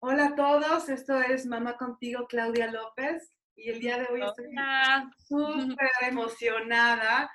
Hola 0.00 0.26
a 0.26 0.34
todos, 0.34 0.88
esto 0.88 1.20
es 1.20 1.46
Mamá 1.46 1.76
Contigo, 1.76 2.26
Claudia 2.28 2.70
López, 2.70 3.32
y 3.56 3.70
el 3.70 3.80
día 3.80 3.98
de 3.98 4.06
hoy 4.12 4.22
estoy 4.22 4.54
súper 5.18 5.90
emocionada 6.02 7.30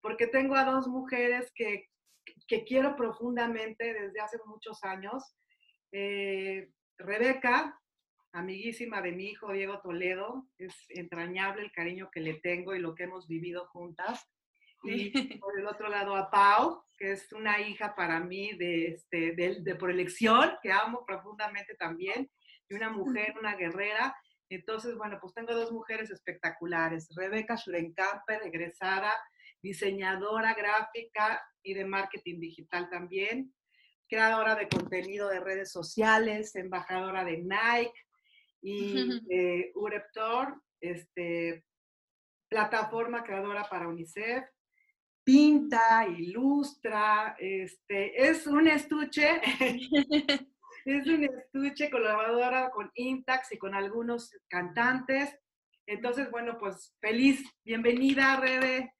porque 0.00 0.26
tengo 0.26 0.54
a 0.56 0.64
dos 0.64 0.88
mujeres 0.88 1.50
que, 1.54 1.88
que, 2.46 2.64
quiero 2.64 2.96
profundamente 2.96 3.94
desde 3.94 4.20
hace 4.20 4.38
muchos 4.46 4.82
años. 4.84 5.34
Eh, 5.92 6.70
Rebeca, 6.98 7.80
amiguísima 8.32 9.02
de 9.02 9.12
mi 9.12 9.26
hijo 9.26 9.52
Diego 9.52 9.80
Toledo, 9.80 10.48
es 10.58 10.74
entrañable 10.88 11.62
el 11.62 11.72
cariño 11.72 12.10
que 12.10 12.20
le 12.20 12.34
tengo 12.34 12.74
y 12.74 12.80
lo 12.80 12.94
que 12.94 13.04
hemos 13.04 13.28
vivido 13.28 13.66
juntas. 13.68 14.26
Y 14.84 15.10
por 15.40 15.58
el 15.58 15.66
otro 15.66 15.88
lado 15.88 16.16
a 16.16 16.30
Pau, 16.30 16.82
que 16.98 17.12
es 17.12 17.32
una 17.32 17.60
hija 17.60 17.94
para 17.94 18.20
mí 18.20 18.52
de, 18.54 18.88
este, 18.88 19.32
de, 19.34 19.74
por 19.76 19.90
elección, 19.90 20.52
que 20.62 20.72
amo 20.72 21.04
profundamente 21.06 21.74
también, 21.74 22.30
y 22.68 22.74
una 22.74 22.90
mujer, 22.90 23.34
una 23.38 23.54
guerrera. 23.54 24.16
Entonces, 24.48 24.96
bueno, 24.96 25.18
pues 25.20 25.34
tengo 25.34 25.54
dos 25.54 25.72
mujeres 25.72 26.10
espectaculares. 26.10 27.08
Rebeca 27.16 27.56
Schurenkamper, 27.56 28.42
egresada, 28.44 29.14
diseñadora 29.62 30.54
gráfica 30.54 31.42
y 31.62 31.74
de 31.74 31.84
marketing 31.84 32.40
digital 32.40 32.90
también, 32.90 33.54
creadora 34.08 34.56
de 34.56 34.68
contenido 34.68 35.28
de 35.28 35.40
redes 35.40 35.70
sociales, 35.70 36.54
embajadora 36.56 37.24
de 37.24 37.38
Nike, 37.38 37.94
y 38.62 38.94
eh, 39.30 39.72
Ureptor, 39.74 40.62
este, 40.80 41.64
plataforma 42.48 43.24
creadora 43.24 43.68
para 43.68 43.88
UNICEF, 43.88 44.44
pinta, 45.24 46.06
ilustra, 46.08 47.36
este, 47.38 48.28
es 48.28 48.46
un 48.46 48.68
estuche, 48.68 49.40
es 50.84 51.06
un 51.06 51.24
estuche 51.24 51.90
colaboradora 51.90 52.70
con 52.70 52.90
Intax 52.94 53.52
y 53.52 53.58
con 53.58 53.74
algunos 53.74 54.30
cantantes. 54.48 55.36
Entonces, 55.86 56.30
bueno, 56.30 56.58
pues 56.58 56.94
feliz, 57.00 57.42
bienvenida, 57.64 58.36
Rebe. 58.40 58.94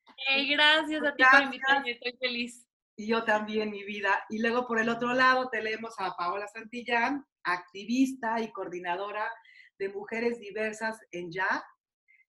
gracias 0.49 1.03
a 1.03 1.15
ti 1.15 1.25
por 1.31 1.43
invitarme, 1.43 1.91
estoy 1.93 2.17
feliz. 2.19 2.67
Y 3.03 3.09
yo 3.09 3.25
también, 3.25 3.73
mi 3.73 3.83
vida. 3.83 4.25
Y 4.29 4.39
luego 4.39 4.65
por 4.65 4.79
el 4.79 4.89
otro 4.89 5.13
lado 5.13 5.49
tenemos 5.51 5.93
a 5.99 6.15
Paola 6.17 6.47
Santillán, 6.47 7.27
activista 7.43 8.41
y 8.41 8.53
coordinadora 8.53 9.29
de 9.77 9.89
Mujeres 9.89 10.39
Diversas 10.39 11.01
en 11.11 11.33
Ya, 11.33 11.65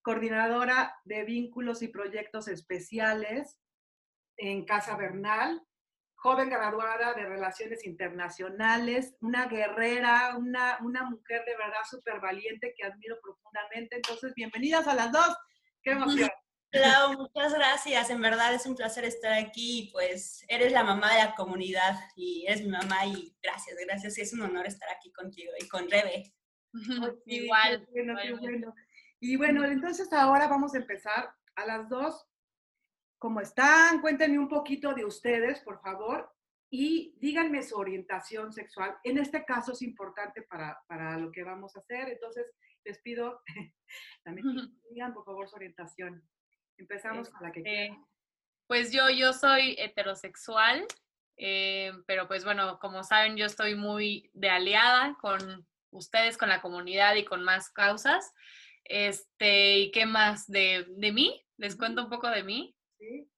coordinadora 0.01 0.95
de 1.05 1.25
vínculos 1.25 1.83
y 1.83 1.89
proyectos 1.89 2.47
especiales 2.47 3.59
en 4.37 4.65
Casa 4.65 4.97
Bernal, 4.97 5.61
joven 6.15 6.49
graduada 6.49 7.13
de 7.13 7.27
Relaciones 7.27 7.85
Internacionales, 7.85 9.15
una 9.21 9.45
guerrera, 9.45 10.35
una, 10.35 10.79
una 10.81 11.03
mujer 11.03 11.45
de 11.45 11.55
verdad 11.55 11.83
súper 11.87 12.19
valiente 12.19 12.73
que 12.75 12.83
admiro 12.83 13.17
profundamente. 13.21 13.97
Entonces, 13.97 14.33
bienvenidas 14.33 14.87
a 14.87 14.95
las 14.95 15.11
dos. 15.11 15.37
¡Qué 15.83 15.91
emoción! 15.91 16.31
Clau, 16.73 17.13
muchas 17.13 17.53
gracias. 17.53 18.09
En 18.09 18.19
verdad 18.19 18.51
es 18.55 18.65
un 18.65 18.75
placer 18.75 19.05
estar 19.05 19.33
aquí. 19.33 19.89
Pues 19.93 20.43
eres 20.47 20.71
la 20.71 20.83
mamá 20.83 21.13
de 21.13 21.19
la 21.19 21.35
comunidad 21.35 21.99
y 22.15 22.45
eres 22.47 22.63
mi 22.63 22.69
mamá 22.69 23.05
y 23.05 23.37
gracias, 23.43 23.77
gracias. 23.85 24.17
Es 24.17 24.33
un 24.33 24.41
honor 24.41 24.65
estar 24.65 24.89
aquí 24.89 25.11
contigo 25.11 25.51
y 25.59 25.67
con 25.67 25.87
Rebe. 25.87 26.33
Igual. 27.27 27.87
Y 29.19 29.37
bueno, 29.37 29.63
entonces 29.65 30.11
ahora 30.11 30.47
vamos 30.47 30.73
a 30.73 30.79
empezar 30.79 31.31
a 31.55 31.65
las 31.67 31.87
dos. 31.89 32.27
¿Cómo 33.19 33.39
están? 33.39 34.01
Cuéntenme 34.01 34.39
un 34.39 34.49
poquito 34.49 34.95
de 34.95 35.05
ustedes, 35.05 35.59
por 35.61 35.79
favor, 35.79 36.29
y 36.71 37.15
díganme 37.19 37.61
su 37.61 37.77
orientación 37.77 38.51
sexual. 38.51 38.97
En 39.03 39.19
este 39.19 39.45
caso 39.45 39.73
es 39.73 39.81
importante 39.83 40.41
para, 40.41 40.81
para 40.87 41.17
lo 41.19 41.31
que 41.31 41.43
vamos 41.43 41.75
a 41.75 41.79
hacer, 41.79 42.09
entonces 42.09 42.51
les 42.83 42.99
pido 42.99 43.41
también 44.23 44.47
digan, 44.89 45.13
por 45.13 45.23
favor, 45.23 45.47
su 45.47 45.55
orientación. 45.55 46.27
Empezamos 46.77 47.29
con 47.29 47.43
la 47.43 47.51
que 47.51 47.59
este, 47.59 47.99
Pues 48.67 48.91
yo, 48.91 49.09
yo 49.09 49.33
soy 49.33 49.75
heterosexual, 49.77 50.85
eh, 51.37 51.91
pero 52.05 52.27
pues 52.27 52.43
bueno, 52.43 52.79
como 52.79 53.03
saben, 53.03 53.37
yo 53.37 53.45
estoy 53.45 53.75
muy 53.75 54.29
de 54.33 54.49
aliada 54.49 55.17
con 55.21 55.67
ustedes, 55.91 56.37
con 56.37 56.49
la 56.49 56.61
comunidad 56.61 57.15
y 57.15 57.25
con 57.25 57.43
más 57.43 57.69
causas. 57.69 58.33
Este, 58.83 59.77
¿y 59.77 59.91
qué 59.91 60.05
más 60.05 60.47
de, 60.47 60.85
de 60.89 61.11
mí? 61.11 61.45
¿Les 61.57 61.75
cuento 61.75 62.03
un 62.03 62.09
poco 62.09 62.29
de 62.29 62.43
mí? 62.43 62.75
Sí. 62.99 63.29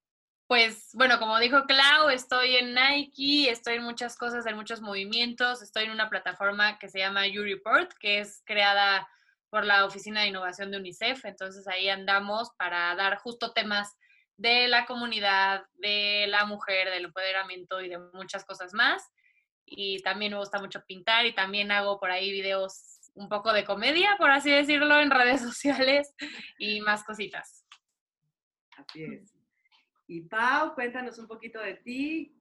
Pues 0.47 0.89
bueno, 0.93 1.17
como 1.17 1.39
dijo 1.39 1.65
Clau, 1.65 2.09
estoy 2.09 2.55
en 2.55 2.75
Nike, 2.75 3.49
estoy 3.49 3.75
en 3.75 3.83
muchas 3.83 4.15
cosas, 4.15 4.45
en 4.45 4.55
muchos 4.55 4.79
movimientos, 4.79 5.63
estoy 5.63 5.85
en 5.85 5.91
una 5.91 6.09
plataforma 6.09 6.77
que 6.77 6.87
se 6.87 6.99
llama 6.99 7.25
YouReport, 7.25 7.91
que 7.93 8.19
es 8.19 8.43
creada 8.45 9.07
por 9.55 9.63
la 9.63 9.85
Oficina 9.85 10.19
de 10.19 10.27
Innovación 10.27 10.69
de 10.69 10.79
UNICEF, 10.79 11.23
entonces 11.23 11.65
ahí 11.69 11.87
andamos 11.87 12.49
para 12.57 12.93
dar 12.95 13.19
justo 13.19 13.53
temas 13.53 13.95
de 14.35 14.67
la 14.67 14.85
comunidad, 14.85 15.63
de 15.75 16.25
la 16.27 16.43
mujer, 16.43 16.89
del 16.89 17.05
empoderamiento 17.05 17.79
y 17.79 17.87
de 17.87 17.97
muchas 17.97 18.43
cosas 18.43 18.73
más 18.73 19.01
y 19.65 20.01
también 20.03 20.33
me 20.33 20.39
gusta 20.39 20.59
mucho 20.59 20.83
pintar 20.85 21.25
y 21.25 21.33
también 21.33 21.71
hago 21.71 22.01
por 22.01 22.11
ahí 22.11 22.33
videos 22.33 22.99
un 23.13 23.29
poco 23.29 23.53
de 23.53 23.63
comedia, 23.63 24.17
por 24.17 24.29
así 24.29 24.51
decirlo, 24.51 24.99
en 24.99 25.09
redes 25.09 25.39
sociales 25.49 26.13
y 26.59 26.81
más 26.81 27.05
cositas. 27.05 27.65
Así 28.75 29.05
es. 29.05 29.33
Y 30.05 30.23
Pau, 30.23 30.75
cuéntanos 30.75 31.17
un 31.17 31.27
poquito 31.27 31.61
de 31.61 31.75
ti. 31.75 32.37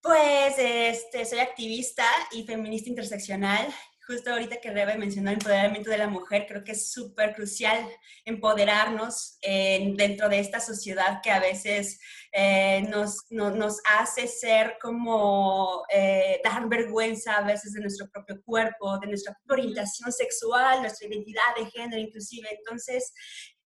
Pues 0.00 0.54
este, 0.58 1.24
soy 1.24 1.40
activista 1.40 2.06
y 2.30 2.44
feminista 2.44 2.88
interseccional 2.88 3.66
justo 4.06 4.30
ahorita 4.30 4.60
que 4.60 4.70
Rebe 4.70 4.96
mencionó 4.98 5.30
el 5.30 5.34
empoderamiento 5.34 5.90
de 5.90 5.98
la 5.98 6.08
mujer, 6.08 6.46
creo 6.48 6.64
que 6.64 6.72
es 6.72 6.92
súper 6.92 7.34
crucial 7.34 7.88
empoderarnos 8.24 9.38
dentro 9.42 10.28
de 10.28 10.38
esta 10.38 10.60
sociedad 10.60 11.20
que 11.22 11.30
a 11.30 11.40
veces 11.40 11.98
eh, 12.36 12.82
nos, 12.88 13.26
nos, 13.30 13.80
hace 13.96 14.26
ser 14.26 14.76
como 14.82 15.84
eh, 15.88 16.40
dar 16.42 16.68
vergüenza 16.68 17.36
a 17.36 17.42
veces 17.42 17.74
de 17.74 17.80
nuestro 17.80 18.10
propio 18.10 18.42
cuerpo, 18.42 18.98
de 18.98 19.06
nuestra 19.06 19.38
orientación 19.48 20.10
sexual, 20.10 20.80
nuestra 20.80 21.06
identidad 21.06 21.54
de 21.56 21.70
género 21.70 22.02
inclusive. 22.02 22.48
Entonces, 22.58 23.12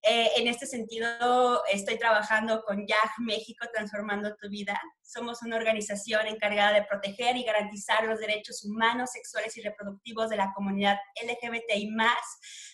eh, 0.02 0.30
en 0.36 0.46
este 0.46 0.66
sentido, 0.66 1.64
estoy 1.66 1.98
trabajando 1.98 2.62
con 2.62 2.86
YAG 2.86 3.10
México, 3.18 3.66
Transformando 3.72 4.36
tu 4.36 4.48
Vida. 4.48 4.80
Somos 5.02 5.42
una 5.42 5.56
organización 5.56 6.26
encargada 6.26 6.72
de 6.72 6.84
proteger 6.84 7.36
y 7.36 7.42
garantizar 7.42 8.04
los 8.04 8.20
derechos 8.20 8.64
humanos, 8.64 9.10
sexuales 9.12 9.56
y 9.56 9.62
reproductivos 9.62 10.28
de 10.30 10.36
la 10.36 10.52
comunidad 10.54 10.98
LGBTI, 11.22 11.88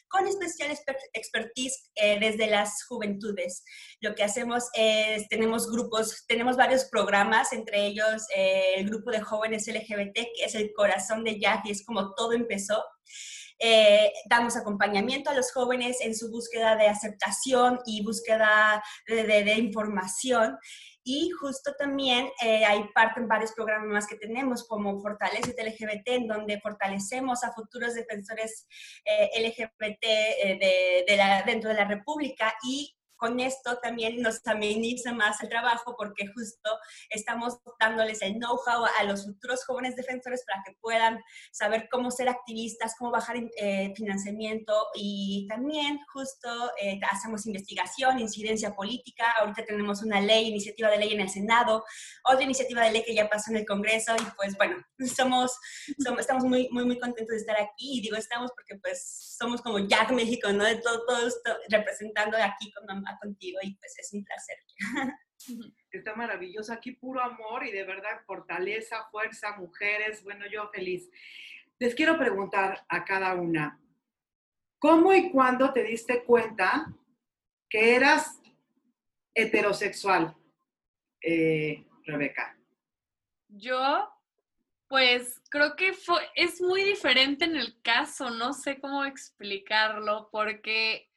con 0.09 0.29
especial 0.29 0.77
expertise 1.15 1.91
eh, 1.95 2.19
desde 2.21 2.47
las 2.47 2.85
juventudes. 2.85 3.65
Lo 4.01 4.15
que 4.15 4.25
hacemos 4.25 4.65
es, 4.75 5.27
tenemos 5.29 5.71
grupos, 5.71 6.25
tenemos 6.29 6.57
varios 6.57 6.85
programas, 6.85 7.53
entre 7.53 7.87
ellos 7.87 8.27
eh, 8.37 8.75
el 8.77 8.89
grupo 8.89 9.11
de 9.11 9.23
jóvenes 9.23 9.67
LGBT, 9.67 10.15
que 10.15 10.45
es 10.45 10.55
el 10.55 10.73
corazón 10.75 11.25
de 11.25 11.41
YAG 11.41 11.63
y 11.65 11.71
es 11.71 11.85
como 11.85 12.15
todo 12.15 12.33
empezó. 12.33 12.85
Eh, 13.59 14.13
damos 14.29 14.57
acompañamiento 14.57 15.31
a 15.31 15.35
los 15.35 15.53
jóvenes 15.53 16.01
en 16.01 16.15
su 16.15 16.31
búsqueda 16.31 16.77
de 16.77 16.89
aceptación 16.89 17.81
y 17.87 18.05
búsqueda 18.05 18.83
de, 19.07 19.55
información. 19.55 20.59
Y 21.07 21.31
justo 21.31 21.75
también 21.79 22.31
eh, 22.43 22.65
hay 22.65 22.85
parte 22.95 23.21
en 23.21 23.29
varios 23.29 23.53
programas 23.53 24.07
que 24.07 24.17
tenemos, 24.17 24.67
como 24.67 25.01
Fortalece 25.01 25.55
LGBT, 25.59 26.09
en 26.09 26.27
donde 26.27 26.61
fortalecemos 26.61 27.45
a 27.45 27.53
futuros 27.53 27.95
defensores 27.95 28.67
eh, 29.05 29.31
LGBT 29.47 30.01
de, 30.01 31.05
de 31.07 31.43
dentro 31.45 31.71
de 31.71 31.77
la 31.77 31.85
República 31.85 32.55
y 32.63 32.95
con 33.25 33.41
esto 33.41 33.79
también 33.83 34.21
nos 34.21 34.47
ameniza 34.47 35.15
más 35.15 35.43
el 35.43 35.49
trabajo 35.49 35.97
porque 35.97 36.27
justo 36.27 36.79
estamos 37.09 37.55
dándoles 37.81 38.21
el 38.21 38.35
know-how 38.35 38.85
a 39.01 39.05
los 39.05 39.25
futuros 39.25 39.65
jóvenes 39.65 39.97
defensores 39.97 40.45
para 40.47 40.63
que 40.63 40.77
puedan 40.79 41.19
saber 41.51 41.89
cómo 41.91 42.11
ser 42.11 42.29
activistas, 42.29 42.95
cómo 42.99 43.11
bajar 43.11 43.37
eh, 43.57 43.95
financiamiento 43.97 44.75
y 44.95 45.47
también 45.49 46.01
justo 46.13 46.51
eh, 46.79 47.01
hacemos 47.11 47.47
investigación, 47.47 48.19
incidencia 48.19 48.75
política. 48.75 49.25
Ahorita 49.41 49.65
tenemos 49.65 50.03
una 50.03 50.21
ley, 50.21 50.49
iniciativa 50.49 50.91
de 50.91 50.99
ley 50.99 51.15
en 51.15 51.23
el 51.23 51.31
Senado, 51.31 51.83
otra 52.25 52.43
iniciativa 52.43 52.83
de 52.83 52.93
ley 52.93 53.05
que 53.05 53.15
ya 53.15 53.31
pasó 53.31 53.53
en 53.53 53.57
el 53.57 53.65
Congreso 53.65 54.15
y 54.17 54.25
pues 54.37 54.55
bueno, 54.59 54.77
somos, 55.17 55.57
somos 56.05 56.21
estamos 56.21 56.45
muy, 56.45 56.69
muy, 56.71 56.85
muy 56.85 56.99
contentos 56.99 57.33
de 57.33 57.39
estar 57.39 57.57
aquí 57.57 58.01
y 58.01 58.03
digo 58.03 58.17
estamos 58.17 58.51
porque 58.55 58.79
pues 58.83 59.35
somos 59.39 59.63
como 59.63 59.79
Jack 59.79 60.11
México, 60.11 60.53
¿no? 60.53 60.65
De 60.65 60.77
todo, 60.77 61.07
todo 61.07 61.27
esto 61.27 61.57
representando 61.71 62.37
aquí 62.37 62.71
con 62.73 62.87
contigo 63.21 63.59
y 63.63 63.75
pues 63.75 63.99
es 63.99 64.13
un 64.13 64.25
placer. 64.25 64.59
Está 65.91 66.15
maravilloso, 66.15 66.73
aquí 66.73 66.93
puro 66.93 67.21
amor 67.23 67.67
y 67.67 67.73
de 67.73 67.85
verdad 67.85 68.23
fortaleza, 68.27 69.07
fuerza, 69.11 69.57
mujeres, 69.57 70.23
bueno, 70.25 70.47
yo 70.51 70.69
feliz. 70.71 71.09
Les 71.79 71.95
quiero 71.95 72.19
preguntar 72.19 72.85
a 72.89 73.05
cada 73.05 73.35
una, 73.35 73.81
¿cómo 74.79 75.13
y 75.13 75.31
cuándo 75.31 75.73
te 75.73 75.83
diste 75.83 76.25
cuenta 76.25 76.93
que 77.69 77.97
eras 77.97 78.41
heterosexual, 79.35 80.37
eh, 81.21 81.85
Rebeca? 82.05 82.57
Yo, 83.49 84.09
pues 84.89 85.41
creo 85.51 85.77
que 85.77 85.93
fue, 85.93 86.21
es 86.35 86.61
muy 86.61 86.83
diferente 86.83 87.45
en 87.45 87.57
el 87.57 87.81
caso, 87.83 88.31
no 88.31 88.53
sé 88.53 88.81
cómo 88.81 89.05
explicarlo, 89.05 90.29
porque 90.31 91.09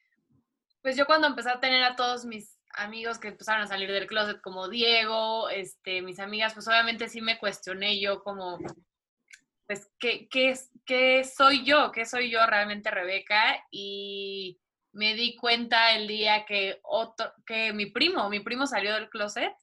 pues 0.81 0.95
yo 0.95 1.05
cuando 1.05 1.27
empecé 1.27 1.49
a 1.49 1.59
tener 1.59 1.83
a 1.83 1.95
todos 1.95 2.25
mis 2.25 2.57
amigos 2.77 3.17
que 3.17 3.29
empezaron 3.29 3.63
a 3.63 3.67
salir 3.67 3.91
del 3.91 4.07
closet 4.07 4.41
como 4.41 4.69
Diego, 4.69 5.49
este, 5.49 6.01
mis 6.01 6.19
amigas, 6.19 6.53
pues 6.53 6.67
obviamente 6.67 7.09
sí 7.09 7.21
me 7.21 7.39
cuestioné 7.39 7.99
yo 7.99 8.23
como, 8.23 8.57
pues, 9.65 9.91
¿qué, 9.99 10.27
qué, 10.29 10.57
qué 10.85 11.23
soy 11.23 11.65
yo? 11.65 11.91
¿Qué 11.91 12.05
soy 12.05 12.29
yo 12.29 12.45
realmente, 12.45 12.91
Rebeca? 12.91 13.65
Y 13.71 14.59
me 14.93 15.13
di 15.13 15.35
cuenta 15.35 15.95
el 15.95 16.07
día 16.07 16.45
que, 16.45 16.79
otro, 16.83 17.33
que 17.45 17.73
mi 17.73 17.87
primo, 17.87 18.29
mi 18.29 18.39
primo 18.39 18.65
salió 18.65 18.93
del 18.93 19.09
closet 19.09 19.53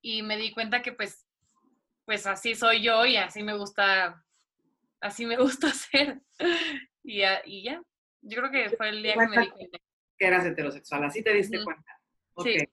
y 0.00 0.22
me 0.22 0.36
di 0.36 0.52
cuenta 0.52 0.82
que 0.82 0.92
pues, 0.92 1.26
pues 2.04 2.26
así 2.26 2.54
soy 2.54 2.82
yo 2.82 3.04
y 3.06 3.16
así 3.16 3.42
me 3.42 3.56
gusta, 3.56 4.24
así 5.00 5.26
me 5.26 5.36
gusta 5.38 5.72
ser. 5.72 6.20
y, 7.02 7.22
y 7.44 7.62
ya, 7.62 7.82
yo 8.22 8.38
creo 8.38 8.50
que 8.50 8.76
fue 8.76 8.90
el 8.90 9.02
día 9.02 9.14
que 9.14 9.26
me 9.26 9.40
di 9.40 9.50
cuenta. 9.50 9.78
Que 10.18 10.26
eras 10.26 10.44
heterosexual, 10.44 11.04
así 11.04 11.22
te 11.22 11.32
diste 11.32 11.62
cuenta. 11.62 12.00
Okay. 12.34 12.58
Sí. 12.60 12.68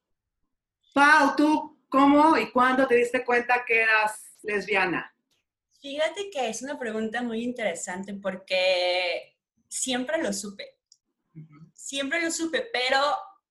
Pau, 0.93 1.35
¿tú 1.35 1.79
cómo 1.89 2.37
y 2.37 2.51
cuándo 2.51 2.87
te 2.87 2.95
diste 2.95 3.23
cuenta 3.23 3.63
que 3.65 3.81
eras 3.81 4.37
lesbiana? 4.43 5.13
Fíjate 5.79 6.29
que 6.31 6.49
es 6.49 6.61
una 6.61 6.79
pregunta 6.79 7.21
muy 7.21 7.43
interesante 7.43 8.13
porque 8.15 9.37
siempre 9.67 10.21
lo 10.21 10.33
supe. 10.33 10.79
Siempre 11.73 12.21
lo 12.21 12.31
supe, 12.31 12.67
pero 12.73 12.99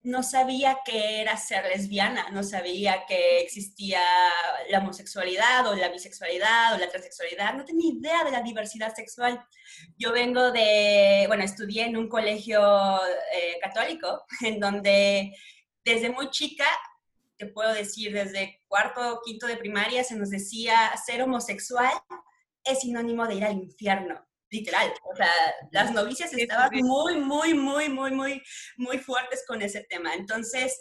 no 0.04 0.22
sabía 0.22 0.78
que 0.84 1.22
era 1.22 1.36
ser 1.38 1.64
lesbiana, 1.64 2.28
no 2.30 2.42
sabía 2.42 3.06
que 3.06 3.40
existía 3.40 4.00
la 4.68 4.78
homosexualidad 4.78 5.66
o 5.66 5.74
la 5.74 5.88
bisexualidad 5.88 6.74
o 6.74 6.78
la 6.78 6.90
transexualidad, 6.90 7.54
no 7.54 7.64
tenía 7.64 7.90
idea 7.90 8.22
de 8.22 8.30
la 8.30 8.42
diversidad 8.42 8.94
sexual. 8.94 9.42
Yo 9.96 10.12
vengo 10.12 10.52
de, 10.52 11.24
bueno, 11.26 11.42
estudié 11.42 11.86
en 11.86 11.96
un 11.96 12.08
colegio 12.08 12.60
eh, 13.34 13.58
católico 13.62 14.24
en 14.42 14.60
donde 14.60 15.34
desde 15.82 16.10
muy 16.10 16.30
chica, 16.30 16.66
te 17.38 17.46
puedo 17.46 17.72
decir, 17.72 18.12
desde 18.12 18.62
cuarto 18.68 19.14
o 19.14 19.22
quinto 19.22 19.46
de 19.46 19.56
primaria 19.56 20.04
se 20.04 20.16
nos 20.16 20.30
decía 20.30 20.92
ser 21.04 21.22
homosexual 21.22 21.92
es 22.62 22.80
sinónimo 22.80 23.26
de 23.26 23.36
ir 23.36 23.44
al 23.44 23.54
infierno 23.54 24.24
literal. 24.54 24.92
O 25.10 25.16
sea, 25.16 25.30
las 25.72 25.92
novicias 25.92 26.32
estaban 26.32 26.70
muy, 26.72 27.16
muy, 27.16 27.54
muy, 27.54 27.88
muy, 27.88 28.10
muy, 28.12 28.42
muy 28.76 28.98
fuertes 28.98 29.44
con 29.46 29.62
ese 29.62 29.84
tema. 29.88 30.14
Entonces, 30.14 30.78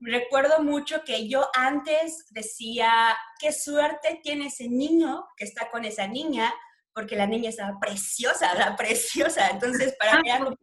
recuerdo 0.00 0.62
mucho 0.62 1.02
que 1.04 1.28
yo 1.28 1.48
antes 1.54 2.26
decía, 2.30 3.16
qué 3.40 3.52
suerte 3.52 4.20
tiene 4.22 4.46
ese 4.46 4.68
niño 4.68 5.24
que 5.36 5.44
está 5.44 5.70
con 5.70 5.84
esa 5.84 6.06
niña, 6.06 6.52
porque 6.94 7.16
la 7.16 7.26
niña 7.26 7.50
estaba 7.50 7.78
preciosa, 7.80 8.54
la 8.54 8.76
preciosa. 8.76 9.48
Entonces, 9.48 9.94
para 9.98 10.20
mí 10.20 10.30
algo, 10.30 10.54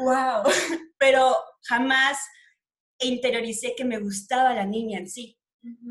wow. 0.00 0.42
Pero 0.98 1.36
jamás 1.62 2.18
interioricé 2.98 3.74
que 3.76 3.84
me 3.84 3.98
gustaba 3.98 4.54
la 4.54 4.66
niña 4.66 4.98
en 4.98 5.08
sí, 5.08 5.38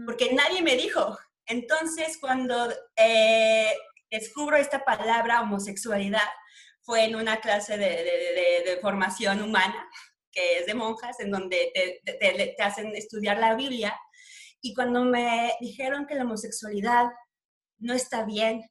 porque 0.05 0.33
nadie 0.33 0.61
me 0.61 0.75
dijo. 0.75 1.17
Entonces, 1.45 2.17
cuando 2.19 2.71
eh, 2.95 3.73
descubro 4.09 4.57
esta 4.57 4.83
palabra 4.83 5.41
homosexualidad 5.41 6.27
fue 6.81 7.05
en 7.05 7.15
una 7.15 7.39
clase 7.39 7.77
de, 7.77 8.79
formación 8.81 9.41
humana, 9.41 9.87
que 10.31 10.59
es 10.59 10.65
de 10.65 10.73
monjas, 10.73 11.19
en 11.19 11.31
donde 11.31 11.71
te, 11.73 12.01
te, 12.03 12.55
hacen 12.63 12.95
estudiar 12.95 13.37
la 13.37 13.55
Biblia. 13.55 13.95
Y 14.61 14.73
cuando 14.73 15.03
me 15.03 15.53
dijeron 15.59 16.05
que 16.07 16.15
la 16.15 16.23
homosexualidad 16.23 17.09
no 17.77 17.93
está 17.93 18.25
bien 18.25 18.63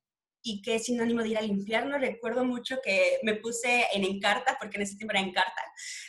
y 0.43 0.63
que 0.63 0.77
es 0.77 0.87
sinónimo 0.87 1.23
de 1.23 1.29
ir 1.29 1.39
al 1.39 1.47
infierno, 1.47 1.99
recuerdo 1.99 2.45
mucho 2.45 2.79
que 2.83 3.19
me 3.23 3.35
puse 3.35 3.87
en 3.93 4.05
Encarta, 4.05 4.57
porque 4.59 4.77
en 4.77 4.83
ese 4.83 4.97
tiempo 4.97 5.13
era 5.15 5.27
Encarta, 5.27 5.63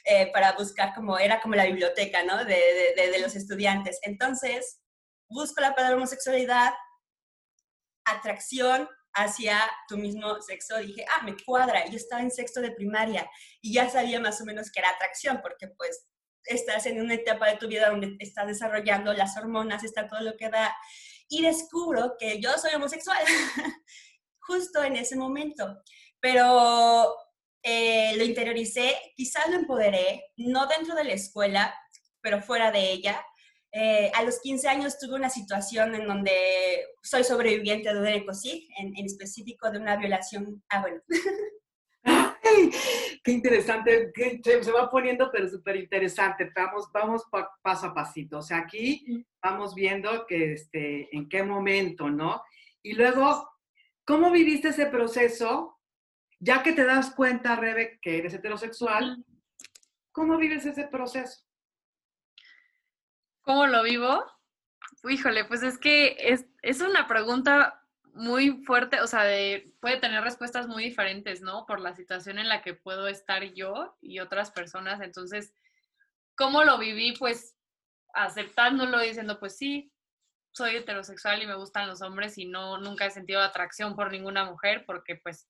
eh, 0.06 0.32
para 0.32 0.54
buscar 0.54 0.94
como, 0.94 1.18
era 1.18 1.42
como 1.42 1.56
la 1.56 1.66
biblioteca, 1.66 2.24
¿no? 2.24 2.44
De, 2.46 2.94
de 2.96 3.20
los 3.22 3.36
estudiantes. 3.36 4.00
Entonces, 4.04 4.82
busco 5.30 5.62
la 5.62 5.76
palabra 5.76 5.98
homosexualidad, 5.98 6.74
atracción 8.06 8.88
hacia 9.24 9.60
tu 9.88 9.98
mismo 9.98 10.42
sexo, 10.42 10.78
dije, 10.78 11.06
ah, 11.10 11.24
me 11.24 11.36
cuadra. 11.46 11.86
Yo 11.88 11.98
estaba 11.98 12.22
en 12.22 12.32
sexto 12.32 12.62
de 12.62 12.72
primaria 12.72 13.30
y 13.62 13.74
ya 13.74 13.90
sabía 13.90 14.20
más 14.20 14.40
o 14.42 14.46
menos 14.46 14.72
que 14.72 14.80
era 14.80 14.90
atracción, 14.90 15.40
porque 15.42 15.68
pues 15.68 16.08
estás 16.46 16.86
en 16.86 17.02
una 17.02 17.16
etapa 17.16 17.48
de 17.48 17.58
tu 17.58 17.68
vida 17.68 17.90
donde 17.90 18.16
estás 18.20 18.48
desarrollando 18.48 19.14
las 19.14 19.38
hormonas, 19.38 19.84
está 19.84 20.08
todo 20.08 20.22
lo 20.22 20.38
que 20.38 20.50
da. 20.50 20.76
Y 21.28 21.42
descubro 21.42 22.16
que 22.18 22.40
yo 22.42 22.52
soy 22.58 22.74
homosexual, 22.74 23.24
justo 24.40 24.84
en 24.84 24.96
ese 24.96 25.16
momento. 25.16 25.82
Pero 26.20 27.16
eh, 27.62 28.16
lo 28.18 28.24
interioricé, 28.24 28.96
quizás 29.16 29.50
lo 29.50 29.58
empoderé, 29.58 30.32
no 30.38 30.68
dentro 30.68 30.96
de 30.96 31.04
la 31.04 31.14
escuela, 31.14 31.76
pero 32.22 32.42
fuera 32.42 32.72
de 32.72 32.92
ella. 32.92 33.26
Eh, 33.72 34.12
a 34.16 34.24
los 34.24 34.40
15 34.40 34.68
años 34.68 34.98
tuve 34.98 35.16
una 35.16 35.30
situación 35.30 35.94
en 35.96 36.08
donde 36.08 36.32
soy 37.04 37.24
sobreviviente 37.24 37.94
de 37.94 38.00
un 38.00 38.08
ecosig, 38.08 38.68
en, 38.78 38.98
en 38.98 39.06
específico 39.06 39.70
de 39.70 39.80
una 39.80 39.96
violación. 39.96 40.64
Ah, 40.70 40.82
bueno. 40.82 41.02
qué 43.24 43.32
interesante, 43.32 44.12
se 44.42 44.72
va 44.72 44.90
poniendo, 44.90 45.30
pero 45.32 45.48
súper 45.48 45.76
interesante. 45.76 46.52
Vamos, 46.56 46.90
vamos 46.92 47.24
paso 47.62 47.88
a 47.88 47.94
pasito. 47.94 48.40
O 48.40 48.42
sea, 48.42 48.60
aquí 48.60 49.26
vamos 49.42 49.76
viendo 49.76 50.26
que, 50.26 50.54
este, 50.54 51.16
en 51.16 51.28
qué 51.30 51.44
momento, 51.44 52.10
¿no? 52.10 52.42
Y 52.82 52.94
luego, 52.94 53.50
¿cómo 54.06 54.32
viviste 54.32 54.70
ese 54.70 54.88
proceso? 54.88 55.80
Ya 56.40 56.64
que 56.64 56.74
te 56.74 56.86
das 56.86 57.14
cuenta, 57.14 57.56
Rebe, 57.56 58.00
que 58.02 58.18
eres 58.18 58.34
heterosexual, 58.34 59.24
¿cómo 60.12 60.38
vives 60.38 60.66
ese 60.66 60.88
proceso? 60.88 61.49
¿Cómo 63.50 63.66
lo 63.66 63.82
vivo? 63.82 64.24
Híjole, 65.10 65.44
pues 65.44 65.64
es 65.64 65.80
que 65.80 66.16
es, 66.20 66.46
es 66.62 66.82
una 66.82 67.08
pregunta 67.08 67.84
muy 68.14 68.64
fuerte, 68.64 69.02
o 69.02 69.08
sea, 69.08 69.24
de, 69.24 69.74
puede 69.80 69.98
tener 69.98 70.24
respuestas 70.24 70.68
muy 70.68 70.84
diferentes, 70.84 71.42
¿no? 71.42 71.66
Por 71.66 71.80
la 71.80 71.96
situación 71.96 72.38
en 72.38 72.48
la 72.48 72.62
que 72.62 72.76
puedo 72.76 73.08
estar 73.08 73.42
yo 73.56 73.98
y 74.02 74.20
otras 74.20 74.52
personas. 74.52 75.02
Entonces, 75.02 75.52
¿cómo 76.36 76.64
lo 76.64 76.78
viví? 76.78 77.16
Pues 77.18 77.56
aceptándolo, 78.14 79.00
diciendo, 79.00 79.40
pues 79.40 79.58
sí, 79.58 79.92
soy 80.52 80.76
heterosexual 80.76 81.42
y 81.42 81.48
me 81.48 81.56
gustan 81.56 81.88
los 81.88 82.04
hombres 82.04 82.38
y 82.38 82.46
no, 82.46 82.78
nunca 82.78 83.08
he 83.08 83.10
sentido 83.10 83.42
atracción 83.42 83.96
por 83.96 84.12
ninguna 84.12 84.46
mujer 84.46 84.84
porque 84.86 85.16
pues 85.16 85.48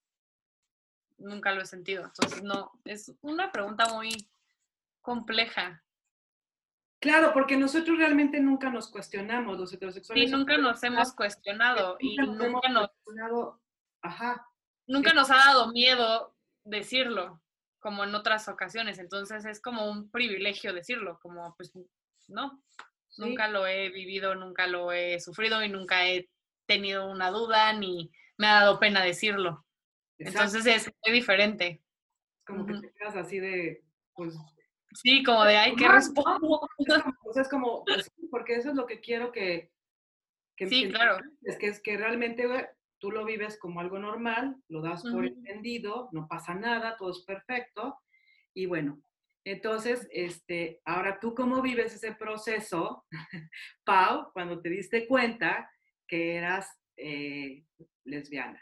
nunca 1.17 1.51
lo 1.51 1.63
he 1.63 1.65
sentido. 1.65 2.05
Entonces, 2.05 2.43
no, 2.43 2.71
es 2.85 3.11
una 3.19 3.51
pregunta 3.51 3.93
muy 3.93 4.31
compleja. 5.01 5.83
Claro, 6.99 7.31
porque 7.33 7.55
nosotros 7.55 7.97
realmente 7.97 8.41
nunca 8.41 8.69
nos 8.69 8.89
cuestionamos, 8.89 9.57
los 9.57 9.71
heterosexuales. 9.71 10.29
Sí, 10.29 10.35
nunca 10.35 10.57
nos 10.57 10.83
hemos 10.83 11.13
cuestionado 11.13 11.95
y 11.99 12.17
nunca, 12.17 12.67
nos, 12.69 12.89
Ajá. 14.01 14.45
nunca 14.85 15.13
nos 15.13 15.31
ha 15.31 15.37
dado 15.37 15.71
miedo 15.71 16.35
decirlo, 16.65 17.41
como 17.79 18.03
en 18.03 18.13
otras 18.15 18.49
ocasiones. 18.49 18.99
Entonces 18.99 19.45
es 19.45 19.61
como 19.61 19.89
un 19.89 20.11
privilegio 20.11 20.73
decirlo, 20.73 21.19
como 21.21 21.55
pues 21.55 21.71
no, 22.27 22.61
nunca 23.17 23.47
lo 23.47 23.65
he 23.65 23.89
vivido, 23.89 24.35
nunca 24.35 24.67
lo 24.67 24.91
he 24.91 25.21
sufrido 25.21 25.63
y 25.63 25.69
nunca 25.69 26.05
he 26.05 26.29
tenido 26.65 27.09
una 27.09 27.31
duda 27.31 27.71
ni 27.73 28.11
me 28.37 28.47
ha 28.47 28.61
dado 28.61 28.79
pena 28.79 29.01
decirlo. 29.03 29.65
Entonces 30.17 30.65
es 30.65 30.91
muy 31.05 31.13
diferente. 31.13 31.81
Como 32.45 32.65
que 32.65 32.73
te 32.73 32.91
quedas 32.91 33.15
así 33.15 33.39
de, 33.39 33.85
pues 34.13 34.35
Sí, 34.93 35.23
como 35.23 35.43
de, 35.43 35.57
ay, 35.57 35.75
¿qué 35.75 35.87
respondo? 35.87 36.61
O 36.77 37.33
sea, 37.33 37.43
es 37.43 37.49
como, 37.49 37.83
pues, 37.85 38.11
porque 38.31 38.55
eso 38.55 38.69
es 38.69 38.75
lo 38.75 38.85
que 38.85 38.99
quiero 38.99 39.31
que... 39.31 39.71
sí, 40.57 40.89
claro. 40.89 41.19
Es 41.43 41.57
que, 41.57 41.67
es 41.67 41.81
que 41.81 41.97
realmente 41.97 42.47
tú 42.99 43.11
lo 43.11 43.25
vives 43.25 43.57
como 43.57 43.79
algo 43.79 43.99
normal, 43.99 44.57
lo 44.67 44.81
das 44.81 45.03
por 45.03 45.25
entendido, 45.25 46.09
no 46.11 46.27
pasa 46.27 46.53
nada, 46.53 46.97
todo 46.97 47.11
es 47.11 47.23
perfecto. 47.25 47.99
Y 48.53 48.65
bueno, 48.65 49.01
entonces, 49.45 50.07
este, 50.11 50.81
ahora 50.85 51.19
tú 51.19 51.33
cómo 51.33 51.61
vives 51.61 51.93
ese 51.93 52.13
proceso, 52.13 53.05
Pau, 53.85 54.31
cuando 54.33 54.61
te 54.61 54.69
diste 54.69 55.07
cuenta 55.07 55.69
que 56.07 56.35
eras 56.35 56.69
eh, 56.97 57.65
lesbiana. 58.03 58.61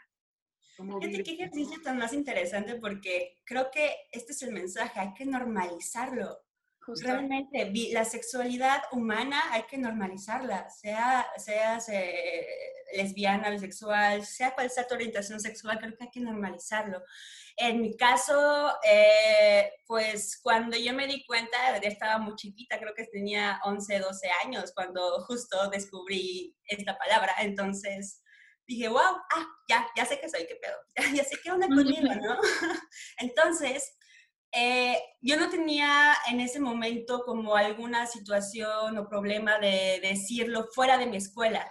Fíjate 0.78 1.24
qué 1.24 1.32
ejercicio 1.32 1.82
tan 1.82 1.98
más 1.98 2.12
interesante 2.12 2.76
porque 2.76 3.38
creo 3.44 3.70
que 3.70 3.96
este 4.12 4.32
es 4.32 4.42
el 4.42 4.52
mensaje, 4.52 5.00
hay 5.00 5.12
que 5.14 5.26
normalizarlo. 5.26 6.38
Realmente, 7.02 7.70
la 7.92 8.04
sexualidad 8.06 8.80
humana 8.92 9.42
hay 9.50 9.64
que 9.64 9.76
normalizarla, 9.76 10.70
sea, 10.70 11.26
sea 11.36 11.78
lesbiana, 12.94 13.50
bisexual, 13.50 14.24
sea 14.24 14.54
cual 14.54 14.70
sea 14.70 14.86
tu 14.86 14.94
orientación 14.94 15.38
sexual, 15.38 15.78
creo 15.78 15.94
que 15.96 16.04
hay 16.04 16.10
que 16.10 16.20
normalizarlo. 16.20 17.02
En 17.56 17.82
mi 17.82 17.94
caso, 17.96 18.72
eh, 18.88 19.70
pues 19.86 20.40
cuando 20.42 20.78
yo 20.78 20.94
me 20.94 21.06
di 21.06 21.26
cuenta, 21.26 21.58
ya 21.82 21.88
estaba 21.88 22.18
muy 22.18 22.36
chiquita, 22.36 22.78
creo 22.78 22.94
que 22.94 23.04
tenía 23.04 23.60
11, 23.64 23.98
12 23.98 24.28
años 24.44 24.72
cuando 24.74 25.24
justo 25.26 25.68
descubrí 25.68 26.56
esta 26.64 26.96
palabra. 26.96 27.34
Entonces 27.40 28.22
dije, 28.68 28.88
wow, 28.88 29.00
ah, 29.00 29.46
ya, 29.66 29.88
ya 29.96 30.04
sé 30.04 30.20
que 30.20 30.28
soy, 30.28 30.46
qué 30.46 30.56
pedo, 30.56 30.76
ya, 31.16 31.24
sé 31.24 31.36
qué 31.42 31.50
onda 31.50 31.66
conmigo, 31.66 32.14
¿no? 32.22 32.38
Entonces, 33.18 33.96
eh, 34.52 34.98
yo 35.20 35.36
no 35.36 35.48
tenía 35.48 36.14
en 36.30 36.40
ese 36.40 36.60
momento 36.60 37.22
como 37.24 37.56
alguna 37.56 38.06
situación 38.06 38.98
o 38.98 39.08
problema 39.08 39.58
de 39.58 40.00
decirlo 40.02 40.66
fuera 40.74 40.98
de 40.98 41.06
mi 41.06 41.16
escuela, 41.16 41.70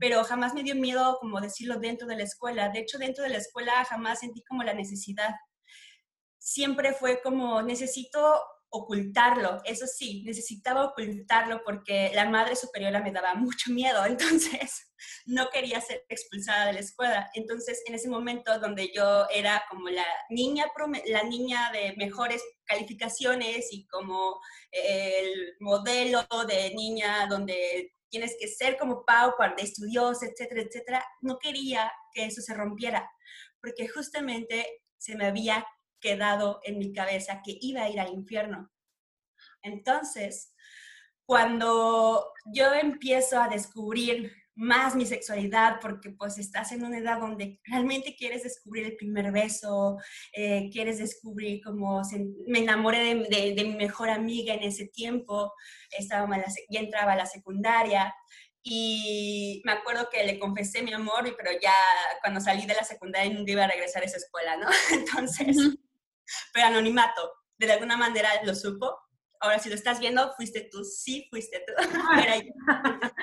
pero 0.00 0.24
jamás 0.24 0.54
me 0.54 0.62
dio 0.62 0.74
miedo 0.74 1.18
como 1.20 1.40
decirlo 1.40 1.78
dentro 1.78 2.06
de 2.06 2.16
la 2.16 2.24
escuela. 2.24 2.70
De 2.70 2.80
hecho, 2.80 2.98
dentro 2.98 3.24
de 3.24 3.30
la 3.30 3.38
escuela 3.38 3.84
jamás 3.84 4.20
sentí 4.20 4.42
como 4.44 4.62
la 4.62 4.72
necesidad. 4.72 5.34
Siempre 6.38 6.94
fue 6.94 7.20
como, 7.22 7.62
necesito 7.62 8.42
ocultarlo, 8.74 9.60
eso 9.66 9.86
sí, 9.86 10.22
necesitaba 10.24 10.86
ocultarlo 10.86 11.62
porque 11.62 12.10
la 12.14 12.28
madre 12.28 12.56
superiora 12.56 13.02
me 13.02 13.12
daba 13.12 13.34
mucho 13.34 13.70
miedo, 13.70 14.04
entonces 14.06 14.88
no 15.26 15.50
quería 15.50 15.80
ser 15.80 16.04
expulsada 16.08 16.66
de 16.66 16.72
la 16.74 16.80
escuela. 16.80 17.30
Entonces, 17.34 17.82
en 17.86 17.94
ese 17.94 18.08
momento 18.08 18.58
donde 18.60 18.90
yo 18.94 19.26
era 19.30 19.62
como 19.68 19.90
la 19.90 20.06
niña, 20.30 20.66
la 21.06 21.22
niña 21.24 21.70
de 21.72 21.94
mejores 21.96 22.42
calificaciones 22.64 23.68
y 23.72 23.86
como 23.88 24.40
el 24.70 25.54
modelo 25.60 26.26
de 26.48 26.72
niña 26.74 27.26
donde 27.28 27.92
tienes 28.08 28.36
que 28.40 28.48
ser 28.48 28.78
como 28.78 29.04
Pau, 29.04 29.32
de 29.56 29.62
estudiosa, 29.62 30.26
etcétera, 30.26 30.62
etcétera, 30.62 31.04
no 31.20 31.38
quería 31.38 31.92
que 32.14 32.24
eso 32.26 32.40
se 32.40 32.54
rompiera, 32.54 33.10
porque 33.60 33.88
justamente 33.88 34.82
se 34.98 35.16
me 35.16 35.26
había 35.26 35.66
quedado 36.02 36.60
en 36.64 36.78
mi 36.78 36.92
cabeza 36.92 37.40
que 37.42 37.56
iba 37.60 37.82
a 37.82 37.88
ir 37.88 37.98
al 37.98 38.12
infierno. 38.12 38.70
Entonces, 39.62 40.54
cuando 41.24 42.30
yo 42.52 42.74
empiezo 42.74 43.40
a 43.40 43.48
descubrir 43.48 44.32
más 44.54 44.94
mi 44.94 45.06
sexualidad, 45.06 45.78
porque 45.80 46.10
pues 46.10 46.36
estás 46.36 46.72
en 46.72 46.84
una 46.84 46.98
edad 46.98 47.20
donde 47.20 47.58
realmente 47.64 48.14
quieres 48.14 48.42
descubrir 48.42 48.84
el 48.84 48.96
primer 48.96 49.32
beso, 49.32 49.96
eh, 50.34 50.68
quieres 50.70 50.98
descubrir 50.98 51.62
cómo 51.64 52.02
me 52.46 52.58
enamoré 52.58 53.14
de, 53.14 53.64
mi 53.64 53.76
mejor 53.76 54.10
amiga 54.10 54.52
en 54.52 54.62
ese 54.62 54.88
tiempo, 54.88 55.54
estaba, 55.96 56.28
ya 56.68 56.80
entraba 56.80 57.12
a 57.12 57.16
la 57.16 57.26
secundaria, 57.26 58.14
y 58.64 59.60
me 59.64 59.72
acuerdo 59.72 60.08
que 60.10 60.24
le 60.24 60.38
confesé 60.38 60.82
mi 60.82 60.92
amor, 60.92 61.34
pero 61.36 61.50
ya 61.60 61.74
cuando 62.20 62.40
salí 62.40 62.64
de 62.64 62.74
la 62.74 62.84
secundaria 62.84 63.32
no 63.32 63.44
iba 63.44 63.64
a 63.64 63.68
regresar 63.68 64.02
a 64.02 64.06
esa 64.06 64.18
escuela, 64.18 64.56
¿no? 64.56 64.68
Entonces, 64.92 65.56
pero 66.52 66.66
anonimato, 66.66 67.32
de 67.58 67.72
alguna 67.72 67.96
manera 67.96 68.28
lo 68.44 68.54
supo. 68.54 68.98
Ahora, 69.40 69.58
si 69.58 69.68
lo 69.68 69.74
estás 69.74 69.98
viendo, 70.00 70.32
fuiste 70.36 70.68
tú, 70.70 70.84
sí 70.84 71.26
fuiste 71.30 71.64
tú. 71.66 71.72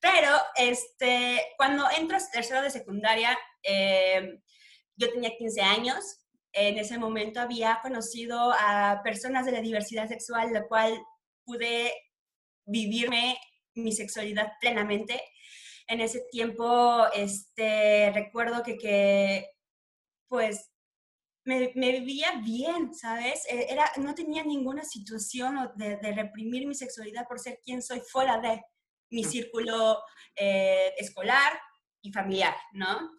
pero 0.00 0.30
este, 0.56 1.42
cuando 1.56 1.88
entras 1.96 2.30
tercero 2.30 2.62
de 2.62 2.70
secundaria, 2.70 3.38
eh, 3.62 4.40
yo 4.96 5.12
tenía 5.12 5.36
15 5.36 5.60
años. 5.62 6.20
En 6.52 6.78
ese 6.78 6.98
momento 6.98 7.40
había 7.40 7.80
conocido 7.82 8.52
a 8.58 9.00
personas 9.04 9.44
de 9.44 9.52
la 9.52 9.60
diversidad 9.60 10.08
sexual, 10.08 10.52
la 10.52 10.66
cual 10.66 10.98
pude 11.44 11.92
vivirme 12.64 13.38
mi 13.74 13.92
sexualidad 13.92 14.52
plenamente. 14.60 15.22
En 15.86 16.00
ese 16.00 16.24
tiempo, 16.30 17.06
este, 17.14 18.10
recuerdo 18.12 18.62
que, 18.62 18.76
que 18.76 19.50
pues 20.28 20.70
me, 21.46 21.92
vivía 21.92 22.40
bien, 22.44 22.92
¿sabes? 22.92 23.46
E, 23.48 23.72
era, 23.72 23.90
no 23.96 24.14
tenía 24.14 24.42
ninguna 24.42 24.84
situación 24.84 25.70
de, 25.76 25.96
reprimir 26.12 26.66
mi 26.66 26.74
sexualidad 26.74 27.26
por 27.26 27.38
ser 27.38 27.60
quien 27.64 27.82
soy 27.82 28.00
fuera 28.00 28.38
de 28.38 28.62
mi 29.10 29.24
círculo 29.24 30.02
eh, 30.34 30.92
escolar 30.98 31.58
y 32.02 32.12
familiar, 32.12 32.54
¿no? 32.72 33.12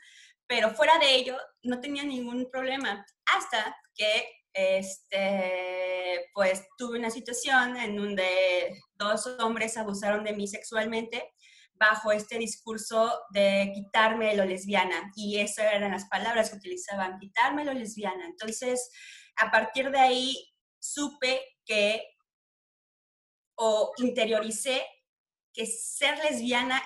Pero 0.46 0.72
fuera 0.72 0.98
de 1.00 1.15
ello, 1.15 1.38
no 1.63 1.79
tenía 1.79 2.03
ningún 2.03 2.50
problema 2.51 3.05
hasta 3.34 3.75
que 3.96 4.29
este, 4.53 6.29
pues 6.34 6.65
tuve 6.77 6.98
una 6.98 7.12
situación 7.12 7.77
en 7.77 7.96
donde 7.96 8.81
dos 8.96 9.27
hombres 9.39 9.77
abusaron 9.77 10.24
de 10.24 10.34
mí 10.34 10.48
sexualmente 10.48 11.34
bajo 11.79 12.12
este 12.12 12.38
discurso 12.38 13.22
de 13.31 13.72
quitarme 13.74 14.36
lo 14.36 14.46
lesbiana. 14.46 15.12
Y 15.15 15.39
esas 15.39 15.74
eran 15.74 15.91
las 15.91 16.05
palabras 16.05 16.50
que 16.50 16.57
utilizaban, 16.57 17.19
quitarme 17.19 17.65
lo 17.65 17.74
lesbiana. 17.74 18.25
Entonces, 18.25 18.89
a 19.38 19.51
partir 19.51 19.91
de 19.91 20.00
ahí, 20.00 20.53
supe 20.79 21.41
que, 21.65 22.03
o 23.55 23.93
interioricé, 23.98 24.86
que 25.53 25.65
ser 25.65 26.17
lesbiana 26.24 26.81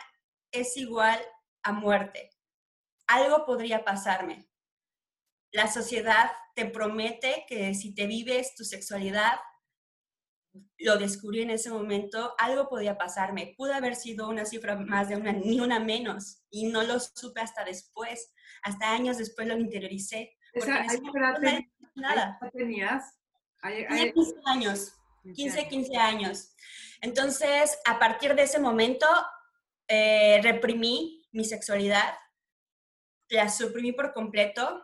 es 0.51 0.77
igual 0.77 1.21
a 1.63 1.71
muerte. 1.71 2.29
Algo 3.07 3.45
podría 3.45 3.83
pasarme. 3.83 4.47
La 5.51 5.71
sociedad 5.71 6.31
te 6.55 6.65
promete 6.65 7.45
que 7.47 7.73
si 7.73 7.93
te 7.93 8.07
vives 8.07 8.55
tu 8.55 8.63
sexualidad, 8.63 9.39
lo 10.77 10.97
descubrí 10.97 11.41
en 11.41 11.51
ese 11.51 11.69
momento, 11.69 12.35
algo 12.37 12.67
podía 12.67 12.97
pasarme. 12.97 13.53
Pudo 13.57 13.73
haber 13.73 13.95
sido 13.95 14.27
una 14.27 14.45
cifra 14.45 14.75
más 14.75 15.09
de 15.09 15.15
una, 15.15 15.31
ni 15.31 15.59
una 15.59 15.79
menos, 15.79 16.43
y 16.49 16.67
no 16.67 16.83
lo 16.83 16.99
supe 16.99 17.41
hasta 17.41 17.63
después. 17.63 18.33
Hasta 18.63 18.91
años 18.91 19.17
después 19.17 19.47
lo 19.47 19.57
interioricé. 19.57 20.37
Esa, 20.53 20.83
nada. 21.95 22.39
tenías? 22.53 23.19
Tenía 23.61 24.11
15 24.11 24.33
años, 24.45 24.93
15, 25.35 25.67
15 25.67 25.97
años. 25.97 26.55
Entonces, 27.01 27.77
a 27.85 27.99
partir 27.99 28.35
de 28.35 28.43
ese 28.43 28.59
momento, 28.59 29.07
eh, 29.87 30.39
reprimí 30.43 31.27
mi 31.31 31.45
sexualidad, 31.45 32.15
la 33.29 33.49
suprimí 33.49 33.93
por 33.93 34.13
completo. 34.13 34.83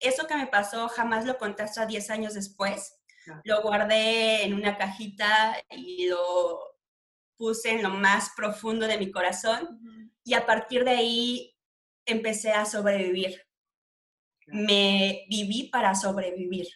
Eso 0.00 0.26
que 0.26 0.36
me 0.36 0.46
pasó 0.46 0.88
jamás 0.88 1.24
lo 1.24 1.38
conté 1.38 1.62
hasta 1.62 1.86
10 1.86 2.10
años 2.10 2.34
después 2.34 2.97
lo 3.44 3.62
guardé 3.62 4.44
en 4.44 4.54
una 4.54 4.76
cajita 4.76 5.56
y 5.70 6.08
lo 6.08 6.60
puse 7.36 7.70
en 7.70 7.82
lo 7.82 7.90
más 7.90 8.32
profundo 8.36 8.86
de 8.86 8.98
mi 8.98 9.10
corazón 9.10 10.10
y 10.24 10.34
a 10.34 10.44
partir 10.44 10.84
de 10.84 10.90
ahí 10.90 11.56
empecé 12.04 12.52
a 12.52 12.64
sobrevivir. 12.64 13.46
Me 14.46 15.24
viví 15.28 15.68
para 15.70 15.94
sobrevivir. 15.94 16.66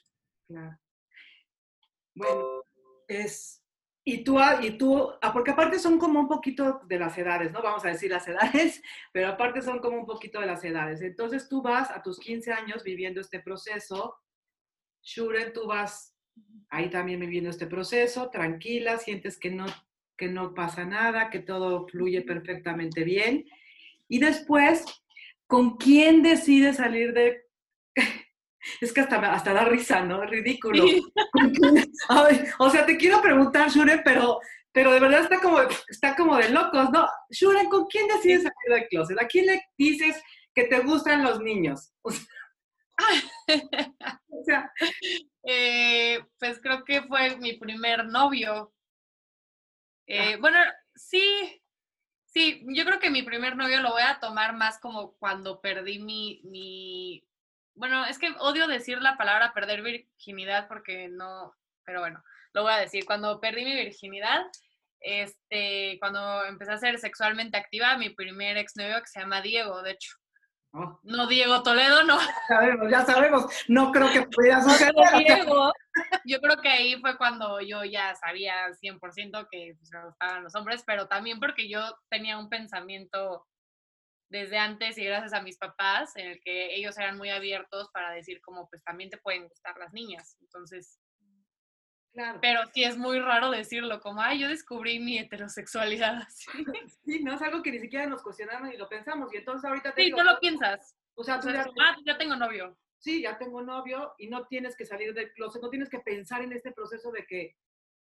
Bueno, 2.14 2.62
es... 3.08 3.58
Y 4.04 4.24
tú, 4.24 4.36
y 4.60 4.72
tú, 4.78 5.12
ah, 5.22 5.32
porque 5.32 5.52
aparte 5.52 5.78
son 5.78 5.96
como 5.96 6.18
un 6.18 6.28
poquito 6.28 6.80
de 6.86 6.98
las 6.98 7.16
edades, 7.16 7.52
¿no? 7.52 7.62
Vamos 7.62 7.84
a 7.84 7.88
decir 7.88 8.10
las 8.10 8.26
edades, 8.28 8.82
pero 9.12 9.28
aparte 9.28 9.62
son 9.62 9.78
como 9.78 9.96
un 9.96 10.06
poquito 10.06 10.40
de 10.40 10.46
las 10.46 10.64
edades. 10.64 11.02
Entonces 11.02 11.48
tú 11.48 11.62
vas 11.62 11.90
a 11.90 12.02
tus 12.02 12.18
15 12.18 12.52
años 12.52 12.82
viviendo 12.82 13.20
este 13.20 13.38
proceso. 13.40 14.16
Shuren, 15.02 15.52
tú 15.52 15.66
vas 15.66 16.11
ahí 16.70 16.88
también 16.88 17.20
viviendo 17.20 17.50
este 17.50 17.66
proceso, 17.66 18.30
tranquila, 18.30 18.98
sientes 18.98 19.38
que 19.38 19.50
no, 19.50 19.66
que 20.16 20.28
no 20.28 20.54
pasa 20.54 20.84
nada, 20.84 21.30
que 21.30 21.40
todo 21.40 21.86
fluye 21.86 22.22
perfectamente 22.22 23.04
bien. 23.04 23.44
Y 24.08 24.18
después, 24.18 24.84
¿con 25.46 25.76
quién 25.76 26.22
decides 26.22 26.76
salir 26.76 27.12
de... 27.12 27.42
Es 28.80 28.92
que 28.92 29.00
hasta, 29.00 29.16
hasta 29.32 29.52
da 29.52 29.64
risa, 29.64 30.04
¿no? 30.04 30.24
Ridículo. 30.24 30.84
o 32.58 32.70
sea, 32.70 32.86
te 32.86 32.96
quiero 32.96 33.20
preguntar, 33.20 33.68
Shuren, 33.68 34.02
pero, 34.04 34.38
pero 34.70 34.92
de 34.92 35.00
verdad 35.00 35.22
está 35.22 35.40
como, 35.40 35.58
está 35.88 36.14
como 36.14 36.36
de 36.36 36.48
locos, 36.50 36.90
¿no? 36.90 37.08
Shuren, 37.28 37.68
¿con 37.68 37.86
quién 37.86 38.06
decides 38.06 38.44
salir 38.44 38.80
del 38.80 38.88
closet? 38.88 39.20
¿A 39.20 39.26
quién 39.26 39.46
le 39.46 39.62
dices 39.76 40.22
que 40.54 40.62
te 40.64 40.78
gustan 40.78 41.24
los 41.24 41.40
niños? 41.40 41.92
o 42.04 42.12
sea, 44.44 44.72
eh, 45.44 45.91
pues 46.52 46.60
creo 46.60 46.84
que 46.84 47.02
fue 47.02 47.36
mi 47.38 47.54
primer 47.54 48.04
novio. 48.04 48.74
Eh, 50.06 50.36
bueno, 50.36 50.58
sí, 50.94 51.62
sí, 52.26 52.62
yo 52.74 52.84
creo 52.84 52.98
que 52.98 53.08
mi 53.08 53.22
primer 53.22 53.56
novio 53.56 53.80
lo 53.80 53.92
voy 53.92 54.02
a 54.02 54.20
tomar 54.20 54.54
más 54.54 54.78
como 54.78 55.14
cuando 55.16 55.62
perdí 55.62 55.98
mi, 55.98 56.42
mi, 56.44 57.26
bueno, 57.74 58.04
es 58.04 58.18
que 58.18 58.34
odio 58.40 58.66
decir 58.66 59.00
la 59.00 59.16
palabra 59.16 59.54
perder 59.54 59.80
virginidad 59.80 60.68
porque 60.68 61.08
no, 61.08 61.54
pero 61.84 62.00
bueno, 62.00 62.22
lo 62.52 62.64
voy 62.64 62.72
a 62.74 62.80
decir, 62.80 63.06
cuando 63.06 63.40
perdí 63.40 63.64
mi 63.64 63.74
virginidad, 63.74 64.42
este, 65.00 65.96
cuando 66.00 66.44
empecé 66.44 66.72
a 66.72 66.78
ser 66.78 66.98
sexualmente 66.98 67.56
activa, 67.56 67.96
mi 67.96 68.10
primer 68.10 68.58
exnovio 68.58 69.00
que 69.00 69.08
se 69.08 69.20
llama 69.20 69.40
Diego, 69.40 69.82
de 69.82 69.92
hecho. 69.92 70.16
No, 70.72 71.26
Diego 71.26 71.62
Toledo, 71.62 72.02
no. 72.04 72.18
Ya 72.18 72.34
sabemos, 72.48 72.90
ya 72.90 73.04
sabemos. 73.04 73.64
No 73.68 73.92
creo 73.92 74.10
que 74.10 74.22
pudiera 74.22 74.62
suceder. 74.62 74.94
Diego, 75.18 75.72
yo 76.24 76.40
creo 76.40 76.56
que 76.62 76.68
ahí 76.68 77.00
fue 77.00 77.18
cuando 77.18 77.60
yo 77.60 77.84
ya 77.84 78.14
sabía 78.14 78.68
100% 78.82 79.48
que 79.50 79.74
pues, 79.78 79.90
me 79.92 80.04
gustaban 80.06 80.44
los 80.44 80.54
hombres, 80.54 80.82
pero 80.86 81.08
también 81.08 81.40
porque 81.40 81.68
yo 81.68 81.80
tenía 82.08 82.38
un 82.38 82.48
pensamiento 82.48 83.46
desde 84.30 84.56
antes 84.56 84.96
y 84.96 85.04
gracias 85.04 85.34
a 85.34 85.42
mis 85.42 85.58
papás, 85.58 86.16
en 86.16 86.28
el 86.28 86.40
que 86.42 86.74
ellos 86.74 86.96
eran 86.96 87.18
muy 87.18 87.28
abiertos 87.28 87.90
para 87.92 88.10
decir 88.12 88.40
como, 88.40 88.66
pues 88.70 88.82
también 88.82 89.10
te 89.10 89.18
pueden 89.18 89.46
gustar 89.46 89.76
las 89.76 89.92
niñas. 89.92 90.38
Entonces, 90.40 90.98
Claro. 92.12 92.38
Pero 92.42 92.60
sí 92.74 92.84
es 92.84 92.98
muy 92.98 93.18
raro 93.20 93.50
decirlo, 93.50 94.00
como, 94.00 94.20
ay, 94.20 94.40
yo 94.40 94.48
descubrí 94.48 94.98
mi 94.98 95.18
heterosexualidad. 95.18 96.22
Sí, 97.04 97.22
no 97.22 97.34
es 97.34 97.42
algo 97.42 97.62
que 97.62 97.72
ni 97.72 97.80
siquiera 97.80 98.06
nos 98.06 98.22
cuestionamos 98.22 98.72
y 98.72 98.76
lo 98.76 98.88
pensamos. 98.88 99.32
Y 99.32 99.38
entonces 99.38 99.68
ahorita 99.68 99.92
te 99.92 100.04
Sí, 100.04 100.10
tú 100.10 100.22
lo 100.22 100.38
piensas. 100.38 100.96
O 101.14 101.24
sea, 101.24 101.40
tú 101.40 101.48
ya, 101.50 101.66
ah, 101.80 101.96
ya 102.04 102.16
tengo 102.16 102.36
novio. 102.36 102.78
Sí, 102.98 103.22
ya 103.22 103.36
tengo 103.36 103.62
novio 103.62 104.14
y 104.18 104.28
no 104.28 104.46
tienes 104.46 104.76
que 104.76 104.86
salir 104.86 105.12
del 105.12 105.32
closet, 105.32 105.60
no 105.60 105.70
tienes 105.70 105.88
que 105.88 105.98
pensar 105.98 106.42
en 106.42 106.52
este 106.52 106.70
proceso 106.70 107.10
de 107.10 107.26
que... 107.26 107.56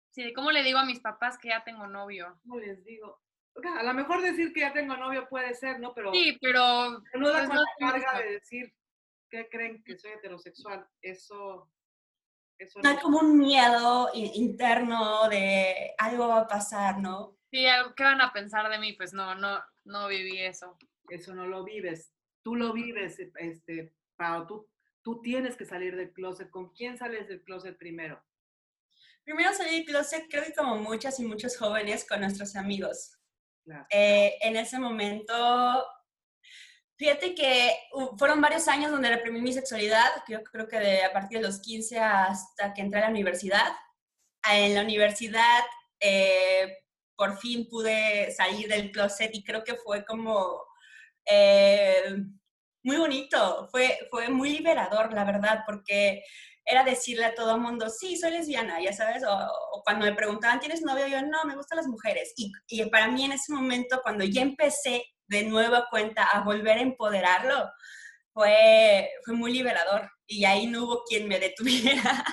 Sí, 0.10 0.34
¿cómo 0.34 0.51
le 0.51 0.63
digo 0.63 0.79
a 0.79 0.86
mis 0.86 1.00
papás 1.00 1.38
que 1.38 1.48
ya 1.48 1.63
tengo 1.63 1.88
novio? 1.88 2.38
¿Cómo 2.43 2.60
les 2.60 2.84
digo? 2.84 3.22
a 3.63 3.84
lo 3.84 3.93
mejor 3.93 4.22
decir 4.22 4.53
que 4.53 4.62
ya 4.62 4.74
tengo 4.74 4.96
novio 4.98 5.27
puede 5.29 5.53
ser, 5.53 5.79
¿no? 5.79 5.93
Pero... 5.93 6.13
Sí, 6.13 6.38
pero... 6.41 7.01
no 7.15 7.29
da 7.29 7.46
pues 7.46 7.50
la 7.50 7.65
carga 7.79 8.20
de 8.20 8.31
decir 8.34 8.74
que 9.29 9.48
creen 9.50 9.84
que 9.84 9.98
soy 9.98 10.12
heterosexual. 10.12 10.86
Eso 11.01 11.70
no 12.84 12.89
hay 12.89 12.98
como 12.98 13.20
un 13.20 13.38
miedo 13.38 14.10
interno 14.13 15.27
de 15.30 15.94
algo 15.98 16.27
va 16.27 16.41
a 16.41 16.48
pasar, 16.48 17.00
¿no? 17.00 17.38
Sí, 17.51 17.65
¿qué 17.96 18.03
van 18.03 18.22
a 18.22 18.32
pensar 18.32 18.70
de 18.70 18.80
mí? 18.80 18.94
Pues 18.94 19.13
no, 19.13 19.36
no, 19.36 19.62
no 19.86 20.08
viví 20.08 20.39
eso. 20.39 20.77
Eso 21.10 21.34
no 21.34 21.48
lo 21.48 21.63
vives. 21.63 22.13
Tú 22.44 22.56
lo 22.56 22.74
vives, 22.74 23.20
este, 23.20 23.94
Pau. 24.15 24.48
Tú, 24.48 24.70
tú 25.01 25.22
tienes 25.22 25.58
que 25.58 25.65
salir 25.65 25.96
del 25.96 26.13
closet. 26.13 26.50
¿Con 26.50 26.70
quién 26.70 26.98
sales 26.98 27.27
del 27.27 27.44
closet 27.44 27.77
primero? 27.77 28.24
Primero 29.24 29.53
salí 29.53 29.77
del 29.77 29.86
closet, 29.86 30.27
creo 30.30 30.44
que 30.44 30.53
como 30.53 30.77
muchas 30.77 31.20
y 31.20 31.25
muchos 31.25 31.58
jóvenes, 31.58 32.08
con 32.08 32.22
nuestros 32.22 32.56
amigos. 32.56 33.18
Eh, 33.89 34.38
en 34.41 34.56
ese 34.56 34.80
momento 34.80 35.86
Fíjate 37.01 37.34
que 37.34 37.75
fueron 38.15 38.41
varios 38.41 38.67
años 38.67 38.91
donde 38.91 39.10
reprimí 39.10 39.41
mi 39.41 39.51
sexualidad, 39.51 40.05
yo 40.29 40.43
creo 40.43 40.67
que 40.67 40.77
de, 40.77 41.03
a 41.03 41.12
partir 41.12 41.39
de 41.39 41.48
los 41.48 41.60
15 41.60 41.98
hasta 41.98 42.75
que 42.75 42.81
entré 42.81 43.00
a 43.00 43.05
la 43.05 43.10
universidad. 43.10 43.72
En 44.48 44.75
la 44.75 44.84
universidad 44.84 45.63
eh, 46.00 46.77
por 47.15 47.39
fin 47.39 47.67
pude 47.67 48.31
salir 48.31 48.67
del 48.67 48.91
closet 48.91 49.34
y 49.34 49.43
creo 49.43 49.63
que 49.63 49.77
fue 49.77 50.05
como 50.05 50.62
eh, 51.25 52.17
muy 52.84 52.98
bonito, 52.98 53.67
fue, 53.72 53.98
fue 54.12 54.29
muy 54.29 54.51
liberador, 54.51 55.12
la 55.12 55.24
verdad, 55.24 55.63
porque 55.65 56.22
era 56.63 56.84
decirle 56.84 57.25
a 57.25 57.34
todo 57.34 57.55
el 57.55 57.62
mundo, 57.62 57.89
sí, 57.89 58.15
soy 58.15 58.29
lesbiana, 58.29 58.79
ya 58.79 58.93
sabes, 58.93 59.24
o, 59.27 59.81
cuando 59.84 60.05
me 60.05 60.13
preguntaban, 60.13 60.60
¿tienes 60.60 60.84
novio? 60.84 61.08
Yo, 61.08 61.24
no, 61.24 61.46
me 61.46 61.55
gustan 61.55 61.77
las 61.77 61.88
mujeres. 61.88 62.31
Y, 62.38 62.51
y 62.67 62.86
para 62.91 63.08
mí 63.08 63.25
en 63.25 63.31
ese 63.31 63.51
momento, 63.51 64.01
cuando 64.03 64.24
ya 64.24 64.43
empecé 64.43 65.03
de 65.31 65.43
nueva 65.43 65.88
cuenta 65.89 66.25
a 66.25 66.41
volver 66.41 66.77
a 66.77 66.81
empoderarlo, 66.81 67.71
fue, 68.33 69.09
fue 69.23 69.33
muy 69.33 69.53
liberador 69.53 70.11
y 70.27 70.43
ahí 70.43 70.67
no 70.67 70.83
hubo 70.83 71.03
quien 71.05 71.27
me 71.27 71.39
detuviera. 71.39 72.23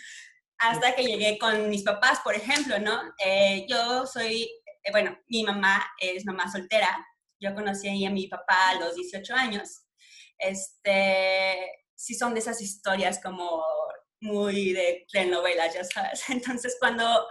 Hasta 0.58 0.94
que 0.94 1.04
llegué 1.04 1.38
con 1.38 1.70
mis 1.70 1.84
papás, 1.84 2.20
por 2.24 2.34
ejemplo, 2.34 2.78
¿no? 2.80 3.00
Eh, 3.24 3.66
yo 3.68 4.04
soy, 4.04 4.42
eh, 4.82 4.90
bueno, 4.90 5.16
mi 5.28 5.44
mamá 5.44 5.82
es 5.98 6.26
mamá 6.26 6.50
soltera. 6.50 7.06
Yo 7.38 7.54
conocí 7.54 8.04
a 8.04 8.10
mi 8.10 8.26
papá 8.26 8.70
a 8.70 8.74
los 8.74 8.96
18 8.96 9.32
años. 9.34 9.84
Este, 10.36 11.56
sí 11.94 12.14
son 12.14 12.34
de 12.34 12.40
esas 12.40 12.60
historias 12.60 13.20
como 13.22 13.64
muy 14.20 14.72
de 14.72 15.06
telenovelas, 15.10 15.72
ya 15.72 15.84
sabes. 15.84 16.24
Entonces, 16.28 16.76
cuando 16.80 17.26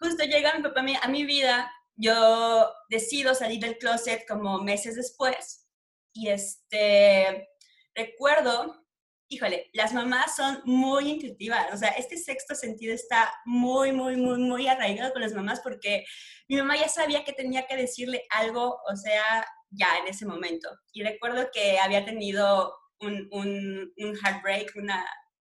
justo 0.00 0.24
llega 0.24 0.54
mi 0.54 0.62
papá 0.62 0.84
a 1.00 1.08
mi 1.08 1.24
vida, 1.24 1.70
yo 1.96 2.70
decido 2.88 3.34
salir 3.34 3.60
del 3.60 3.78
closet 3.78 4.26
como 4.28 4.62
meses 4.62 4.96
después 4.96 5.66
y 6.12 6.28
este, 6.28 7.48
recuerdo, 7.94 8.86
híjole, 9.28 9.70
las 9.74 9.92
mamás 9.92 10.36
son 10.36 10.60
muy 10.64 11.10
intuitivas, 11.10 11.72
o 11.72 11.76
sea, 11.76 11.90
este 11.90 12.16
sexto 12.16 12.54
sentido 12.54 12.94
está 12.94 13.32
muy, 13.44 13.92
muy, 13.92 14.16
muy, 14.16 14.38
muy 14.38 14.66
arraigado 14.66 15.12
con 15.12 15.22
las 15.22 15.34
mamás 15.34 15.60
porque 15.60 16.04
mi 16.48 16.56
mamá 16.56 16.76
ya 16.76 16.88
sabía 16.88 17.24
que 17.24 17.32
tenía 17.32 17.66
que 17.66 17.76
decirle 17.76 18.24
algo, 18.30 18.78
o 18.90 18.96
sea, 18.96 19.46
ya 19.70 19.98
en 19.98 20.06
ese 20.06 20.26
momento. 20.26 20.70
Y 20.92 21.02
recuerdo 21.02 21.50
que 21.52 21.78
había 21.78 22.04
tenido 22.04 22.74
un, 23.00 23.28
un, 23.32 23.92
un 23.96 24.16
heartbreak, 24.16 24.72
una, 24.76 25.04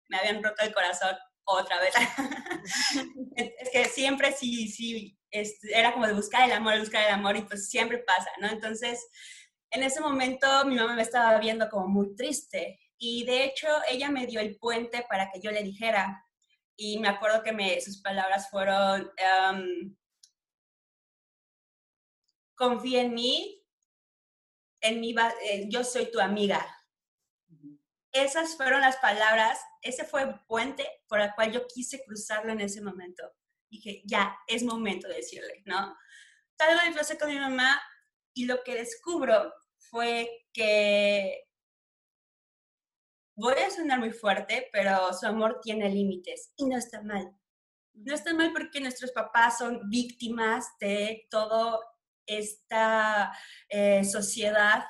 me 0.08 0.18
habían 0.18 0.42
roto 0.42 0.64
el 0.64 0.74
corazón 0.74 1.16
otra 1.44 1.80
vez. 1.80 1.94
es 3.36 3.70
que 3.70 3.84
siempre 3.84 4.32
sí, 4.32 4.68
sí, 4.68 5.16
era 5.72 5.92
como 5.92 6.06
de 6.06 6.14
buscar 6.14 6.44
el 6.44 6.52
amor, 6.52 6.78
buscar 6.78 7.06
el 7.06 7.12
amor 7.12 7.36
y 7.36 7.42
pues 7.42 7.68
siempre 7.68 7.98
pasa, 7.98 8.30
¿no? 8.40 8.48
Entonces, 8.48 9.06
en 9.70 9.82
ese 9.82 10.00
momento 10.00 10.46
mi 10.64 10.76
mamá 10.76 10.94
me 10.94 11.02
estaba 11.02 11.38
viendo 11.38 11.68
como 11.68 11.88
muy 11.88 12.14
triste 12.14 12.80
y 12.98 13.24
de 13.24 13.44
hecho 13.44 13.66
ella 13.88 14.10
me 14.10 14.26
dio 14.26 14.40
el 14.40 14.56
puente 14.58 15.04
para 15.08 15.30
que 15.30 15.40
yo 15.40 15.50
le 15.50 15.62
dijera 15.62 16.24
y 16.76 16.98
me 16.98 17.08
acuerdo 17.08 17.42
que 17.42 17.52
me, 17.52 17.80
sus 17.80 18.00
palabras 18.00 18.50
fueron, 18.50 19.10
um, 19.50 19.96
confía 22.54 23.02
en 23.02 23.14
mí, 23.14 23.64
en 24.82 25.00
mí 25.00 25.14
eh, 25.42 25.66
yo 25.68 25.84
soy 25.84 26.10
tu 26.10 26.20
amiga. 26.20 26.64
Esas 28.12 28.56
fueron 28.56 28.80
las 28.80 28.96
palabras, 28.96 29.60
ese 29.82 30.04
fue 30.04 30.22
el 30.22 30.40
puente 30.46 30.86
por 31.06 31.20
el 31.20 31.34
cual 31.34 31.52
yo 31.52 31.66
quise 31.66 32.02
cruzarlo 32.04 32.52
en 32.52 32.60
ese 32.60 32.80
momento 32.80 33.35
dije, 33.70 34.02
ya, 34.04 34.36
es 34.46 34.62
momento 34.62 35.08
de 35.08 35.16
decirle, 35.16 35.62
¿no? 35.64 35.96
Salgo 36.58 36.82
de 36.84 36.92
clase 36.92 37.18
con 37.18 37.28
mi 37.28 37.38
mamá 37.38 37.80
y 38.34 38.46
lo 38.46 38.62
que 38.62 38.74
descubro 38.74 39.52
fue 39.78 40.46
que 40.52 41.46
voy 43.36 43.54
a 43.54 43.70
sonar 43.70 43.98
muy 43.98 44.10
fuerte, 44.10 44.68
pero 44.72 45.12
su 45.12 45.26
amor 45.26 45.60
tiene 45.62 45.88
límites 45.90 46.52
y 46.56 46.66
no 46.66 46.76
está 46.76 47.02
mal. 47.02 47.30
No 47.94 48.14
está 48.14 48.34
mal 48.34 48.52
porque 48.52 48.80
nuestros 48.80 49.12
papás 49.12 49.58
son 49.58 49.88
víctimas 49.88 50.66
de 50.80 51.26
toda 51.30 51.78
esta 52.26 53.32
eh, 53.68 54.04
sociedad 54.04 54.84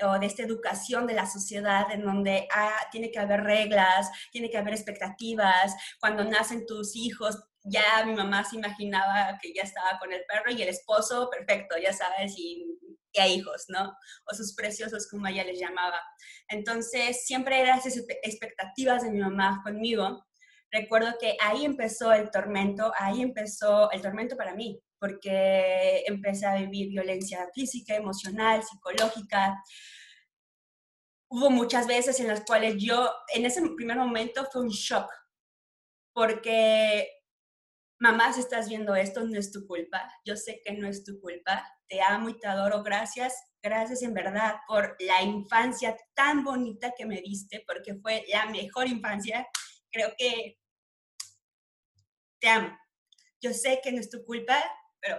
o 0.00 0.18
de 0.18 0.26
esta 0.26 0.42
educación 0.42 1.06
de 1.06 1.14
la 1.14 1.26
sociedad 1.26 1.90
en 1.90 2.04
donde 2.04 2.46
ah, 2.54 2.78
tiene 2.92 3.10
que 3.10 3.18
haber 3.18 3.42
reglas, 3.42 4.10
tiene 4.30 4.48
que 4.48 4.56
haber 4.56 4.74
expectativas, 4.74 5.74
cuando 5.98 6.24
nacen 6.24 6.66
tus 6.66 6.94
hijos 6.94 7.42
ya 7.64 8.04
mi 8.04 8.14
mamá 8.14 8.44
se 8.44 8.56
imaginaba 8.56 9.38
que 9.40 9.52
ya 9.52 9.62
estaba 9.62 9.98
con 9.98 10.12
el 10.12 10.24
perro 10.26 10.50
y 10.50 10.62
el 10.62 10.68
esposo, 10.68 11.28
perfecto, 11.30 11.76
ya 11.78 11.92
sabes, 11.92 12.34
y, 12.36 12.64
y 13.12 13.20
hay 13.20 13.34
hijos, 13.34 13.64
¿no? 13.68 13.96
O 14.26 14.34
sus 14.34 14.54
preciosos, 14.54 15.08
como 15.08 15.26
ella 15.26 15.44
les 15.44 15.58
llamaba. 15.58 16.00
Entonces, 16.48 17.24
siempre 17.26 17.60
eran 17.60 17.78
esas 17.78 17.96
expectativas 18.22 19.02
de 19.02 19.10
mi 19.10 19.20
mamá 19.20 19.60
conmigo. 19.64 20.24
Recuerdo 20.70 21.14
que 21.18 21.36
ahí 21.40 21.64
empezó 21.64 22.12
el 22.12 22.30
tormento, 22.30 22.92
ahí 22.98 23.22
empezó 23.22 23.90
el 23.90 24.02
tormento 24.02 24.36
para 24.36 24.54
mí, 24.54 24.80
porque 24.98 26.04
empecé 26.06 26.46
a 26.46 26.56
vivir 26.56 26.90
violencia 26.90 27.48
física, 27.54 27.96
emocional, 27.96 28.62
psicológica. 28.62 29.62
Hubo 31.30 31.50
muchas 31.50 31.86
veces 31.86 32.20
en 32.20 32.28
las 32.28 32.44
cuales 32.44 32.76
yo, 32.78 33.10
en 33.34 33.46
ese 33.46 33.62
primer 33.76 33.96
momento 33.96 34.46
fue 34.52 34.62
un 34.62 34.68
shock, 34.68 35.10
porque 36.12 37.08
mamá, 37.98 38.32
si 38.32 38.40
estás 38.40 38.68
viendo 38.68 38.94
esto, 38.94 39.24
no 39.24 39.38
es 39.38 39.50
tu 39.50 39.66
culpa. 39.66 40.10
Yo 40.24 40.36
sé 40.36 40.60
que 40.64 40.72
no 40.72 40.88
es 40.88 41.04
tu 41.04 41.20
culpa. 41.20 41.66
Te 41.88 42.00
amo 42.00 42.28
y 42.28 42.38
te 42.38 42.46
adoro. 42.46 42.82
Gracias, 42.82 43.34
gracias 43.62 44.02
en 44.02 44.14
verdad 44.14 44.56
por 44.66 44.96
la 45.00 45.22
infancia 45.22 45.96
tan 46.14 46.44
bonita 46.44 46.92
que 46.96 47.06
me 47.06 47.20
diste, 47.20 47.64
porque 47.66 47.94
fue 47.96 48.24
la 48.28 48.46
mejor 48.46 48.86
infancia. 48.86 49.46
Creo 49.90 50.12
que 50.16 50.58
te 52.40 52.48
amo. 52.48 52.76
Yo 53.40 53.52
sé 53.52 53.80
que 53.82 53.92
no 53.92 54.00
es 54.00 54.10
tu 54.10 54.24
culpa, 54.24 54.62
pero 55.00 55.18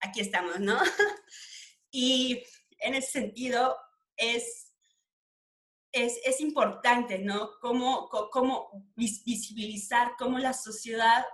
aquí 0.00 0.20
estamos, 0.20 0.60
¿no? 0.60 0.78
y 1.90 2.42
en 2.78 2.94
ese 2.94 3.10
sentido 3.10 3.76
es 4.16 4.66
es, 5.92 6.20
es, 6.26 6.42
importante, 6.42 7.18
¿no? 7.20 7.52
Cómo, 7.62 8.10
cómo 8.30 8.86
visibilizar 8.96 10.12
cómo 10.18 10.38
la 10.38 10.52
sociedad 10.52 11.24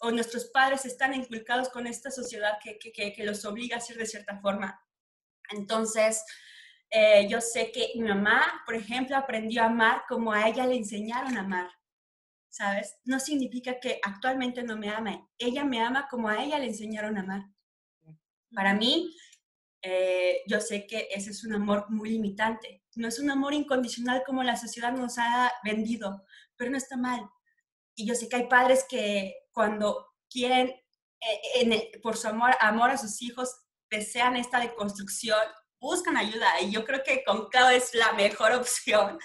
o 0.00 0.10
nuestros 0.10 0.46
padres 0.46 0.84
están 0.86 1.14
inculcados 1.14 1.68
con 1.68 1.86
esta 1.86 2.10
sociedad 2.10 2.58
que, 2.62 2.78
que, 2.78 3.24
los 3.24 3.44
obliga 3.44 3.76
a 3.76 3.80
ser 3.80 3.98
de 3.98 4.06
cierta 4.06 4.40
forma. 4.40 4.82
Entonces, 5.50 6.24
eh, 6.90 7.28
yo 7.28 7.40
sé 7.40 7.70
que 7.70 7.92
mi 7.94 8.08
mamá, 8.08 8.62
por 8.64 8.74
ejemplo, 8.74 9.16
aprendió 9.16 9.62
a 9.62 9.66
amar 9.66 10.02
como 10.08 10.32
a 10.32 10.48
ella 10.48 10.66
le 10.66 10.76
enseñaron 10.76 11.36
a 11.36 11.40
amar, 11.40 11.70
¿sabes? 12.48 12.96
No 13.04 13.20
significa 13.20 13.78
que 13.78 14.00
actualmente 14.02 14.62
no 14.62 14.76
me 14.76 14.88
ame. 14.88 15.28
Ella 15.38 15.64
me 15.64 15.82
ama 15.82 16.08
como 16.10 16.28
a 16.28 16.42
ella 16.42 16.58
le 16.58 16.66
enseñaron 16.66 17.18
a 17.18 17.20
amar. 17.20 17.42
Para 18.54 18.74
mí, 18.74 19.14
eh, 19.82 20.40
yo 20.46 20.60
sé 20.60 20.86
que 20.86 21.08
ese 21.10 21.30
es 21.30 21.44
un 21.44 21.52
amor 21.52 21.90
muy 21.90 22.10
limitante. 22.10 22.82
No 22.96 23.06
es 23.06 23.18
un 23.18 23.30
amor 23.30 23.52
incondicional 23.52 24.22
como 24.24 24.42
la 24.42 24.56
sociedad 24.56 24.92
nos 24.92 25.18
ha 25.18 25.52
vendido, 25.62 26.24
pero 26.56 26.70
no 26.70 26.78
está 26.78 26.96
mal. 26.96 27.20
Y 27.94 28.06
yo 28.06 28.14
sé 28.14 28.30
que 28.30 28.36
hay 28.36 28.48
padres 28.48 28.86
que 28.88 29.34
cuando 29.52 30.06
quieren, 30.30 30.74
eh, 31.20 31.92
por 32.02 32.16
su 32.16 32.28
amor, 32.28 32.50
amor 32.60 32.90
a 32.90 32.98
sus 32.98 33.20
hijos, 33.22 33.54
desean 33.90 34.36
esta 34.36 34.60
deconstrucción 34.60 35.38
buscan 35.80 36.16
ayuda. 36.16 36.60
Y 36.60 36.70
yo 36.70 36.84
creo 36.84 37.02
que 37.04 37.24
con 37.24 37.48
Clau 37.48 37.70
es 37.70 37.94
la 37.94 38.12
mejor 38.12 38.52
opción, 38.60 39.18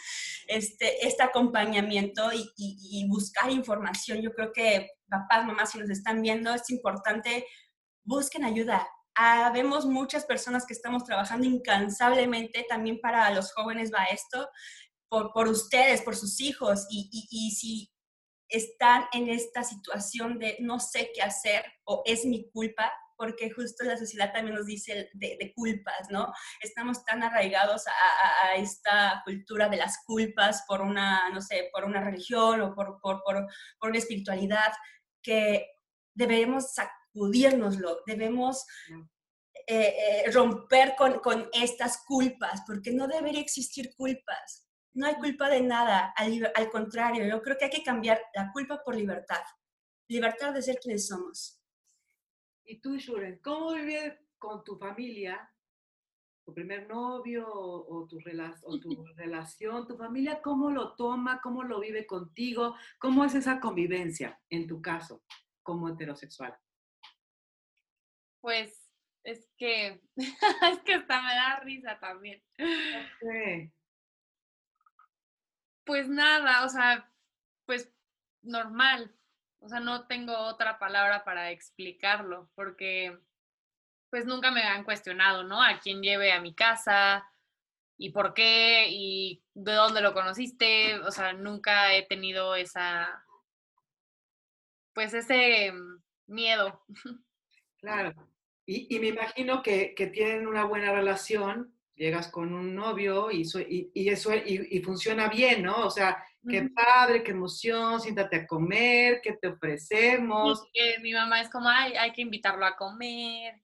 este, 0.48 1.06
este 1.06 1.24
acompañamiento 1.24 2.32
y, 2.34 2.52
y, 2.58 3.08
buscar 3.08 3.52
información. 3.52 4.22
Yo 4.22 4.32
creo 4.32 4.52
que 4.54 4.90
papás, 5.10 5.46
mamás, 5.46 5.72
si 5.72 5.80
nos 5.80 5.90
están 5.90 6.22
viendo, 6.22 6.54
es 6.54 6.70
importante, 6.70 7.46
busquen 8.04 8.46
ayuda. 8.46 8.88
Ah, 9.18 9.52
vemos 9.54 9.86
muchas 9.86 10.26
personas 10.26 10.66
que 10.66 10.74
estamos 10.74 11.04
trabajando 11.06 11.48
incansablemente, 11.48 12.66
también 12.68 13.00
para 13.00 13.30
los 13.32 13.54
jóvenes 13.54 13.92
va 13.94 14.04
esto, 14.06 14.50
por, 15.08 15.32
por 15.32 15.48
ustedes, 15.48 16.02
por 16.02 16.16
sus 16.16 16.42
hijos. 16.42 16.86
Y, 16.90 17.10
y, 17.12 17.48
y 17.48 17.52
si 17.52 17.95
están 18.50 19.06
en 19.14 19.30
esta 19.30 19.64
situación 19.64 20.40
de 20.40 20.58
no 20.60 20.80
sé 20.80 21.12
qué 21.14 21.22
hacer 21.22 21.66
o 21.86 22.04
es 22.06 22.26
mi 22.26 22.50
culpa, 22.52 22.92
porque 23.18 23.50
justo 23.50 23.84
la 23.84 23.98
sociedad 23.98 24.34
también 24.34 24.56
nos 24.56 24.66
dice 24.66 25.10
de, 25.14 25.54
culpas, 25.56 26.10
¿no? 26.10 26.34
Estamos 26.62 27.04
tan 27.06 27.24
arraigados 27.24 27.86
a, 27.88 28.56
esta 28.56 29.22
cultura 29.26 29.70
de 29.70 29.78
las 29.78 30.04
culpas 30.06 30.64
por 30.68 30.82
una, 30.82 31.30
no 31.30 31.42
sé, 31.42 31.70
por 31.72 31.86
una 31.86 32.04
religión 32.04 32.62
o 32.62 32.76
por, 32.76 33.00
por, 33.02 33.22
por, 33.24 33.48
por 33.80 33.90
una 33.90 34.00
espiritualidad 34.00 34.72
que 35.22 35.66
debemos 36.14 36.74
sacudirnoslo, 36.74 38.02
debemos 38.06 38.66
eh, 39.68 40.24
eh, 40.28 40.32
romper 40.32 40.96
con, 40.96 41.20
con 41.20 41.50
estas 41.52 42.04
culpas, 42.06 42.62
porque 42.68 42.92
no 42.92 43.08
debería 43.08 43.42
existir 43.42 43.96
culpas. 43.96 44.65
No 44.96 45.06
hay 45.06 45.16
culpa 45.16 45.50
de 45.50 45.62
nada, 45.62 46.14
al, 46.16 46.52
al 46.56 46.70
contrario, 46.72 47.26
yo 47.28 47.42
creo 47.42 47.58
que 47.58 47.66
hay 47.66 47.72
que 47.72 47.84
cambiar 47.84 48.20
la 48.34 48.52
culpa 48.52 48.82
por 48.84 48.96
libertad. 48.96 49.42
Libertad 50.08 50.54
de 50.54 50.62
ser 50.62 50.80
quienes 50.80 51.08
somos. 51.08 51.62
Y 52.64 52.80
tú, 52.80 52.98
Shuren, 52.98 53.40
¿cómo 53.40 53.74
vivir 53.74 54.18
con 54.40 54.64
tu 54.64 54.78
familia, 54.78 55.52
tu 56.46 56.54
primer 56.54 56.88
novio 56.88 57.46
o, 57.48 58.08
tu, 58.08 58.20
o 58.64 58.80
tu 58.80 59.06
relación, 59.16 59.86
tu 59.86 59.98
familia, 59.98 60.42
cómo 60.42 60.72
lo 60.72 60.96
toma, 60.96 61.42
cómo 61.42 61.64
lo 61.64 61.80
vive 61.80 62.06
contigo, 62.06 62.76
cómo 62.98 63.26
es 63.26 63.36
esa 63.36 63.60
convivencia 63.60 64.40
en 64.50 64.66
tu 64.66 64.82
caso 64.82 65.24
como 65.62 65.90
heterosexual? 65.90 66.58
Pues 68.42 68.92
es 69.24 69.52
que, 69.58 70.02
es 70.16 70.80
que 70.86 70.94
hasta 70.94 71.22
me 71.22 71.36
da 71.36 71.60
risa 71.62 72.00
también. 72.00 72.42
Pues 75.86 76.10
nada, 76.10 76.66
o 76.66 76.70
sea, 76.70 77.10
pues 77.66 77.92
normal, 78.42 79.16
o 79.60 79.70
sea, 79.70 79.80
no 79.80 80.08
tengo 80.08 80.38
otra 80.38 80.78
palabra 80.80 81.24
para 81.24 81.52
explicarlo, 81.52 82.50
porque 82.56 83.18
pues 84.10 84.26
nunca 84.26 84.52
me 84.52 84.64
han 84.64 84.84
cuestionado, 84.84 85.44
¿no? 85.44 85.62
A 85.62 85.80
quién 85.80 86.02
lleve 86.02 86.32
a 86.32 86.40
mi 86.40 86.54
casa 86.54 87.28
y 87.98 88.12
por 88.12 88.34
qué 88.34 88.88
y 88.90 89.44
de 89.54 89.74
dónde 89.74 90.02
lo 90.02 90.14
conociste. 90.14 91.00
O 91.00 91.12
sea, 91.12 91.34
nunca 91.34 91.94
he 91.94 92.04
tenido 92.04 92.56
esa, 92.56 93.26
pues 94.94 95.14
ese 95.14 95.74
miedo. 96.28 96.84
Claro. 97.78 98.16
Y, 98.66 99.00
me 99.00 99.10
imagino 99.10 99.62
que, 99.62 99.94
que, 99.94 100.08
tienen 100.08 100.48
una 100.48 100.64
buena 100.64 100.92
relación, 100.92 101.75
llegas 101.96 102.30
con 102.30 102.54
un 102.54 102.76
novio 102.76 103.32
y, 103.32 103.44
y, 103.94 104.10
eso 104.10 104.32
y, 104.34 104.80
funciona 104.82 105.30
bien, 105.30 105.64
¿no? 105.64 105.86
O 105.86 105.90
sea, 105.90 106.18
Qué 106.48 106.70
padre, 106.70 107.24
qué 107.24 107.32
emoción, 107.32 108.00
siéntate 108.00 108.36
a 108.36 108.48
comer, 108.48 109.20
¿qué 109.24 109.34
te 109.34 109.48
ofrecemos? 109.48 110.64
mi 111.02 111.12
mamá 111.12 111.42
es 111.42 111.50
como, 111.50 111.68
ay, 111.68 111.94
hay 111.96 112.12
que 112.12 112.22
invitarlo 112.22 112.66
a 112.66 112.76
comer, 112.76 113.62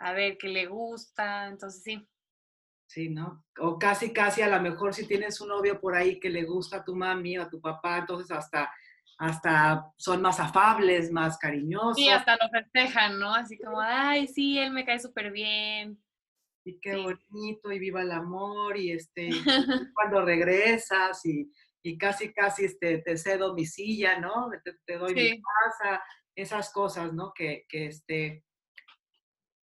a 0.00 0.12
ver 0.12 0.36
qué 0.36 0.48
le 0.48 0.66
gusta, 0.66 1.46
entonces 1.46 1.82
sí. 1.82 2.08
Sí, 2.86 3.08
¿no? 3.10 3.44
O 3.60 3.78
casi, 3.78 4.12
casi 4.12 4.42
a 4.42 4.48
lo 4.48 4.60
mejor 4.60 4.94
si 4.94 5.06
tienes 5.06 5.40
un 5.40 5.48
novio 5.48 5.80
por 5.80 5.94
ahí 5.94 6.18
que 6.18 6.30
le 6.30 6.44
gusta 6.44 6.78
a 6.78 6.84
tu 6.84 6.96
mami 6.96 7.38
o 7.38 7.42
a 7.42 7.50
tu 7.50 7.60
papá, 7.60 7.98
entonces 7.98 8.30
hasta, 8.30 8.72
hasta 9.18 9.92
son 9.96 10.22
más 10.22 10.40
afables, 10.40 11.12
más 11.12 11.38
cariñosos. 11.38 11.96
Sí, 11.96 12.08
hasta 12.08 12.36
lo 12.36 12.48
festejan, 12.50 13.18
¿no? 13.20 13.34
Así 13.34 13.58
como, 13.58 13.80
ay, 13.80 14.26
sí, 14.26 14.58
él 14.58 14.72
me 14.72 14.84
cae 14.84 14.98
súper 14.98 15.30
bien. 15.30 16.02
Y 16.68 16.80
qué 16.80 16.96
bonito, 16.96 17.72
y 17.72 17.78
viva 17.78 18.02
el 18.02 18.12
amor, 18.12 18.76
y 18.76 18.92
este, 18.92 19.30
cuando 19.94 20.24
regresas, 20.24 21.24
y 21.24 21.50
y 21.82 21.96
casi, 21.96 22.32
casi 22.32 22.64
este, 22.66 22.98
te 22.98 23.16
cedo 23.16 23.54
mi 23.54 23.64
silla, 23.64 24.18
¿no? 24.18 24.50
Te, 24.84 24.98
doy 24.98 25.14
mi 25.14 25.42
casa, 25.42 26.02
esas 26.34 26.72
cosas, 26.72 27.12
¿no? 27.12 27.32
Que, 27.32 27.66
que, 27.68 27.86
este, 27.86 28.44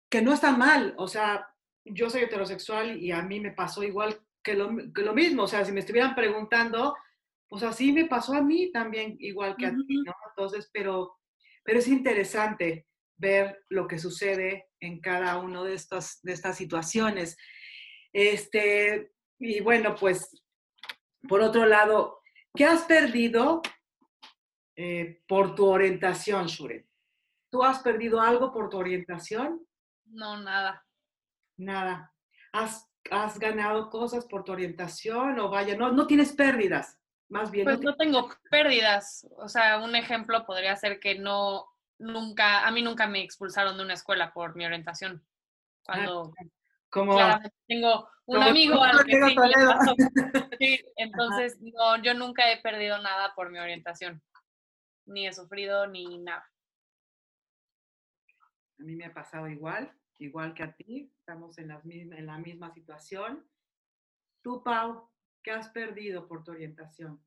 que 0.09 0.21
no 0.21 0.33
están 0.33 0.59
mal, 0.59 0.93
o 0.97 1.07
sea, 1.07 1.47
yo 1.83 2.09
soy 2.09 2.23
heterosexual 2.23 3.01
y 3.01 3.11
a 3.11 3.21
mí 3.21 3.39
me 3.39 3.51
pasó 3.51 3.83
igual 3.83 4.21
que 4.43 4.53
lo, 4.55 4.69
que 4.93 5.01
lo 5.01 5.13
mismo, 5.13 5.43
o 5.43 5.47
sea, 5.47 5.65
si 5.65 5.71
me 5.71 5.79
estuvieran 5.79 6.15
preguntando, 6.15 6.95
pues 7.47 7.63
así 7.63 7.91
me 7.91 8.05
pasó 8.05 8.33
a 8.33 8.41
mí 8.41 8.71
también, 8.71 9.15
igual 9.19 9.55
que 9.57 9.65
a 9.65 9.71
ti, 9.71 10.03
¿no? 10.05 10.13
Entonces, 10.29 10.69
pero, 10.71 11.17
pero 11.63 11.79
es 11.79 11.87
interesante 11.87 12.87
ver 13.21 13.63
lo 13.69 13.87
que 13.87 13.99
sucede 13.99 14.69
en 14.79 14.99
cada 14.99 15.37
una 15.37 15.63
de 15.63 15.75
estas, 15.75 16.19
de 16.23 16.33
estas 16.33 16.57
situaciones. 16.57 17.37
Este, 18.11 19.13
y 19.39 19.61
bueno, 19.61 19.95
pues 19.95 20.43
por 21.29 21.41
otro 21.41 21.65
lado, 21.65 22.21
¿qué 22.55 22.65
has 22.65 22.81
perdido 22.83 23.61
eh, 24.75 25.21
por 25.27 25.53
tu 25.53 25.67
orientación, 25.67 26.47
Shure? 26.47 26.87
¿Tú 27.51 27.63
has 27.63 27.79
perdido 27.79 28.19
algo 28.19 28.51
por 28.51 28.69
tu 28.69 28.77
orientación? 28.77 29.65
No, 30.05 30.41
nada. 30.41 30.83
Nada. 31.57 32.13
¿Has, 32.53 32.87
ganado 33.39 33.89
cosas 33.89 34.25
por 34.25 34.43
tu 34.43 34.51
orientación 34.51 35.39
o 35.39 35.49
vaya, 35.49 35.75
no, 35.75 35.91
no 35.91 36.07
tienes 36.07 36.33
pérdidas? 36.33 36.97
Más 37.29 37.51
bien. 37.51 37.65
Pues 37.65 37.81
no, 37.81 37.95
tengo 37.95 38.29
pérdidas. 38.49 39.27
O 39.37 39.47
sea, 39.47 39.79
un 39.79 39.95
ejemplo 39.95 40.45
podría 40.45 40.75
ser 40.75 40.99
que 40.99 41.17
no, 41.17 41.70
nunca, 42.01 42.67
a 42.67 42.71
mí 42.71 42.81
nunca 42.81 43.07
me 43.07 43.21
expulsaron 43.21 43.77
de 43.77 43.83
una 43.83 43.93
escuela 43.93 44.33
por 44.33 44.55
mi 44.55 44.65
orientación. 44.65 45.23
Ah, 45.87 45.93
Cuando 45.93 46.33
como 46.89 47.17
tengo 47.67 48.09
un 48.25 48.43
amigo 48.43 48.83
al 48.83 49.05
que 49.05 49.13
sí, 50.59 50.79
entonces 50.97 51.59
no, 51.61 52.01
yo 52.03 52.13
nunca 52.13 52.51
he 52.51 52.61
perdido 52.61 53.01
nada 53.01 53.33
por 53.33 53.49
mi 53.49 53.59
orientación, 53.59 54.21
ni 55.05 55.25
he 55.25 55.33
sufrido 55.33 55.87
ni 55.87 56.17
nada. 56.19 56.45
A 58.79 58.83
mí 58.83 58.95
me 58.95 59.05
ha 59.05 59.13
pasado 59.13 59.47
igual, 59.47 59.93
igual 60.17 60.53
que 60.53 60.63
a 60.63 60.73
ti, 60.73 61.13
estamos 61.19 61.57
en, 61.59 61.69
las 61.69 61.85
en 61.85 62.25
la 62.25 62.37
misma 62.37 62.73
situación. 62.73 63.47
Tú, 64.41 64.63
Pau, 64.63 65.09
¿qué 65.43 65.51
has 65.51 65.69
perdido 65.69 66.27
por 66.27 66.43
tu 66.43 66.51
orientación? 66.51 67.23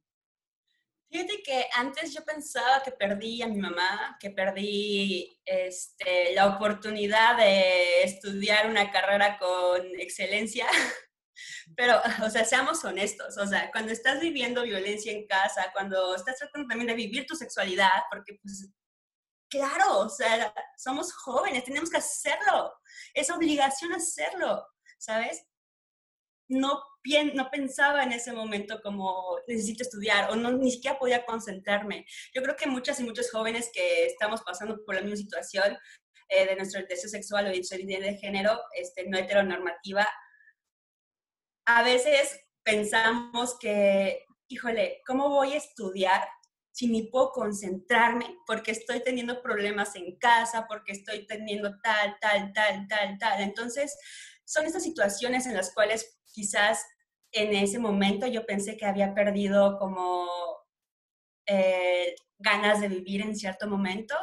Fíjate 1.14 1.44
que 1.44 1.68
antes 1.77 2.12
yo 2.12 2.24
pensaba 2.24 2.83
que 2.83 2.90
perdí 2.90 3.40
a 3.40 3.46
mi 3.46 3.61
mamá, 3.61 4.16
que 4.18 4.31
perdí 4.31 5.40
este, 5.44 6.35
la 6.35 6.48
oportunidad 6.48 7.37
de 7.37 8.03
estudiar 8.03 8.68
una 8.68 8.90
carrera 8.90 9.38
con 9.38 9.81
excelencia, 10.00 10.66
pero, 11.77 12.03
o 12.20 12.29
sea, 12.31 12.44
seamos 12.44 12.85
honestos, 12.85 13.38
o 13.38 13.46
sea, 13.46 13.70
cuando 13.70 13.92
estás 13.92 14.18
viviendo 14.18 14.64
violencia 14.64 15.12
en 15.12 15.24
casa, 15.29 15.70
cuando 15.72 16.16
estás 16.16 16.37
tratando 16.37 16.66
también 16.66 16.88
de 16.88 16.94
vivir 16.94 17.27
tu 17.27 17.37
sexualidad, 17.37 18.03
porque 18.11 18.37
pues, 18.42 18.68
claro, 19.48 20.00
o 20.00 20.09
sea, 20.09 20.53
somos 20.77 21.12
jóvenes, 21.12 21.62
tenemos 21.62 21.90
que 21.90 21.98
hacerlo, 21.98 22.74
es 23.14 23.31
obligación 23.31 23.92
hacerlo, 23.92 24.66
¿sabes? 24.98 25.46
No, 26.49 26.83
no 27.35 27.51
pensaba 27.51 28.03
en 28.03 28.13
ese 28.13 28.33
momento 28.33 28.81
como 28.83 29.39
necesito 29.47 29.83
estudiar 29.83 30.31
o 30.31 30.37
no, 30.37 30.53
ni 30.53 30.73
siquiera 30.73 30.99
podía 30.99 31.25
concentrarme. 31.25 32.07
Yo 32.35 32.43
creo 32.43 32.57
que 32.57 32.67
muchas 32.67 33.01
y 33.01 33.05
muchos 33.05 33.31
jóvenes 33.31 33.71
que 33.73 34.07
estamos 34.07 34.43
pasando 34.43 34.85
por 34.85 34.95
la 34.95 35.01
misma 35.01 35.17
situación 35.17 35.77
eh, 36.29 36.47
de 36.47 36.57
nuestro 36.57 36.83
deseo 36.87 37.11
sexual 37.11 37.47
o 37.47 37.51
de 37.51 38.19
género 38.21 38.61
este, 38.73 39.09
no 39.09 39.19
heteronormativa, 39.19 40.07
a 41.67 41.83
veces 41.83 42.41
pensamos 42.63 43.59
que, 43.59 44.25
híjole, 44.49 45.03
¿cómo 45.07 45.29
voy 45.29 45.53
a 45.53 45.59
estudiar 45.59 46.27
si 46.73 46.89
ni 46.89 47.05
puedo 47.05 47.31
concentrarme 47.31 48.37
porque 48.47 48.73
estoy 48.73 49.01
teniendo 49.03 49.43
problemas 49.43 49.95
en 49.97 50.17
casa, 50.19 50.67
porque 50.69 50.93
estoy 50.93 51.27
teniendo 51.27 51.79
tal, 51.83 52.17
tal, 52.21 52.53
tal, 52.53 52.89
tal, 52.89 53.19
tal? 53.19 53.43
Entonces, 53.43 53.97
son 54.45 54.67
estas 54.67 54.83
situaciones 54.83 55.47
en 55.47 55.55
las 55.55 55.73
cuales 55.73 56.19
quizás 56.33 56.85
en 57.33 57.55
ese 57.55 57.79
momento 57.79 58.27
yo 58.27 58.47
pensé 58.47 58.77
que 58.77 58.87
había 58.87 59.15
perdido 59.15 59.79
como 59.79 60.29
eh, 61.47 62.15
ganas 62.39 62.81
de 62.81 62.89
vivir 62.89 63.23
en 63.23 63.37
cierto 63.37 63.67
momento. 63.67 64.15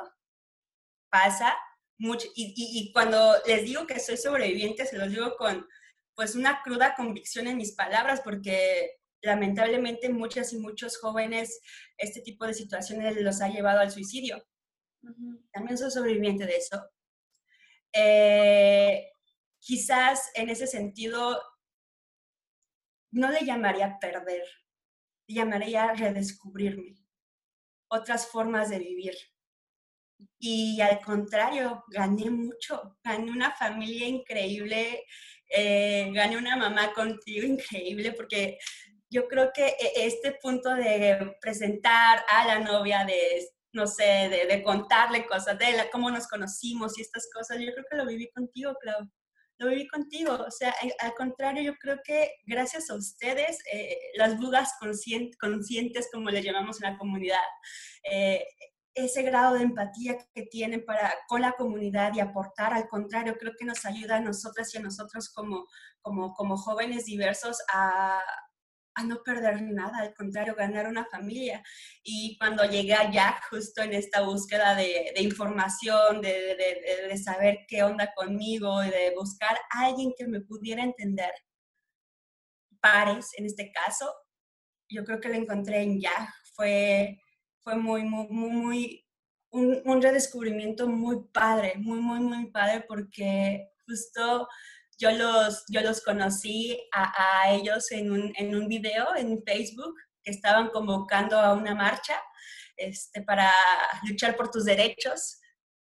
Pasa 1.09 1.57
mucho. 1.97 2.27
Y, 2.35 2.53
y, 2.55 2.91
cuando 2.93 3.35
les 3.45 3.63
digo 3.63 3.85
que 3.85 3.99
soy 3.99 4.17
sobreviviente, 4.17 4.85
se 4.85 4.97
los 4.97 5.09
digo 5.09 5.35
con 5.37 5.67
pues 6.15 6.35
una 6.35 6.61
cruda 6.61 6.95
convicción 6.95 7.47
en 7.47 7.57
mis 7.57 7.73
palabras, 7.73 8.21
porque 8.21 8.99
lamentablemente 9.21 10.09
muchas 10.09 10.51
y 10.53 10.57
muchos 10.57 10.97
jóvenes 10.97 11.61
este 11.97 12.21
tipo 12.21 12.45
de 12.45 12.53
situaciones 12.53 13.15
los 13.21 13.41
ha 13.41 13.49
llevado 13.49 13.79
al 13.79 13.91
suicidio. 13.91 14.43
También 15.51 15.77
soy 15.77 15.91
sobreviviente 15.91 16.45
de 16.45 16.55
eso. 16.55 16.89
Eh, 17.93 19.11
quizás 19.61 20.31
en 20.35 20.49
ese 20.49 20.67
sentido 20.67 21.39
no 23.11 23.29
le 23.29 23.45
llamaría 23.45 23.97
perder, 23.99 24.43
le 25.27 25.35
llamaría 25.35 25.93
redescubrirme, 25.93 26.95
otras 27.89 28.27
formas 28.27 28.69
de 28.69 28.79
vivir. 28.79 29.15
Y 30.39 30.79
al 30.81 30.99
contrario, 31.01 31.83
gané 31.87 32.29
mucho, 32.29 32.97
gané 33.03 33.31
una 33.31 33.51
familia 33.51 34.07
increíble, 34.07 35.05
eh, 35.47 36.09
gané 36.13 36.37
una 36.37 36.55
mamá 36.55 36.93
contigo 36.93 37.45
increíble, 37.45 38.13
porque 38.13 38.57
yo 39.09 39.27
creo 39.27 39.51
que 39.53 39.65
e, 39.65 40.05
este 40.05 40.37
punto 40.41 40.73
de 40.73 41.35
presentar 41.41 42.23
a 42.29 42.45
la 42.45 42.59
novia, 42.59 43.03
de, 43.05 43.47
no 43.73 43.87
sé, 43.87 44.47
de, 44.47 44.63
contarle 44.63 45.25
cosas, 45.25 45.57
de 45.57 45.89
cómo 45.91 46.09
nos 46.09 46.27
conocimos 46.27 46.97
y 46.97 47.01
estas 47.01 47.27
cosas, 47.33 47.57
yo 47.59 47.71
creo 47.73 47.85
que 47.89 47.97
lo 47.97 48.05
viví 48.05 48.31
contigo, 48.31 48.73
Clau. 48.79 49.09
Lo 49.61 49.69
viví 49.69 49.87
contigo. 49.87 50.33
O 50.33 50.49
sea, 50.49 50.73
al 50.99 51.13
contrario, 51.13 51.61
yo 51.61 51.75
creo 51.75 51.99
que 52.03 52.31
gracias 52.47 52.89
a 52.89 52.95
ustedes, 52.95 53.59
eh, 53.71 53.95
las 54.15 54.39
bugas 54.39 54.73
conscientes, 54.79 56.09
como 56.11 56.31
le 56.31 56.41
llamamos 56.41 56.81
en 56.81 56.91
la 56.91 56.97
comunidad, 56.97 57.37
eh, 58.11 58.43
ese 58.95 59.21
grado 59.21 59.53
de 59.53 59.61
empatía 59.61 60.17
que 60.33 60.47
tienen 60.47 60.83
para, 60.83 61.13
con 61.27 61.41
la 61.41 61.51
comunidad 61.51 62.11
y 62.15 62.21
aportar, 62.21 62.73
al 62.73 62.87
contrario, 62.87 63.37
creo 63.39 63.53
que 63.57 63.65
nos 63.65 63.85
ayuda 63.85 64.17
a 64.17 64.21
nosotras 64.21 64.73
y 64.73 64.79
a 64.79 64.81
nosotros 64.81 65.29
como, 65.29 65.67
como, 66.01 66.33
como 66.33 66.57
jóvenes 66.57 67.05
diversos 67.05 67.59
a, 67.71 68.19
a 69.01 69.05
no 69.05 69.21
perder 69.23 69.61
nada, 69.61 69.99
al 69.99 70.13
contrario, 70.13 70.55
ganar 70.55 70.87
una 70.87 71.05
familia. 71.05 71.63
Y 72.03 72.37
cuando 72.37 72.63
llegué 72.65 72.93
allá, 72.93 73.39
justo 73.49 73.81
en 73.81 73.93
esta 73.93 74.21
búsqueda 74.21 74.75
de, 74.75 75.13
información, 75.17 76.21
de, 76.21 76.55
de, 77.09 77.17
saber 77.17 77.59
qué 77.67 77.83
onda 77.83 78.13
conmigo, 78.15 78.79
de 78.79 79.13
buscar 79.15 79.57
a 79.71 79.85
alguien 79.85 80.13
que 80.17 80.27
me 80.27 80.41
pudiera 80.41 80.83
entender, 80.83 81.31
pares 82.79 83.29
en 83.37 83.45
este 83.45 83.71
caso, 83.71 84.11
yo 84.89 85.03
creo 85.05 85.19
que 85.19 85.29
lo 85.29 85.35
encontré 85.35 85.81
en 85.83 85.99
ya. 86.01 86.33
Fue, 86.53 87.19
fue 87.59 87.75
muy, 87.75 88.03
muy, 88.03 88.27
muy, 88.27 89.05
un, 89.51 89.81
un 89.85 90.01
redescubrimiento 90.01 90.87
muy 90.87 91.23
padre, 91.33 91.73
muy, 91.77 91.99
muy, 91.99 92.19
muy 92.19 92.51
padre, 92.51 92.85
porque 92.87 93.69
justo 93.85 94.47
yo 95.01 95.11
los, 95.11 95.63
yo 95.67 95.81
los 95.81 96.01
conocí 96.01 96.79
a, 96.93 97.51
ellos 97.51 97.91
en 97.91 98.11
un, 98.11 98.31
en 98.37 98.55
un 98.55 98.67
video 98.67 99.15
en 99.15 99.41
Facebook 99.43 99.95
que 100.23 100.29
estaban 100.29 100.69
convocando 100.69 101.39
a 101.39 101.53
una 101.53 101.73
marcha 101.73 102.21
este, 102.77 103.23
para 103.23 103.51
luchar 104.07 104.35
por 104.35 104.51
tus 104.51 104.65
derechos, 104.65 105.39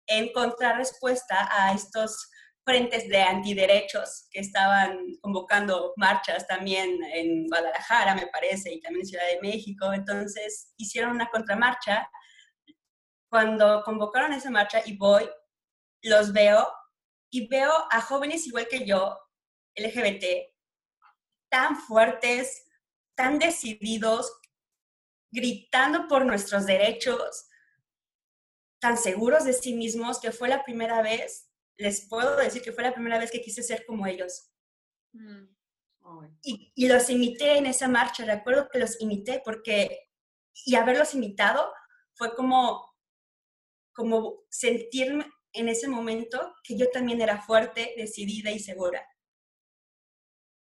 encontrar 0.08 0.78
respuesta 0.78 1.47
a 1.52 1.73
estos 1.73 2.32
frentes 2.65 3.08
de 3.08 3.21
antiderechos 3.21 4.28
que 4.32 4.39
estaban 4.39 4.97
convocando 5.21 5.93
marchas 5.95 6.47
también 6.47 6.97
en 7.13 7.45
Guadalajara, 7.47 8.15
me 8.15 8.28
parece, 8.28 8.73
y 8.73 8.82
también 8.82 9.02
en 9.02 9.08
Ciudad 9.08 9.28
de 9.28 9.47
México. 9.47 9.93
Entonces 9.93 10.73
hicieron 10.78 11.12
una 11.12 11.30
contramarcha. 11.30 12.10
Cuando 13.30 13.84
convocaron 13.84 14.34
esa 14.34 14.49
marcha 14.49 14.82
y 14.86 14.97
voy, 14.97 15.30
los 16.02 16.34
veo 16.34 16.67
y 17.34 17.48
veo 17.48 17.72
a 17.89 18.00
jóvenes 18.00 18.46
igual 18.46 18.67
que 18.67 18.86
yo, 18.86 19.19
LGBT, 19.76 20.54
tan 21.50 21.76
fuertes, 21.76 22.63
tan 23.15 23.39
decididos, 23.39 24.32
gritando 25.32 26.08
por 26.08 26.26
nuestros 26.26 26.67
derechos, 26.67 27.48
tan 28.80 29.00
seguros 29.00 29.46
de 29.46 29.54
sí 29.54 29.74
mismos, 29.74 30.19
que 30.19 30.32
fue 30.32 30.48
la 30.48 30.63
primera 30.63 31.02
vez, 31.02 31.50
les 31.76 32.08
puedo 32.08 32.36
decir 32.36 32.62
que 32.62 32.72
fue 32.72 32.84
la 32.84 32.93
primera 32.93 33.17
vez 33.17 33.32
que 33.32 33.41
quise 33.41 33.63
ser 33.63 33.84
como 33.88 34.06
ellos. 34.06 34.52
Mm. 35.13 35.48
Y, 36.43 36.72
y, 36.76 36.88
los 36.88 37.10
imité 37.10 37.58
en 37.58 37.65
esa 37.65 37.88
marcha, 37.88 38.26
recuerdo 38.26 38.69
que 38.69 38.78
los 38.78 39.02
imité 39.02 39.41
porque, 39.43 40.12
y 40.65 40.76
haberlos 40.76 41.15
imitado 41.15 41.74
fue 42.13 42.36
como, 42.36 42.93
como 43.91 44.43
sentirme, 44.50 45.26
en 45.53 45.69
ese 45.69 45.87
momento 45.87 46.55
que 46.63 46.77
yo 46.77 46.89
también 46.89 47.21
era 47.21 47.41
fuerte, 47.41 47.93
decidida 47.95 48.51
y 48.51 48.59
segura. 48.59 49.07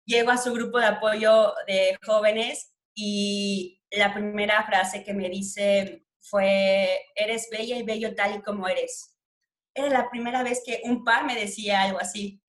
Llego 0.05 0.31
a 0.31 0.39
su 0.39 0.53
grupo 0.53 0.79
de 0.79 0.87
apoyo 0.87 1.53
de 1.67 1.99
jóvenes 2.05 2.73
y 2.95 3.83
la 3.91 4.15
primera 4.15 4.65
frase 4.65 5.05
que 5.05 5.13
me 5.13 5.29
dice 5.29 6.07
fue, 6.21 7.01
eres 7.15 7.49
bella 7.51 7.77
y 7.77 7.83
bello 7.83 8.15
tal 8.15 8.37
y 8.37 8.43
como 8.43 8.69
eres. 8.69 9.17
Era 9.75 9.89
la 9.91 10.11
primera 10.11 10.43
vez 10.43 10.63
que 10.65 10.81
un 10.85 11.05
par 11.05 11.25
me 11.25 11.35
decía 11.35 11.83
algo 11.83 11.99
así. 12.01 12.41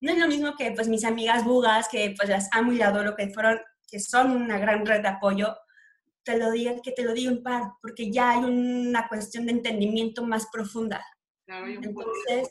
No 0.00 0.12
es 0.12 0.18
lo 0.18 0.28
mismo 0.28 0.54
que 0.56 0.70
pues 0.72 0.88
mis 0.88 1.04
amigas 1.04 1.44
bugas, 1.44 1.88
que 1.88 2.14
pues 2.16 2.28
las 2.28 2.48
amo 2.52 2.72
y 2.72 2.76
las 2.76 2.88
adoro, 2.88 3.16
que 3.16 3.30
fueron, 3.30 3.60
que 3.88 3.98
son 3.98 4.30
una 4.30 4.58
gran 4.58 4.86
red 4.86 5.02
de 5.02 5.08
apoyo, 5.08 5.56
te 6.22 6.36
lo 6.36 6.50
digan, 6.50 6.80
que 6.80 6.92
te 6.92 7.02
lo 7.02 7.14
diga 7.14 7.32
un 7.32 7.42
par, 7.42 7.62
porque 7.80 8.12
ya 8.12 8.30
hay 8.30 8.38
una 8.38 9.08
cuestión 9.08 9.46
de 9.46 9.52
entendimiento 9.52 10.22
más 10.24 10.46
profunda. 10.52 11.04
Claro, 11.48 11.64
hay 11.64 11.78
un 11.78 11.84
Entonces, 11.84 12.50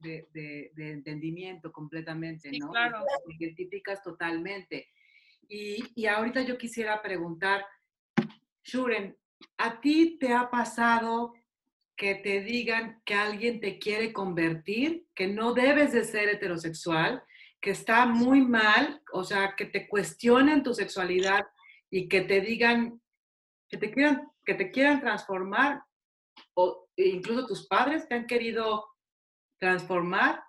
de, 0.00 0.28
de, 0.34 0.70
de, 0.74 0.90
entendimiento 0.90 1.72
completamente, 1.72 2.50
¿no? 2.58 2.68
Claro. 2.68 3.02
Te 3.26 3.42
identificas 3.42 4.02
totalmente. 4.02 4.90
Y, 5.48 5.82
y 5.94 6.04
ahorita 6.04 6.42
yo 6.42 6.58
quisiera 6.58 7.00
preguntar, 7.00 7.64
Shuren, 8.62 9.16
¿a 9.56 9.80
ti 9.80 10.18
te 10.20 10.34
ha 10.34 10.50
pasado 10.50 11.32
que 11.96 12.16
te 12.16 12.42
digan 12.42 13.00
que 13.06 13.14
alguien 13.14 13.60
te 13.60 13.78
quiere 13.78 14.12
convertir, 14.12 15.06
que 15.14 15.26
no 15.26 15.54
debes 15.54 15.94
de 15.94 16.04
ser 16.04 16.28
heterosexual, 16.28 17.24
que 17.62 17.70
está 17.70 18.04
muy 18.04 18.42
mal, 18.42 19.00
o 19.14 19.24
sea, 19.24 19.54
que 19.56 19.64
te 19.64 19.88
cuestionen 19.88 20.62
tu 20.62 20.74
sexualidad 20.74 21.46
y 21.88 22.08
que 22.08 22.20
te 22.20 22.42
digan, 22.42 23.00
que 23.70 23.78
te 23.78 23.90
quieran, 23.90 24.30
que 24.44 24.52
te 24.52 24.70
quieran 24.70 25.00
transformar 25.00 25.82
o 26.52 26.83
incluso 26.96 27.46
tus 27.46 27.66
padres 27.66 28.08
te 28.08 28.14
han 28.14 28.26
querido 28.26 28.86
transformar? 29.58 30.44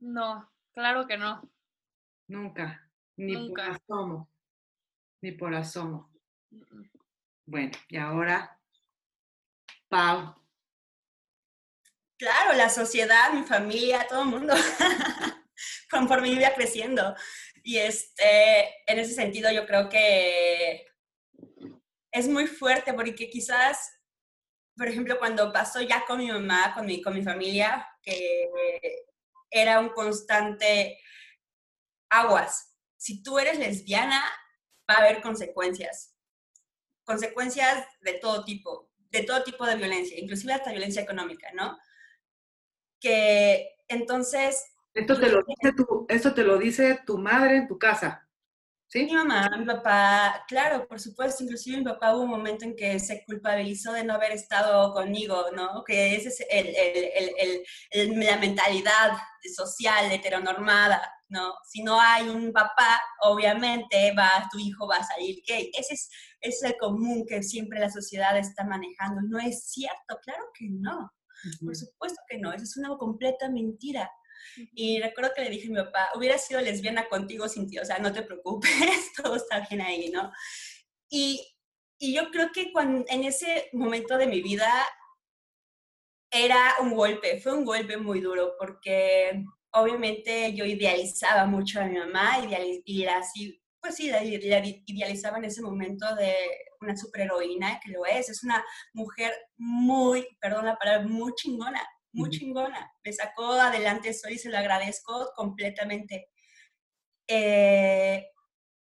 No, 0.00 0.50
claro 0.74 1.06
que 1.06 1.16
no. 1.16 1.42
Nunca, 2.28 2.90
ni 3.16 3.48
por 3.48 3.60
asomo, 3.60 4.30
ni 5.20 5.32
por 5.32 5.54
asomo. 5.54 6.12
Bueno, 7.44 7.72
y 7.88 7.96
ahora, 7.96 8.58
Pau. 9.88 10.34
Claro, 12.16 12.54
la 12.54 12.68
sociedad, 12.68 13.32
mi 13.32 13.42
familia, 13.42 14.06
todo 14.08 14.22
el 14.22 14.28
mundo, 14.28 14.54
conforme 15.90 16.28
iba 16.28 16.54
creciendo. 16.54 17.14
Y 17.62 17.78
este, 17.78 18.90
en 18.90 18.98
ese 18.98 19.14
sentido 19.14 19.50
yo 19.52 19.66
creo 19.66 19.88
que 19.88 20.86
es 22.12 22.28
muy 22.28 22.46
fuerte 22.46 22.92
porque 22.94 23.28
quizás 23.28 24.01
por 24.76 24.88
ejemplo, 24.88 25.18
cuando 25.18 25.52
pasó 25.52 25.80
ya 25.80 26.04
con 26.06 26.18
mi 26.18 26.28
mamá, 26.28 26.74
con 26.74 26.86
mi, 26.86 27.02
con 27.02 27.14
mi 27.14 27.22
familia, 27.22 27.86
que 28.02 28.48
era 29.50 29.80
un 29.80 29.90
constante 29.90 30.98
aguas. 32.10 32.74
Si 32.96 33.22
tú 33.22 33.38
eres 33.38 33.58
lesbiana, 33.58 34.22
va 34.90 34.94
a 34.94 34.98
haber 34.98 35.22
consecuencias. 35.22 36.14
Consecuencias 37.04 37.86
de 38.00 38.14
todo 38.14 38.44
tipo, 38.44 38.90
de 39.10 39.24
todo 39.24 39.42
tipo 39.42 39.66
de 39.66 39.76
violencia, 39.76 40.18
inclusive 40.18 40.54
hasta 40.54 40.70
violencia 40.70 41.02
económica, 41.02 41.50
¿no? 41.52 41.78
Que 43.00 43.76
entonces... 43.88 44.64
Esto 44.94 45.18
te, 45.18 45.30
lo 45.30 45.42
esto 46.08 46.34
te 46.34 46.44
lo 46.44 46.58
dice 46.58 47.00
tu 47.06 47.18
madre 47.18 47.56
en 47.56 47.66
tu 47.66 47.78
casa. 47.78 48.28
Mi 48.94 49.10
mamá, 49.10 49.48
mi 49.58 49.64
papá, 49.64 50.44
claro, 50.46 50.86
por 50.86 51.00
supuesto, 51.00 51.42
inclusive 51.42 51.78
mi 51.78 51.84
papá 51.84 52.14
hubo 52.14 52.24
un 52.24 52.30
momento 52.30 52.66
en 52.66 52.76
que 52.76 52.98
se 52.98 53.24
culpabilizó 53.24 53.92
de 53.92 54.04
no 54.04 54.14
haber 54.14 54.32
estado 54.32 54.92
conmigo, 54.92 55.46
¿no? 55.54 55.82
Que 55.84 56.14
esa 56.14 56.28
es 56.28 56.46
el, 56.50 56.66
el, 56.66 57.62
el, 57.90 58.20
la 58.20 58.36
mentalidad 58.36 59.12
social 59.56 60.12
heteronormada, 60.12 61.00
¿no? 61.28 61.54
Si 61.64 61.82
no 61.82 61.98
hay 61.98 62.28
un 62.28 62.52
papá, 62.52 63.00
obviamente 63.22 64.12
va, 64.14 64.46
tu 64.50 64.58
hijo 64.58 64.86
va 64.86 64.96
a 64.96 65.04
salir 65.04 65.42
gay. 65.46 65.70
Ese 65.72 65.94
es, 65.94 66.10
es 66.40 66.62
el 66.62 66.76
común 66.76 67.24
que 67.26 67.42
siempre 67.42 67.80
la 67.80 67.90
sociedad 67.90 68.36
está 68.36 68.64
manejando. 68.64 69.22
No 69.22 69.38
es 69.38 69.70
cierto, 69.70 70.18
claro 70.22 70.44
que 70.54 70.66
no. 70.68 71.10
Por 71.64 71.74
supuesto 71.74 72.20
que 72.28 72.38
no, 72.38 72.52
eso 72.52 72.64
es 72.64 72.76
una 72.76 72.96
completa 72.96 73.48
mentira. 73.48 74.10
Y 74.74 75.00
recuerdo 75.00 75.32
que 75.34 75.42
le 75.42 75.50
dije 75.50 75.68
a 75.68 75.70
mi 75.70 75.76
papá, 75.76 76.10
hubiera 76.14 76.38
sido 76.38 76.60
lesbiana 76.60 77.08
contigo 77.08 77.48
sin 77.48 77.68
ti, 77.68 77.78
o 77.78 77.84
sea, 77.84 77.98
no 77.98 78.12
te 78.12 78.22
preocupes, 78.22 78.70
todo 79.22 79.36
está 79.36 79.66
bien 79.68 79.80
ahí, 79.80 80.10
¿no? 80.10 80.30
Y, 81.08 81.54
y 81.98 82.14
yo 82.14 82.30
creo 82.30 82.50
que 82.52 82.72
cuando, 82.72 83.04
en 83.08 83.24
ese 83.24 83.68
momento 83.72 84.16
de 84.18 84.26
mi 84.26 84.42
vida 84.42 84.70
era 86.32 86.74
un 86.80 86.94
golpe, 86.94 87.40
fue 87.40 87.52
un 87.52 87.64
golpe 87.64 87.96
muy 87.98 88.20
duro 88.20 88.54
porque 88.58 89.44
obviamente 89.72 90.54
yo 90.54 90.64
idealizaba 90.64 91.46
mucho 91.46 91.80
a 91.80 91.84
mi 91.84 91.98
mamá 91.98 92.38
y 92.84 93.04
así, 93.04 93.62
pues 93.80 93.96
sí, 93.96 94.10
la, 94.10 94.22
idealizaba 94.24 95.38
en 95.38 95.44
ese 95.44 95.62
momento 95.62 96.14
de 96.16 96.34
una 96.80 96.96
superheroína, 96.96 97.80
que 97.80 97.92
lo 97.92 98.04
es, 98.06 98.28
es 98.28 98.42
una 98.42 98.64
mujer 98.92 99.32
muy, 99.56 100.26
perdón 100.40 100.66
la 100.66 100.76
palabra, 100.76 101.06
muy 101.06 101.32
chingona, 101.34 101.86
muy 102.12 102.30
chingona. 102.30 102.92
Me 103.04 103.12
sacó 103.12 103.52
adelante 103.52 104.10
eso 104.10 104.28
y 104.28 104.38
se 104.38 104.50
lo 104.50 104.58
agradezco 104.58 105.32
completamente. 105.34 106.30
Eh, 107.28 108.26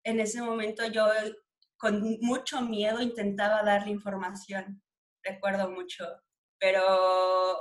en 0.03 0.19
ese 0.19 0.41
momento 0.41 0.85
yo 0.85 1.07
con 1.77 2.17
mucho 2.21 2.61
miedo 2.61 3.01
intentaba 3.01 3.63
darle 3.63 3.91
información, 3.91 4.81
recuerdo 5.23 5.69
mucho, 5.69 6.05
pero, 6.59 7.57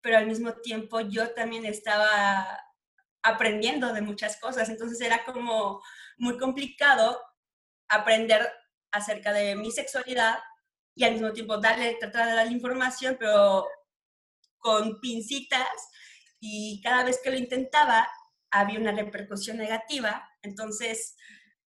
pero 0.00 0.18
al 0.18 0.26
mismo 0.26 0.54
tiempo 0.54 1.00
yo 1.00 1.34
también 1.34 1.64
estaba 1.66 2.46
aprendiendo 3.22 3.92
de 3.92 4.00
muchas 4.00 4.38
cosas, 4.40 4.68
entonces 4.68 5.00
era 5.00 5.24
como 5.24 5.82
muy 6.16 6.38
complicado 6.38 7.20
aprender 7.88 8.50
acerca 8.92 9.32
de 9.32 9.56
mi 9.56 9.70
sexualidad 9.70 10.38
y 10.94 11.04
al 11.04 11.12
mismo 11.12 11.32
tiempo 11.32 11.58
darle, 11.58 11.96
tratar 12.00 12.26
de 12.26 12.34
darle 12.34 12.52
información, 12.52 13.16
pero 13.18 13.66
con 14.58 15.00
pincitas 15.00 15.68
y 16.40 16.80
cada 16.82 17.04
vez 17.04 17.20
que 17.22 17.30
lo 17.30 17.36
intentaba 17.36 18.08
había 18.50 18.78
una 18.78 18.92
repercusión 18.92 19.58
negativa, 19.58 20.28
entonces 20.42 21.16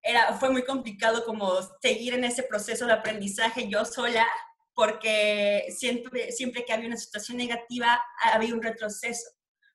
era, 0.01 0.33
fue 0.37 0.49
muy 0.49 0.63
complicado 0.63 1.25
como 1.25 1.59
seguir 1.81 2.13
en 2.13 2.23
ese 2.23 2.43
proceso 2.43 2.85
de 2.85 2.93
aprendizaje 2.93 3.67
yo 3.67 3.83
sola, 3.85 4.25
porque 4.73 5.65
siempre, 5.75 6.31
siempre 6.31 6.63
que 6.63 6.71
había 6.71 6.87
una 6.87 6.97
situación 6.97 7.37
negativa 7.37 8.01
había 8.23 8.53
un 8.53 8.61
retroceso, 8.61 9.29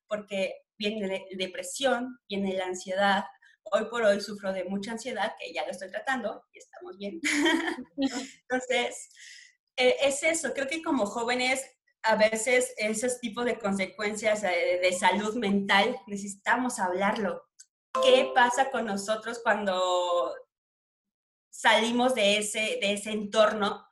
porque 0.06 0.54
viene 0.78 1.06
la 1.06 1.20
depresión, 1.36 2.18
viene 2.28 2.54
la 2.54 2.66
ansiedad. 2.66 3.24
Hoy 3.64 3.86
por 3.90 4.02
hoy 4.02 4.20
sufro 4.20 4.52
de 4.52 4.64
mucha 4.64 4.92
ansiedad, 4.92 5.34
que 5.38 5.52
ya 5.52 5.64
lo 5.64 5.72
estoy 5.72 5.90
tratando 5.90 6.44
y 6.52 6.58
estamos 6.58 6.96
bien. 6.96 7.20
Entonces, 8.48 9.08
eh, 9.76 9.96
es 10.02 10.22
eso, 10.22 10.52
creo 10.54 10.68
que 10.68 10.82
como 10.82 11.06
jóvenes 11.06 11.64
a 12.04 12.16
veces 12.16 12.74
esos 12.76 13.18
tipos 13.18 13.46
de 13.46 13.58
consecuencias 13.58 14.42
de, 14.42 14.92
salud 14.92 15.34
mental 15.36 15.98
necesitamos 16.06 16.78
hablarlo. 16.78 17.48
¿Qué 18.02 18.30
pasa 18.34 18.70
con 18.70 18.84
nosotros 18.86 19.40
cuando 19.42 20.34
salimos 21.50 22.14
de 22.14 22.38
ese, 22.38 22.78
de 22.80 22.92
ese 22.92 23.10
entorno 23.10 23.86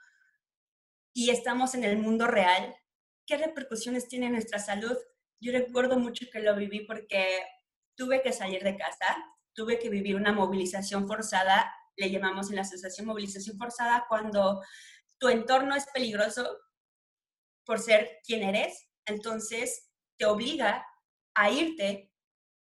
y 1.14 1.30
estamos 1.30 1.74
en 1.74 1.84
el 1.84 1.96
mundo 1.96 2.26
real? 2.26 2.76
¿Qué 3.26 3.38
repercusiones 3.38 4.08
tiene 4.08 4.26
en 4.26 4.32
nuestra 4.32 4.58
salud? 4.58 4.96
Yo 5.40 5.52
recuerdo 5.52 5.98
mucho 5.98 6.26
que 6.30 6.40
lo 6.40 6.54
viví 6.54 6.80
porque 6.80 7.42
tuve 7.96 8.20
que 8.20 8.32
salir 8.32 8.62
de 8.62 8.76
casa, 8.76 9.16
tuve 9.54 9.78
que 9.78 9.88
vivir 9.88 10.16
una 10.16 10.32
movilización 10.32 11.08
forzada, 11.08 11.72
le 11.96 12.10
llamamos 12.10 12.50
en 12.50 12.56
la 12.56 12.62
asociación 12.62 13.06
movilización 13.06 13.56
forzada, 13.56 14.04
cuando 14.06 14.62
tu 15.18 15.28
entorno 15.28 15.74
es 15.74 15.86
peligroso, 15.94 16.58
por 17.64 17.78
ser 17.78 18.20
quien 18.24 18.42
eres, 18.42 18.88
entonces 19.06 19.90
te 20.16 20.26
obliga 20.26 20.86
a 21.34 21.50
irte 21.50 22.10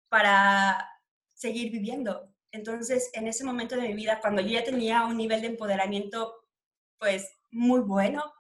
para 0.09 0.89
seguir 1.35 1.71
viviendo. 1.71 2.33
Entonces, 2.53 3.11
en 3.15 3.29
ese 3.29 3.45
momento 3.45 3.77
de 3.77 3.89
mi 3.89 3.95
vida, 3.95 4.21
cuando 4.21 4.43
yo 4.43 4.49
ya 4.49 4.65
tenía 4.65 5.05
un 5.05 5.17
nivel 5.17 5.41
de 5.41 5.49
empoderamiento, 5.49 6.35
pues 6.99 7.31
muy 7.51 7.81
bueno 7.81 8.33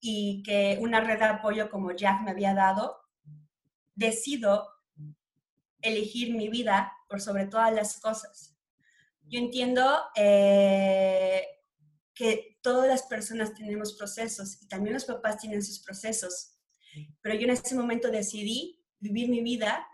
y 0.00 0.42
que 0.42 0.78
una 0.80 1.00
red 1.00 1.18
de 1.18 1.24
apoyo 1.24 1.70
como 1.70 1.92
Jack 1.92 2.22
me 2.22 2.30
había 2.30 2.54
dado, 2.54 2.96
decido 3.94 4.68
elegir 5.80 6.34
mi 6.34 6.48
vida 6.48 6.92
por 7.08 7.20
sobre 7.20 7.46
todas 7.46 7.72
las 7.72 8.00
cosas. 8.00 8.56
Yo 9.22 9.38
entiendo 9.38 9.84
eh, 10.14 11.44
que 12.14 12.55
todas 12.66 12.88
las 12.88 13.04
personas 13.04 13.54
tenemos 13.54 13.92
procesos 13.92 14.60
y 14.60 14.66
también 14.66 14.94
los 14.94 15.04
papás 15.04 15.38
tienen 15.38 15.62
sus 15.62 15.78
procesos. 15.84 16.58
Pero 17.22 17.36
yo 17.36 17.42
en 17.42 17.50
ese 17.50 17.76
momento 17.76 18.10
decidí 18.10 18.84
vivir 18.98 19.28
mi 19.28 19.40
vida 19.40 19.86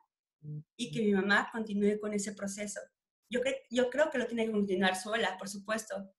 y 0.75 0.91
que 0.91 1.03
mi 1.03 1.13
mamá 1.13 1.51
continúe 1.53 2.01
con 2.01 2.15
ese 2.15 2.33
proceso. 2.33 2.81
Yo, 3.29 3.41
yo 3.71 3.91
creo 3.91 4.09
que 4.09 4.17
lo 4.17 4.27
tiene 4.27 4.47
que 4.47 4.53
continuar 4.53 4.97
sola, 4.97 5.37
por 5.37 5.51
supuesto. 5.51 6.15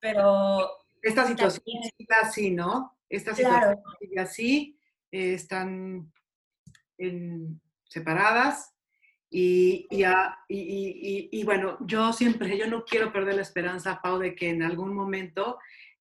Pero... 0.00 0.68
Esta 1.00 1.28
situación 1.28 1.62
está 1.96 2.22
así, 2.22 2.50
¿no? 2.50 2.98
Esta 3.08 3.32
situación 3.32 3.76
sigue 4.00 4.20
así, 4.20 4.80
eh, 5.12 5.34
están 5.34 6.12
separadas 7.88 8.74
y, 9.36 9.88
y, 9.90 11.44
bueno, 11.44 11.76
yo 11.80 12.12
siempre, 12.12 12.56
yo 12.56 12.68
no 12.68 12.84
quiero 12.84 13.12
perder 13.12 13.34
la 13.34 13.42
esperanza, 13.42 14.00
Pau, 14.00 14.20
de 14.20 14.36
que 14.36 14.50
en 14.50 14.62
algún 14.62 14.94
momento 14.94 15.58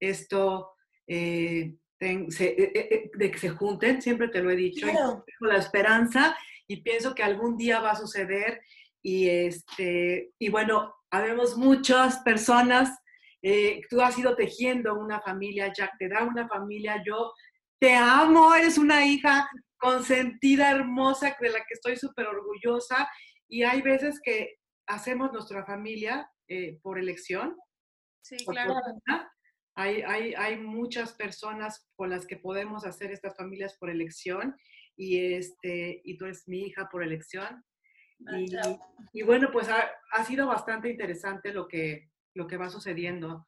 esto, 0.09 0.71
eh, 1.07 1.73
eh, 1.99 2.27
eh, 2.29 3.11
de 3.13 3.31
que 3.31 3.37
se 3.37 3.49
junten, 3.49 4.01
siempre 4.01 4.27
te 4.27 4.41
lo 4.41 4.51
he 4.51 4.55
dicho, 4.55 4.87
tengo 4.87 5.23
la 5.41 5.57
esperanza 5.57 6.37
y 6.67 6.81
pienso 6.81 7.15
que 7.15 7.23
algún 7.23 7.57
día 7.57 7.79
va 7.79 7.91
a 7.91 7.95
suceder 7.95 8.61
y, 9.01 9.29
este, 9.29 10.31
y 10.39 10.49
bueno, 10.49 10.93
habemos 11.11 11.57
muchas 11.57 12.19
personas, 12.19 12.97
tú 13.89 14.01
has 14.01 14.17
ido 14.17 14.35
tejiendo 14.35 14.97
una 14.97 15.19
familia, 15.19 15.71
Jack 15.73 15.97
te 15.99 16.07
da 16.07 16.23
una 16.23 16.47
familia, 16.47 17.03
yo 17.05 17.33
te 17.79 17.93
amo, 17.93 18.55
eres 18.55 18.77
una 18.77 19.05
hija 19.05 19.49
consentida, 19.77 20.71
hermosa, 20.71 21.35
de 21.37 21.49
la 21.49 21.59
que 21.59 21.73
estoy 21.73 21.97
súper 21.97 22.27
orgullosa. 22.27 23.09
Y 23.49 23.63
hay 23.63 23.81
veces 23.81 24.21
que 24.23 24.55
hacemos 24.87 25.33
nuestra 25.33 25.65
familia 25.65 26.31
eh, 26.47 26.79
por 26.81 26.97
elección. 26.97 27.57
Sí, 28.21 28.37
claro. 28.45 28.75
Hay, 29.75 30.01
hay, 30.01 30.33
hay, 30.35 30.57
muchas 30.57 31.13
personas 31.13 31.89
con 31.95 32.09
las 32.09 32.27
que 32.27 32.37
podemos 32.37 32.85
hacer 32.85 33.11
estas 33.11 33.35
familias 33.35 33.75
por 33.77 33.89
elección 33.89 34.55
y, 34.95 35.33
este, 35.33 36.01
y 36.03 36.17
tú 36.17 36.25
eres 36.25 36.47
mi 36.47 36.67
hija 36.67 36.89
por 36.91 37.03
elección. 37.03 37.63
Y, 38.37 38.45
y 39.13 39.23
bueno, 39.23 39.49
pues 39.51 39.69
ha, 39.69 39.91
ha, 40.11 40.23
sido 40.23 40.47
bastante 40.47 40.89
interesante 40.89 41.51
lo 41.51 41.67
que, 41.67 42.09
lo 42.35 42.47
que 42.47 42.57
va 42.57 42.69
sucediendo. 42.69 43.45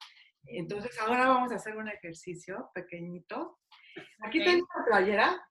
Entonces 0.48 1.00
ahora 1.00 1.28
vamos 1.28 1.52
a 1.52 1.56
hacer 1.56 1.78
un 1.78 1.88
ejercicio 1.88 2.70
pequeñito. 2.74 3.60
Aquí 4.24 4.44
tengo 4.44 4.68
una 4.76 4.86
playera 4.86 5.50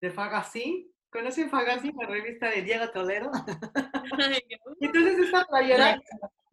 de 0.00 0.10
Fagacín. 0.10 0.92
¿Conocen 1.10 1.50
Fagacín, 1.50 1.94
la 2.00 2.06
revista 2.06 2.50
de 2.50 2.62
Diego 2.62 2.90
Toledo? 2.90 3.30
Entonces, 4.80 5.18
esta 5.18 5.44
playera, 5.44 6.00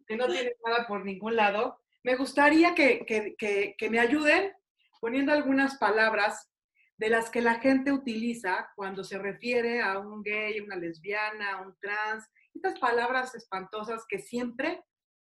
que 0.06 0.16
no 0.16 0.26
tiene 0.26 0.52
nada 0.64 0.86
por 0.86 1.04
ningún 1.04 1.36
lado, 1.36 1.79
me 2.02 2.16
gustaría 2.16 2.74
que, 2.74 3.04
que, 3.06 3.74
que, 3.76 3.90
me 3.90 3.98
ayuden 3.98 4.52
poniendo 5.00 5.32
algunas 5.32 5.76
palabras 5.76 6.50
de 6.96 7.10
las 7.10 7.30
que 7.30 7.40
la 7.40 7.56
gente 7.60 7.92
utiliza 7.92 8.68
cuando 8.76 9.04
se 9.04 9.18
refiere 9.18 9.80
a 9.80 9.98
un 9.98 10.22
gay, 10.22 10.60
una 10.60 10.76
lesbiana, 10.76 11.62
un 11.62 11.76
trans, 11.80 12.28
estas 12.54 12.78
palabras 12.78 13.34
espantosas 13.34 14.04
que 14.08 14.18
siempre 14.18 14.82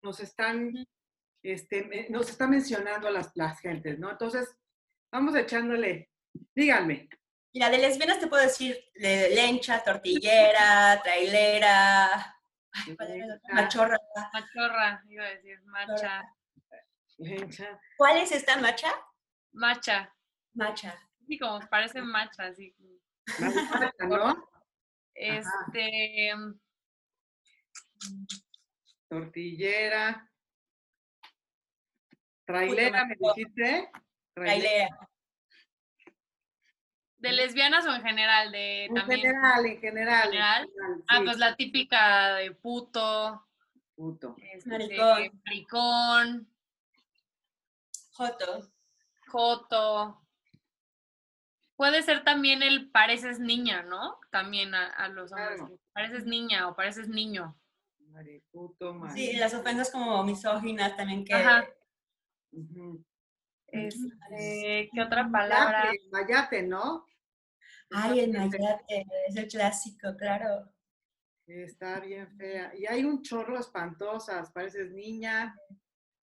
nos 0.02 0.20
están, 0.20 0.74
este, 1.44 2.08
nos 2.10 2.30
están 2.30 2.52
mencionando 2.52 3.10
las, 3.10 3.32
las 3.36 3.60
gentes, 3.60 4.00
¿no? 4.00 4.10
Entonces, 4.12 4.50
vamos 5.12 5.36
echándole, 5.36 6.10
díganme, 6.56 7.10
Mira, 7.52 7.72
de 7.72 7.80
lesbianas 7.80 8.20
te 8.20 8.28
puedo 8.28 8.44
decir 8.44 8.78
lencha, 8.94 9.84
tortillera, 9.84 11.02
trailera, 11.04 12.36
machorra. 13.52 13.98
Machorra, 14.32 15.04
iba 15.10 15.26
a 15.26 15.30
decir, 15.30 15.60
macha. 15.66 16.36
¿Cuál 17.98 18.18
es 18.18 18.32
esta 18.32 18.58
macha? 18.58 18.92
Macha. 19.52 20.14
Macha. 20.54 20.98
Sí, 21.28 21.38
como 21.38 21.60
parece 21.70 22.02
macha, 22.02 22.46
así. 22.46 22.76
¿no? 24.08 24.50
Este. 25.14 26.32
Tortillera. 29.10 30.30
Trailera, 32.46 33.06
me 33.06 33.16
dijiste. 33.16 33.92
Trailera. 34.34 35.10
¿De 37.18 37.34
lesbianas 37.34 37.86
o 37.86 37.94
en 37.94 38.02
general? 38.02 38.52
De, 38.52 38.86
en 38.86 38.96
general, 38.96 39.66
en 39.66 39.80
general. 39.82 40.70
ah, 41.08 41.22
pues 41.24 41.38
la 41.38 41.56
típica 41.58 42.36
de 42.36 42.52
puto. 42.52 43.46
Puto. 43.96 44.38
Este, 44.54 44.70
maricón. 44.70 45.42
Maricón. 45.46 46.59
Joto. 48.20 48.70
Joto. 49.28 50.22
Puede 51.78 52.04
ser 52.04 52.26
también 52.26 52.62
el 52.62 52.92
pareces 52.92 53.40
niña, 53.40 53.84
¿no? 53.84 54.20
También 54.30 54.76
a, 54.76 55.08
los 55.08 55.32
hombres. 55.32 55.62
Pareces 55.94 56.26
niña 56.26 56.68
o 56.68 56.76
pareces 56.76 57.08
niño. 57.08 57.58
Mariputo, 58.10 59.00
Sí, 59.14 59.38
las 59.38 59.54
ofensas 59.54 59.90
como 59.90 60.22
misóginas 60.26 60.98
también 60.98 61.24
que... 61.24 61.34
Ajá. 61.34 61.66
Este, 63.68 64.90
¿Qué 64.92 65.02
otra 65.02 65.30
palabra? 65.32 65.90
Mayate, 66.12 66.64
¿no? 66.64 67.06
Ay, 67.92 68.20
el 68.20 68.34
mayate, 68.34 69.06
es 69.30 69.36
el 69.38 69.48
clásico, 69.48 70.14
claro. 70.18 70.70
Está 71.48 72.02
bien 72.02 72.30
fea. 72.36 72.76
Y 72.76 72.86
hay 72.86 73.06
un 73.06 73.22
chorro 73.22 73.58
espantosas, 73.58 74.52
pareces 74.52 74.92
niña. 74.92 75.56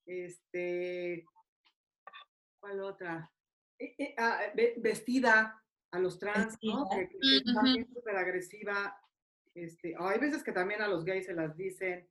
Este, 0.05 1.25
¿cuál 2.67 2.81
otra? 2.81 3.33
Eh, 3.79 3.95
eh, 3.97 4.15
ah, 4.19 4.41
vestida, 4.79 5.63
a 5.93 5.99
los 6.01 6.19
trans, 6.19 6.59
¿no? 6.63 6.89
Que, 6.91 7.09
también 7.55 7.87
súper 7.93 8.17
agresiva. 8.17 9.01
Este, 9.55 9.95
hay 9.97 10.19
veces 10.19 10.43
que 10.43 10.53
también 10.53 10.83
a 10.83 10.89
los 10.89 11.05
gays 11.05 11.27
se 11.27 11.35
las 11.35 11.57
dicen. 11.57 12.09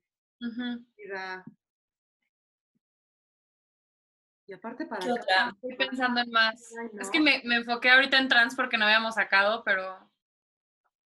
Y 4.47 4.53
aparte 4.53 4.86
para... 4.86 5.06
Estoy 5.06 5.76
pensando 5.78 6.22
en 6.22 6.32
más. 6.32 6.74
Es 6.99 7.10
que 7.10 7.20
me, 7.20 7.41
me, 7.43 7.58
enfoqué 7.58 7.89
ahorita 7.89 8.18
en 8.18 8.30
trans 8.30 8.56
porque 8.56 8.78
no 8.78 8.86
habíamos 8.86 9.16
sacado, 9.16 9.64
pero... 9.66 10.10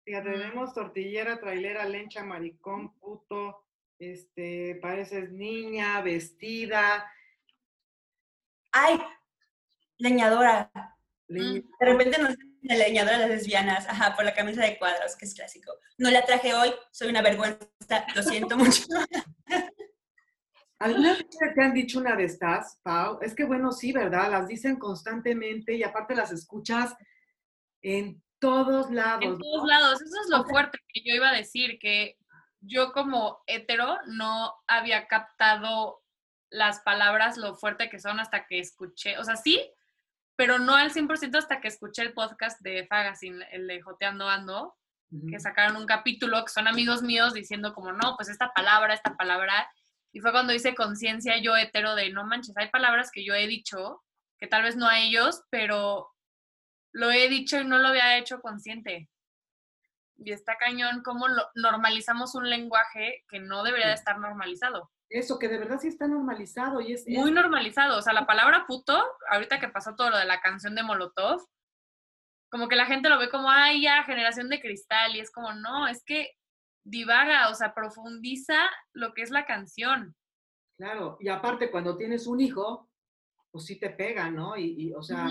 Ya 0.05 0.21
tenemos 0.23 0.73
tortillera, 0.73 1.39
trailera, 1.39 1.85
lencha, 1.85 2.23
maricón, 2.23 2.93
puto, 2.99 3.65
este, 3.97 4.77
pareces 4.81 5.31
niña, 5.31 6.01
vestida. 6.01 7.11
Ay, 8.71 8.99
leñadora. 9.99 10.71
De 11.27 11.63
repente 11.79 12.17
nos 12.17 12.35
la 12.61 12.75
leñadora 12.75 13.17
de 13.17 13.27
las 13.27 13.29
lesbianas, 13.29 13.87
ajá, 13.87 14.15
por 14.15 14.25
la 14.25 14.33
camisa 14.33 14.63
de 14.63 14.77
cuadros, 14.77 15.15
que 15.15 15.25
es 15.25 15.33
clásico. 15.33 15.71
No 15.97 16.09
la 16.09 16.25
traje 16.25 16.53
hoy, 16.53 16.73
soy 16.91 17.09
una 17.09 17.21
vergüenza, 17.21 18.05
lo 18.15 18.23
siento 18.23 18.57
mucho. 18.57 18.83
¿Alguna 20.79 21.13
vez 21.13 21.25
te 21.29 21.61
han 21.61 21.73
dicho 21.73 21.99
una 21.99 22.15
de 22.15 22.23
estas, 22.23 22.79
Pau? 22.83 23.19
Es 23.21 23.35
que 23.35 23.43
bueno, 23.43 23.71
sí, 23.71 23.91
¿verdad? 23.91 24.31
Las 24.31 24.47
dicen 24.47 24.77
constantemente 24.77 25.73
y 25.75 25.83
aparte 25.83 26.15
las 26.15 26.31
escuchas 26.31 26.95
en 27.81 28.21
todos 28.39 28.89
lados. 28.89 29.23
En 29.23 29.37
todos 29.37 29.67
lados, 29.67 30.01
eso 30.01 30.15
es 30.23 30.29
lo 30.29 30.45
fuerte 30.45 30.79
que 30.87 31.01
yo 31.03 31.13
iba 31.13 31.29
a 31.29 31.35
decir, 31.35 31.79
que 31.79 32.17
yo 32.61 32.93
como 32.93 33.41
hetero 33.47 33.97
no 34.07 34.53
había 34.67 35.07
captado 35.07 36.01
las 36.49 36.79
palabras 36.79 37.37
lo 37.37 37.55
fuerte 37.55 37.89
que 37.89 37.99
son 37.99 38.19
hasta 38.19 38.47
que 38.47 38.59
escuché, 38.59 39.17
o 39.17 39.23
sea, 39.23 39.35
sí, 39.35 39.69
pero 40.39 40.57
no 40.57 40.73
al 40.73 40.93
100% 40.93 41.37
hasta 41.37 41.59
que 41.59 41.67
escuché 41.67 42.01
el 42.01 42.13
podcast 42.13 42.61
de 42.61 42.87
Fagasin, 42.87 43.43
el 43.51 43.67
de 43.67 43.81
Joteando 43.81 44.29
Ando, 44.29 44.77
que 45.29 45.37
sacaron 45.37 45.75
un 45.75 45.85
capítulo 45.85 46.45
que 46.45 46.53
son 46.53 46.65
amigos 46.65 47.01
míos 47.01 47.33
diciendo 47.33 47.73
como, 47.73 47.91
no, 47.91 48.15
pues 48.15 48.29
esta 48.29 48.53
palabra, 48.53 48.93
esta 48.93 49.17
palabra, 49.17 49.69
y 50.13 50.21
fue 50.21 50.31
cuando 50.31 50.53
hice 50.53 50.75
conciencia 50.75 51.37
yo 51.41 51.57
hetero 51.57 51.93
de, 51.93 52.09
no 52.11 52.23
manches, 52.23 52.55
hay 52.55 52.69
palabras 52.69 53.11
que 53.11 53.25
yo 53.25 53.33
he 53.33 53.47
dicho, 53.47 54.01
que 54.37 54.47
tal 54.47 54.63
vez 54.63 54.77
no 54.77 54.87
a 54.87 54.99
ellos, 54.99 55.43
pero 55.49 56.09
lo 56.93 57.11
he 57.11 57.27
dicho 57.27 57.59
y 57.59 57.65
no 57.65 57.77
lo 57.77 57.89
había 57.89 58.17
hecho 58.17 58.39
consciente. 58.39 59.09
Y 60.19 60.31
está 60.31 60.55
cañón 60.55 61.01
cómo 61.03 61.25
normalizamos 61.55 62.33
un 62.35 62.49
lenguaje 62.49 63.25
que 63.27 63.41
no 63.41 63.61
debería 63.65 63.89
de 63.89 63.95
estar 63.95 64.17
normalizado. 64.17 64.89
Eso, 65.09 65.39
que 65.39 65.47
de 65.47 65.57
verdad 65.57 65.79
sí 65.79 65.87
está 65.87 66.07
normalizado 66.07 66.81
y 66.81 66.93
es... 66.93 67.07
Muy 67.07 67.31
normalizado. 67.31 67.97
O 67.97 68.01
sea, 68.01 68.13
la 68.13 68.27
palabra 68.27 68.65
puto, 68.67 69.03
ahorita 69.29 69.59
que 69.59 69.67
pasó 69.67 69.95
todo 69.95 70.11
lo 70.11 70.17
de 70.17 70.25
la 70.25 70.39
canción 70.39 70.75
de 70.75 70.83
Molotov, 70.83 71.41
como 72.51 72.67
que 72.67 72.75
la 72.75 72.85
gente 72.85 73.09
lo 73.09 73.17
ve 73.17 73.29
como, 73.29 73.49
ay, 73.49 73.83
ya, 73.83 74.03
generación 74.03 74.49
de 74.49 74.61
cristal. 74.61 75.15
Y 75.15 75.19
es 75.19 75.31
como, 75.31 75.53
no, 75.53 75.87
es 75.87 76.03
que 76.03 76.31
divaga, 76.83 77.49
o 77.49 77.55
sea, 77.55 77.73
profundiza 77.73 78.69
lo 78.93 79.13
que 79.13 79.23
es 79.23 79.31
la 79.31 79.45
canción. 79.45 80.15
Claro, 80.77 81.17
y 81.19 81.27
aparte 81.27 81.71
cuando 81.71 81.97
tienes 81.97 82.25
un 82.25 82.39
hijo, 82.39 82.89
pues 83.51 83.65
sí 83.65 83.79
te 83.79 83.89
pega, 83.89 84.29
¿no? 84.29 84.55
Y, 84.57 84.93
o 84.93 85.01
sea, 85.01 85.27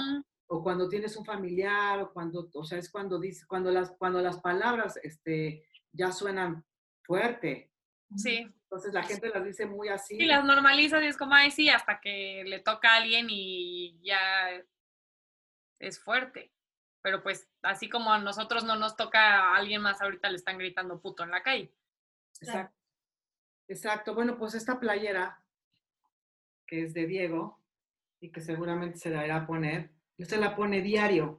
o 0.48 0.62
cuando 0.62 0.88
tienes 0.88 1.16
un 1.16 1.24
familiar, 1.24 2.00
o 2.00 2.12
cuando, 2.12 2.50
o 2.52 2.64
sea, 2.64 2.78
es 2.78 2.90
cuando 2.90 3.18
dice, 3.18 3.46
cuando 3.46 3.70
las, 3.70 3.92
cuando 3.92 4.20
las 4.20 4.40
palabras, 4.40 4.98
este, 5.02 5.64
ya 5.92 6.12
suenan 6.12 6.64
fuerte. 7.02 7.72
Sí. 8.16 8.46
Entonces 8.70 8.92
la 8.92 9.02
gente 9.02 9.30
las 9.30 9.44
dice 9.44 9.64
muy 9.64 9.88
así. 9.88 10.16
Y 10.16 10.26
las 10.26 10.44
normaliza 10.44 11.02
y 11.02 11.06
es 11.06 11.16
como, 11.16 11.32
ay, 11.34 11.50
sí, 11.50 11.70
hasta 11.70 12.00
que 12.00 12.44
le 12.44 12.60
toca 12.60 12.92
a 12.92 12.96
alguien 12.96 13.28
y 13.30 13.98
ya 14.02 14.62
es 15.78 15.98
fuerte. 15.98 16.52
Pero 17.00 17.22
pues 17.22 17.48
así 17.62 17.88
como 17.88 18.12
a 18.12 18.18
nosotros 18.18 18.64
no 18.64 18.76
nos 18.76 18.94
toca 18.94 19.40
a 19.40 19.56
alguien 19.56 19.80
más, 19.80 20.02
ahorita 20.02 20.28
le 20.28 20.36
están 20.36 20.58
gritando 20.58 21.00
puto 21.00 21.22
en 21.22 21.30
la 21.30 21.42
calle. 21.42 21.72
Exacto. 22.42 22.76
Exacto. 23.68 24.14
Bueno, 24.14 24.36
pues 24.36 24.54
esta 24.54 24.78
playera, 24.78 25.42
que 26.66 26.82
es 26.82 26.92
de 26.92 27.06
Diego 27.06 27.62
y 28.20 28.30
que 28.30 28.42
seguramente 28.42 28.98
se 28.98 29.08
la 29.08 29.24
irá 29.24 29.36
a 29.36 29.46
poner, 29.46 29.92
usted 30.18 30.38
la 30.38 30.54
pone 30.54 30.82
diario, 30.82 31.38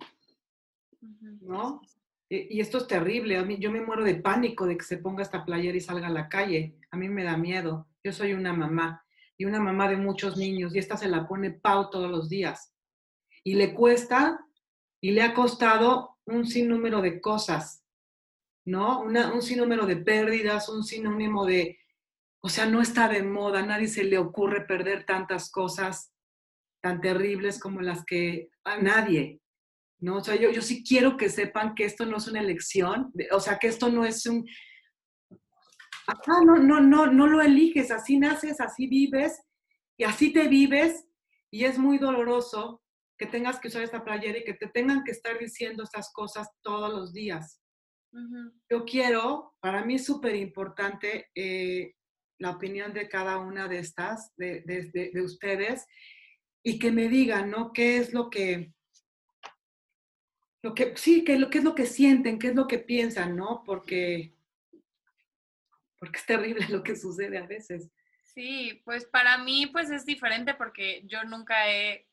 ¿no? 1.41 1.81
Y 2.27 2.59
esto 2.59 2.79
es 2.79 2.87
terrible, 2.87 3.37
a 3.37 3.43
mí, 3.43 3.57
yo 3.59 3.71
me 3.71 3.81
muero 3.81 4.03
de 4.03 4.15
pánico 4.15 4.65
de 4.65 4.77
que 4.77 4.83
se 4.83 4.97
ponga 4.97 5.23
esta 5.23 5.45
playera 5.45 5.77
y 5.77 5.81
salga 5.81 6.07
a 6.07 6.11
la 6.11 6.29
calle, 6.29 6.78
a 6.91 6.97
mí 6.97 7.09
me 7.09 7.23
da 7.23 7.37
miedo, 7.37 7.87
yo 8.03 8.11
soy 8.11 8.33
una 8.33 8.53
mamá 8.53 9.03
y 9.37 9.45
una 9.45 9.59
mamá 9.59 9.87
de 9.87 9.97
muchos 9.97 10.37
niños 10.37 10.75
y 10.75 10.79
esta 10.79 10.97
se 10.97 11.07
la 11.07 11.27
pone 11.27 11.51
Pau 11.51 11.89
todos 11.89 12.09
los 12.09 12.29
días 12.29 12.73
y 13.43 13.55
le 13.55 13.73
cuesta 13.73 14.39
y 15.01 15.11
le 15.11 15.21
ha 15.21 15.33
costado 15.33 16.17
un 16.25 16.45
sinnúmero 16.45 17.01
de 17.01 17.21
cosas, 17.21 17.83
¿no? 18.65 19.01
un 19.01 19.41
sinnúmero 19.41 19.85
de 19.85 19.97
pérdidas, 19.97 20.69
un 20.69 20.83
sinónimo 20.83 21.45
de, 21.45 21.79
o 22.41 22.49
sea, 22.49 22.65
no 22.65 22.81
está 22.81 23.07
de 23.07 23.23
moda, 23.23 23.65
nadie 23.65 23.87
se 23.87 24.03
le 24.03 24.17
ocurre 24.17 24.65
perder 24.65 25.05
tantas 25.05 25.51
cosas 25.51 26.13
tan 26.81 27.01
terribles 27.01 27.59
como 27.59 27.81
las 27.81 28.05
que 28.05 28.49
a 28.63 28.77
nadie, 28.77 29.41
¿no? 29.99 30.17
O 30.17 30.23
sea, 30.23 30.35
yo, 30.35 30.49
yo 30.49 30.61
sí 30.61 30.83
quiero 30.83 31.17
que 31.17 31.29
sepan 31.29 31.75
que 31.75 31.85
esto 31.85 32.05
no 32.05 32.17
es 32.17 32.27
una 32.27 32.39
elección, 32.39 33.11
o 33.31 33.39
sea, 33.39 33.57
que 33.57 33.67
esto 33.67 33.89
no 33.89 34.05
es 34.05 34.25
un... 34.25 34.45
No, 36.27 36.57
no, 36.57 36.79
no, 36.81 37.07
no 37.07 37.27
lo 37.27 37.41
eliges, 37.41 37.91
así 37.91 38.17
naces, 38.17 38.59
así 38.61 38.87
vives 38.87 39.41
y 39.97 40.03
así 40.03 40.31
te 40.31 40.47
vives 40.47 41.05
y 41.51 41.65
es 41.65 41.77
muy 41.77 41.97
doloroso 41.97 42.81
que 43.17 43.25
tengas 43.25 43.59
que 43.59 43.67
usar 43.67 43.83
esta 43.83 44.03
playera 44.03 44.39
y 44.39 44.43
que 44.43 44.53
te 44.53 44.67
tengan 44.67 45.03
que 45.03 45.11
estar 45.11 45.37
diciendo 45.37 45.83
estas 45.83 46.11
cosas 46.13 46.47
todos 46.61 46.91
los 46.91 47.11
días. 47.11 47.61
Yo 48.69 48.85
quiero, 48.85 49.53
para 49.59 49.83
mí 49.85 49.95
es 49.95 50.05
súper 50.05 50.35
importante 50.35 51.27
eh, 51.35 51.93
la 52.39 52.51
opinión 52.51 52.93
de 52.93 53.07
cada 53.07 53.37
una 53.37 53.67
de 53.67 53.79
estas, 53.79 54.33
de, 54.37 54.61
de, 54.61 55.11
de, 55.13 55.21
ustedes, 55.21 55.85
y 56.63 56.79
que 56.79 56.91
me 56.91 57.07
digan, 57.07 57.51
¿no? 57.51 57.71
¿Qué 57.71 57.97
es 57.97 58.13
lo 58.13 58.29
que, 58.29 58.73
lo 60.63 60.73
que, 60.73 60.95
sí, 60.97 61.23
qué, 61.23 61.47
qué 61.51 61.57
es 61.59 61.63
lo 61.63 61.75
que 61.75 61.85
sienten, 61.85 62.39
qué 62.39 62.47
es 62.47 62.55
lo 62.55 62.67
que 62.67 62.79
piensan, 62.79 63.35
¿no? 63.35 63.63
Porque, 63.65 64.33
porque 65.99 66.17
es 66.17 66.25
terrible 66.25 66.65
lo 66.69 66.81
que 66.81 66.95
sucede 66.95 67.37
a 67.37 67.45
veces. 67.45 67.89
Sí, 68.23 68.81
pues 68.85 69.05
para 69.05 69.37
mí 69.37 69.67
pues 69.67 69.89
es 69.89 70.05
diferente 70.05 70.53
porque 70.53 71.01
yo 71.05 71.23
nunca 71.23 71.69
he 71.69 72.07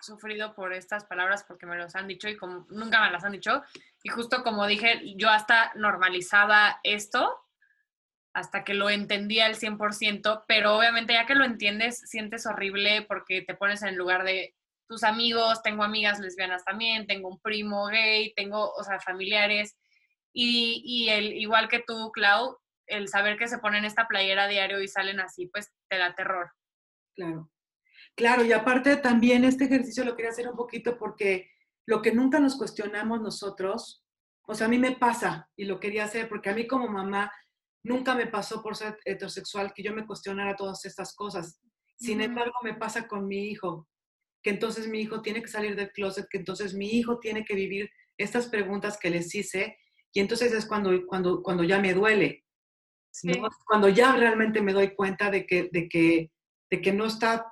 sufrido 0.00 0.54
por 0.54 0.72
estas 0.72 1.04
palabras 1.04 1.44
porque 1.46 1.66
me 1.66 1.76
los 1.76 1.94
han 1.94 2.08
dicho 2.08 2.28
y 2.28 2.36
como 2.36 2.66
nunca 2.70 3.00
me 3.00 3.10
las 3.10 3.24
han 3.24 3.32
dicho. 3.32 3.62
Y 4.02 4.08
justo 4.08 4.42
como 4.42 4.66
dije, 4.66 5.14
yo 5.16 5.30
hasta 5.30 5.72
normalizaba 5.74 6.80
esto 6.82 7.42
hasta 8.32 8.64
que 8.64 8.74
lo 8.74 8.90
entendía 8.90 9.46
al 9.46 9.54
100%, 9.54 10.44
pero 10.46 10.76
obviamente 10.76 11.14
ya 11.14 11.24
que 11.24 11.34
lo 11.34 11.46
entiendes, 11.46 12.00
sientes 12.00 12.44
horrible 12.44 13.00
porque 13.02 13.40
te 13.40 13.54
pones 13.54 13.82
en 13.82 13.88
el 13.88 13.94
lugar 13.94 14.24
de 14.24 14.54
tus 14.86 15.04
amigos, 15.04 15.62
tengo 15.62 15.82
amigas 15.82 16.20
lesbianas 16.20 16.62
también, 16.62 17.06
tengo 17.06 17.30
un 17.30 17.40
primo 17.40 17.86
gay, 17.86 18.34
tengo, 18.34 18.72
o 18.72 18.84
sea, 18.84 19.00
familiares, 19.00 19.76
y, 20.34 20.82
y 20.84 21.08
el, 21.08 21.32
igual 21.32 21.66
que 21.68 21.82
tú, 21.86 22.12
Clau, 22.12 22.58
el 22.86 23.08
saber 23.08 23.36
que 23.36 23.48
se 23.48 23.58
ponen 23.58 23.84
esta 23.84 24.08
playera 24.08 24.48
diario 24.48 24.80
y 24.80 24.88
salen 24.88 25.20
así, 25.20 25.46
pues 25.46 25.72
te 25.88 25.98
da 25.98 26.14
terror. 26.14 26.50
Claro. 27.14 27.50
Claro, 28.14 28.44
y 28.44 28.52
aparte 28.52 28.96
también 28.96 29.44
este 29.44 29.64
ejercicio 29.64 30.04
lo 30.04 30.16
quería 30.16 30.30
hacer 30.30 30.48
un 30.48 30.56
poquito 30.56 30.96
porque 30.96 31.50
lo 31.86 32.00
que 32.02 32.12
nunca 32.12 32.40
nos 32.40 32.56
cuestionamos 32.56 33.20
nosotros, 33.20 34.04
o 34.46 34.54
sea, 34.54 34.66
a 34.66 34.70
mí 34.70 34.78
me 34.78 34.96
pasa 34.96 35.50
y 35.56 35.66
lo 35.66 35.78
quería 35.80 36.04
hacer 36.04 36.28
porque 36.28 36.50
a 36.50 36.54
mí 36.54 36.66
como 36.66 36.88
mamá 36.88 37.30
nunca 37.82 38.14
me 38.14 38.26
pasó 38.26 38.62
por 38.62 38.76
ser 38.76 38.98
heterosexual 39.04 39.72
que 39.74 39.82
yo 39.82 39.92
me 39.92 40.06
cuestionara 40.06 40.56
todas 40.56 40.84
estas 40.84 41.14
cosas. 41.14 41.60
Sin 41.98 42.20
embargo, 42.20 42.54
me 42.62 42.74
pasa 42.74 43.06
con 43.06 43.26
mi 43.26 43.48
hijo, 43.48 43.88
que 44.42 44.50
entonces 44.50 44.88
mi 44.88 45.00
hijo 45.00 45.22
tiene 45.22 45.42
que 45.42 45.48
salir 45.48 45.76
del 45.76 45.92
closet, 45.92 46.26
que 46.30 46.38
entonces 46.38 46.74
mi 46.74 46.90
hijo 46.90 47.18
tiene 47.20 47.44
que 47.44 47.54
vivir 47.54 47.90
estas 48.18 48.48
preguntas 48.48 48.98
que 48.98 49.10
les 49.10 49.34
hice 49.34 49.76
y 50.12 50.20
entonces 50.20 50.52
es 50.52 50.66
cuando, 50.66 50.90
cuando, 51.06 51.42
cuando 51.42 51.62
ya 51.62 51.78
me 51.78 51.92
duele. 51.92 52.45
Cuando 53.66 53.88
ya 53.88 54.16
realmente 54.16 54.60
me 54.60 54.72
doy 54.72 54.94
cuenta 54.94 55.30
de 55.30 55.46
que, 55.46 55.68
de 55.72 55.88
que, 55.88 56.30
de 56.70 56.80
que 56.80 56.92
no 56.92 57.06
está 57.06 57.46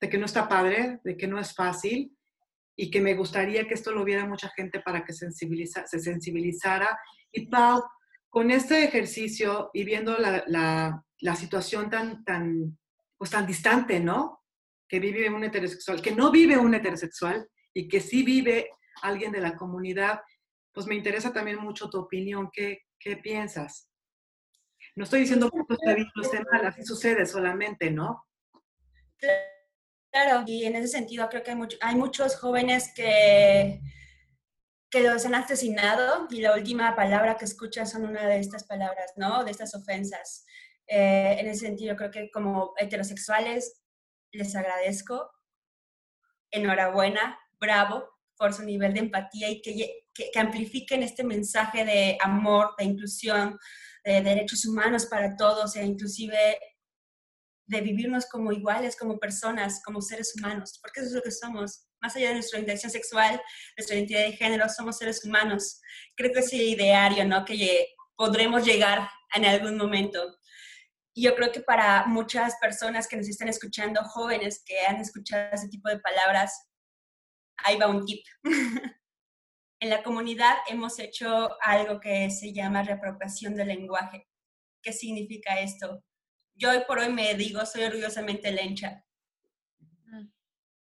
de 0.00 0.08
que 0.08 0.18
no 0.18 0.26
está 0.26 0.48
padre, 0.48 1.00
de 1.04 1.16
que 1.16 1.26
no 1.26 1.38
es 1.38 1.54
fácil 1.54 2.16
y 2.74 2.90
que 2.90 3.00
me 3.00 3.14
gustaría 3.14 3.68
que 3.68 3.74
esto 3.74 3.92
lo 3.92 4.04
viera 4.04 4.26
mucha 4.26 4.48
gente 4.56 4.80
para 4.80 5.04
que 5.04 5.12
sensibiliza, 5.12 5.86
se 5.86 6.00
sensibilizara. 6.00 6.98
Y 7.30 7.46
Pau, 7.48 7.84
con 8.30 8.50
este 8.50 8.82
ejercicio 8.82 9.70
y 9.74 9.84
viendo 9.84 10.16
la, 10.16 10.42
la, 10.46 11.04
la, 11.20 11.36
situación 11.36 11.90
tan, 11.90 12.24
tan, 12.24 12.78
pues 13.18 13.30
tan 13.30 13.46
distante, 13.46 14.00
¿no? 14.00 14.42
Que 14.88 14.98
vive 14.98 15.28
un 15.28 15.44
heterosexual, 15.44 16.00
que 16.00 16.12
no 16.12 16.30
vive 16.30 16.56
un 16.56 16.74
heterosexual 16.74 17.46
y 17.74 17.86
que 17.86 18.00
sí 18.00 18.22
vive 18.22 18.70
alguien 19.02 19.30
de 19.32 19.40
la 19.40 19.56
comunidad, 19.56 20.22
pues 20.72 20.86
me 20.86 20.94
interesa 20.94 21.32
también 21.32 21.58
mucho 21.58 21.90
tu 21.90 21.98
opinión. 21.98 22.48
¿Qué, 22.50 22.84
qué 22.98 23.18
piensas? 23.18 23.89
No 25.00 25.04
estoy 25.04 25.20
diciendo 25.20 25.50
que 25.50 25.74
esté 25.74 25.94
bien 25.94 26.08
o 26.14 26.20
esté 26.20 26.44
mal, 26.52 26.66
así 26.66 26.82
sucede 26.84 27.24
solamente, 27.24 27.90
¿no? 27.90 28.22
Claro, 30.12 30.44
y 30.46 30.66
en 30.66 30.76
ese 30.76 30.88
sentido 30.88 31.26
creo 31.30 31.42
que 31.42 31.52
hay, 31.52 31.58
hay 31.80 31.96
muchos 31.96 32.36
jóvenes 32.36 32.92
que 32.94 33.80
que 34.90 35.00
los 35.00 35.24
han 35.24 35.34
asesinado 35.34 36.26
y 36.28 36.42
la 36.42 36.54
última 36.54 36.94
palabra 36.94 37.38
que 37.38 37.46
escuchas 37.46 37.90
son 37.90 38.04
una 38.04 38.26
de 38.26 38.40
estas 38.40 38.64
palabras, 38.64 39.12
¿no? 39.16 39.42
De 39.42 39.52
estas 39.52 39.74
ofensas. 39.74 40.44
Eh, 40.86 41.36
en 41.38 41.48
ese 41.48 41.66
sentido, 41.66 41.96
creo 41.96 42.10
que 42.10 42.30
como 42.30 42.74
heterosexuales 42.76 43.80
les 44.32 44.54
agradezco. 44.54 45.30
Enhorabuena, 46.50 47.38
bravo 47.58 48.06
por 48.36 48.52
su 48.52 48.64
nivel 48.64 48.92
de 48.92 49.00
empatía 49.00 49.48
y 49.48 49.62
que, 49.62 50.04
que, 50.12 50.38
amplifiquen 50.38 51.02
este 51.02 51.24
mensaje 51.24 51.86
de 51.86 52.18
amor, 52.20 52.74
de 52.76 52.84
inclusión, 52.84 53.58
de 54.04 54.22
derechos 54.22 54.64
humanos 54.64 55.06
para 55.06 55.36
todos 55.36 55.76
e 55.76 55.84
inclusive 55.84 56.58
de 57.66 57.80
vivirnos 57.80 58.26
como 58.26 58.52
iguales, 58.52 58.96
como 58.96 59.18
personas, 59.18 59.80
como 59.84 60.00
seres 60.00 60.34
humanos, 60.36 60.78
porque 60.82 61.00
eso 61.00 61.10
es 61.10 61.14
lo 61.14 61.22
que 61.22 61.30
somos. 61.30 61.86
Más 62.02 62.16
allá 62.16 62.28
de 62.28 62.34
nuestra 62.34 62.58
identidad 62.58 62.90
sexual, 62.90 63.40
nuestra 63.76 63.96
identidad 63.96 64.22
de 64.22 64.32
género, 64.32 64.68
somos 64.68 64.98
seres 64.98 65.24
humanos. 65.24 65.80
Creo 66.16 66.32
que 66.32 66.40
es 66.40 66.52
el 66.52 66.62
ideario, 66.62 67.24
¿no? 67.26 67.44
Que 67.44 67.94
podremos 68.16 68.64
llegar 68.64 69.08
en 69.34 69.44
algún 69.44 69.76
momento. 69.76 70.36
Y 71.14 71.22
yo 71.22 71.36
creo 71.36 71.52
que 71.52 71.60
para 71.60 72.06
muchas 72.06 72.56
personas 72.60 73.06
que 73.06 73.16
nos 73.16 73.28
están 73.28 73.48
escuchando, 73.48 74.02
jóvenes 74.02 74.62
que 74.66 74.80
han 74.80 74.96
escuchado 74.96 75.50
ese 75.52 75.68
tipo 75.68 75.88
de 75.88 76.00
palabras, 76.00 76.68
ahí 77.58 77.76
va 77.78 77.86
un 77.88 78.04
tip. 78.04 78.24
en 79.80 79.88
la 79.88 80.02
comunidad 80.02 80.58
hemos 80.68 80.98
hecho 80.98 81.56
algo 81.62 82.00
que 82.00 82.30
se 82.30 82.52
llama 82.52 82.82
reapropiación 82.82 83.54
del 83.54 83.68
lenguaje. 83.68 84.28
¿Qué 84.82 84.92
significa 84.92 85.58
esto? 85.58 86.04
Yo 86.54 86.70
hoy 86.70 86.82
por 86.86 86.98
hoy 86.98 87.10
me 87.10 87.34
digo, 87.34 87.64
soy 87.64 87.84
orgullosamente 87.84 88.52
lencha. 88.52 89.02
Mm. 89.78 90.28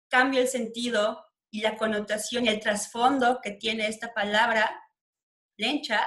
Cambio 0.09 0.41
el 0.41 0.49
sentido 0.49 1.25
y 1.53 1.61
la 1.61 1.77
connotación 1.77 2.45
y 2.45 2.49
el 2.49 2.59
trasfondo 2.59 3.41
que 3.41 3.53
tiene 3.53 3.87
esta 3.87 4.13
palabra, 4.13 4.83
lencha, 5.57 6.05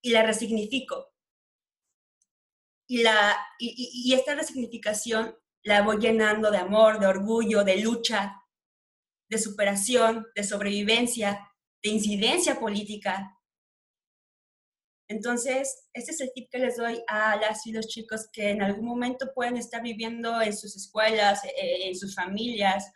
y 0.00 0.10
la 0.10 0.22
resignifico. 0.22 1.12
Y, 2.86 3.02
la, 3.02 3.36
y 3.58 4.14
esta 4.14 4.34
resignificación 4.34 5.36
la 5.62 5.82
voy 5.82 5.98
llenando 5.98 6.50
de 6.50 6.58
amor, 6.58 6.98
de 6.98 7.06
orgullo, 7.06 7.64
de 7.64 7.78
lucha, 7.78 8.42
de 9.28 9.38
superación, 9.38 10.26
de 10.34 10.42
sobrevivencia, 10.42 11.49
de 11.82 11.90
incidencia 11.90 12.58
política. 12.58 13.36
Entonces, 15.08 15.88
este 15.92 16.12
es 16.12 16.20
el 16.20 16.32
tip 16.32 16.48
que 16.50 16.58
les 16.58 16.76
doy 16.76 17.02
a 17.08 17.36
las 17.36 17.66
y 17.66 17.72
los 17.72 17.88
chicos 17.88 18.28
que 18.32 18.50
en 18.50 18.62
algún 18.62 18.86
momento 18.86 19.32
pueden 19.34 19.56
estar 19.56 19.82
viviendo 19.82 20.40
en 20.40 20.56
sus 20.56 20.76
escuelas, 20.76 21.44
eh, 21.44 21.88
en 21.88 21.96
sus 21.96 22.14
familias, 22.14 22.92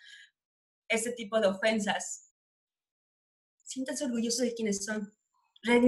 este 0.89 1.13
tipo 1.13 1.41
de 1.41 1.49
ofensas. 1.49 2.31
Siéntanse 3.65 4.05
orgullosos 4.05 4.43
de 4.43 4.55
quienes 4.55 4.85
son. 4.85 5.13
Den 5.63 5.85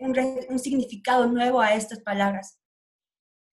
un, 0.00 0.58
significado 0.58 1.26
nuevo 1.26 1.60
a 1.60 1.74
estas 1.74 2.00
palabras. 2.00 2.58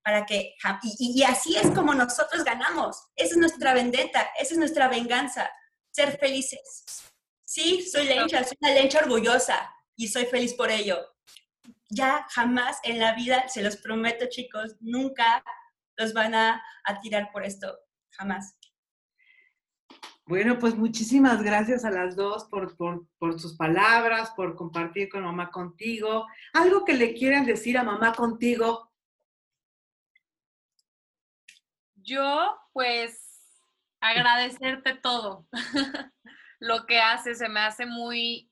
Para 0.02 0.26
que, 0.26 0.54
y, 0.98 1.20
y 1.20 1.22
así 1.22 1.56
es 1.56 1.70
como 1.70 1.94
nosotros 1.94 2.42
ganamos. 2.42 2.96
Esa 3.14 3.34
es 3.34 3.36
nuestra 3.36 3.74
vendetta, 3.74 4.28
esa 4.40 4.54
es 4.54 4.58
nuestra 4.58 4.88
venganza 4.88 5.48
ser 5.92 6.18
felices. 6.18 7.11
Sí, 7.52 7.82
soy 7.82 8.06
lencha, 8.06 8.42
soy 8.44 8.56
una 8.62 8.72
lencha 8.72 9.00
orgullosa 9.00 9.70
y 9.94 10.08
soy 10.08 10.24
feliz 10.24 10.54
por 10.54 10.70
ello. 10.70 10.96
Ya 11.90 12.26
jamás 12.30 12.80
en 12.82 12.98
la 12.98 13.14
vida, 13.14 13.46
se 13.46 13.62
los 13.62 13.76
prometo 13.76 14.24
chicos, 14.30 14.74
nunca 14.80 15.44
los 15.98 16.14
van 16.14 16.34
a, 16.34 16.62
tirar 17.02 17.30
por 17.30 17.44
esto, 17.44 17.76
jamás. 18.12 18.56
Bueno, 20.24 20.58
pues 20.58 20.74
muchísimas 20.76 21.42
gracias 21.42 21.84
a 21.84 21.90
las 21.90 22.16
dos 22.16 22.44
por, 22.46 22.74
por, 23.18 23.38
sus 23.38 23.54
palabras, 23.54 24.30
por 24.30 24.56
compartir 24.56 25.10
con 25.10 25.22
mamá 25.22 25.50
contigo. 25.50 26.26
Algo 26.54 26.86
que 26.86 26.94
le 26.94 27.12
quieran 27.12 27.44
decir 27.44 27.76
a 27.76 27.84
mamá 27.84 28.14
contigo. 28.14 28.90
Yo, 31.96 32.56
pues, 32.72 33.60
agradecerte 34.00 34.94
todo. 34.94 35.46
lo 36.62 36.86
que 36.86 37.00
haces 37.00 37.38
se 37.38 37.48
me 37.48 37.58
hace 37.58 37.86
muy, 37.86 38.48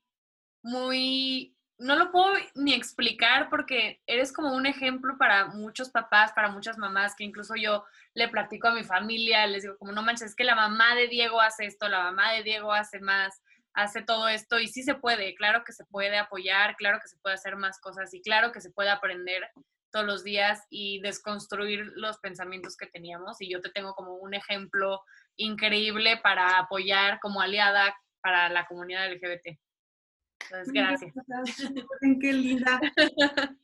muy, 0.61 1.55
no 1.77 1.95
lo 1.95 2.11
puedo 2.11 2.33
ni 2.55 2.73
explicar 2.73 3.49
porque 3.49 4.01
eres 4.05 4.33
como 4.33 4.53
un 4.53 4.65
ejemplo 4.65 5.17
para 5.17 5.45
muchos 5.45 5.89
papás, 5.91 6.33
para 6.33 6.49
muchas 6.49 6.77
mamás, 6.77 7.15
que 7.15 7.23
incluso 7.23 7.55
yo 7.55 7.85
le 8.13 8.27
platico 8.27 8.67
a 8.67 8.73
mi 8.73 8.83
familia, 8.83 9.47
les 9.47 9.63
digo 9.63 9.77
como, 9.77 9.93
no 9.93 10.03
manches, 10.03 10.31
es 10.31 10.35
que 10.35 10.43
la 10.43 10.55
mamá 10.55 10.93
de 10.93 11.07
Diego 11.07 11.39
hace 11.39 11.65
esto, 11.65 11.87
la 11.87 12.03
mamá 12.03 12.33
de 12.33 12.43
Diego 12.43 12.73
hace 12.73 12.99
más, 12.99 13.41
hace 13.73 14.01
todo 14.01 14.27
esto 14.27 14.59
y 14.59 14.67
sí 14.67 14.83
se 14.83 14.95
puede, 14.95 15.33
claro 15.35 15.63
que 15.63 15.71
se 15.71 15.85
puede 15.85 16.17
apoyar, 16.17 16.75
claro 16.75 16.99
que 17.01 17.07
se 17.07 17.17
puede 17.19 17.35
hacer 17.35 17.55
más 17.55 17.79
cosas 17.79 18.13
y 18.13 18.21
claro 18.21 18.51
que 18.51 18.59
se 18.59 18.71
puede 18.71 18.89
aprender 18.89 19.49
todos 19.89 20.05
los 20.05 20.25
días 20.25 20.67
y 20.69 20.99
desconstruir 20.99 21.93
los 21.95 22.17
pensamientos 22.17 22.75
que 22.75 22.87
teníamos 22.87 23.39
y 23.39 23.49
yo 23.49 23.61
te 23.61 23.69
tengo 23.69 23.93
como 23.93 24.15
un 24.15 24.33
ejemplo 24.33 25.01
increíble 25.37 26.17
para 26.17 26.57
apoyar 26.59 27.19
como 27.19 27.41
aliada 27.41 27.95
para 28.21 28.49
la 28.49 28.65
comunidad 28.65 29.11
LGBT. 29.11 29.59
Entonces, 30.43 30.73
gracias. 30.73 31.13
Qué 32.19 32.33
linda, 32.33 32.81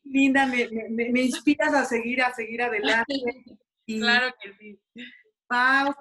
linda, 0.04 0.46
me, 0.46 0.68
me, 0.70 1.10
me, 1.12 1.22
inspiras 1.22 1.74
a 1.74 1.86
seguir, 1.86 2.22
a 2.22 2.34
seguir 2.34 2.62
adelante. 2.62 3.14
claro 3.88 4.34
que 4.42 4.54
sí. 4.54 4.80
Pau, 5.48 5.96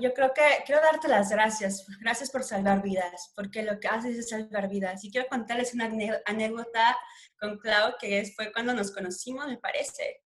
yo 0.00 0.12
creo 0.12 0.34
que 0.34 0.42
quiero 0.66 0.82
darte 0.82 1.08
las 1.08 1.30
gracias. 1.30 1.86
Gracias 2.00 2.30
por 2.30 2.42
salvar 2.44 2.82
vidas, 2.82 3.32
porque 3.34 3.62
lo 3.62 3.80
que 3.80 3.88
haces 3.88 4.18
es 4.18 4.28
salvar 4.28 4.68
vidas. 4.68 5.02
Y 5.04 5.10
quiero 5.10 5.28
contarles 5.28 5.72
una 5.72 5.90
anécdota 6.26 6.96
con 7.40 7.58
Clau, 7.58 7.94
que 7.98 8.30
fue 8.36 8.52
cuando 8.52 8.74
nos 8.74 8.92
conocimos, 8.92 9.46
me 9.46 9.56
parece. 9.56 10.22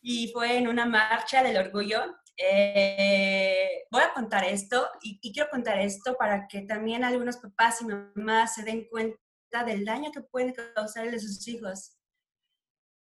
Y 0.00 0.32
fue 0.32 0.58
en 0.58 0.66
una 0.66 0.84
marcha 0.84 1.42
del 1.42 1.58
orgullo 1.58 2.16
eh, 2.42 3.84
voy 3.90 4.02
a 4.02 4.14
contar 4.14 4.44
esto 4.44 4.88
y, 5.02 5.20
quiero 5.32 5.50
contar 5.50 5.78
esto 5.78 6.16
para 6.16 6.48
que 6.48 6.62
también 6.62 7.04
algunos 7.04 7.36
papás 7.36 7.82
y 7.82 7.84
mamás 7.84 8.54
se 8.54 8.62
den 8.62 8.88
cuenta 8.88 9.18
del 9.66 9.84
daño 9.84 10.10
que 10.10 10.22
pueden 10.22 10.54
causarle 10.74 11.16
a 11.16 11.20
sus 11.20 11.46
hijos. 11.48 11.98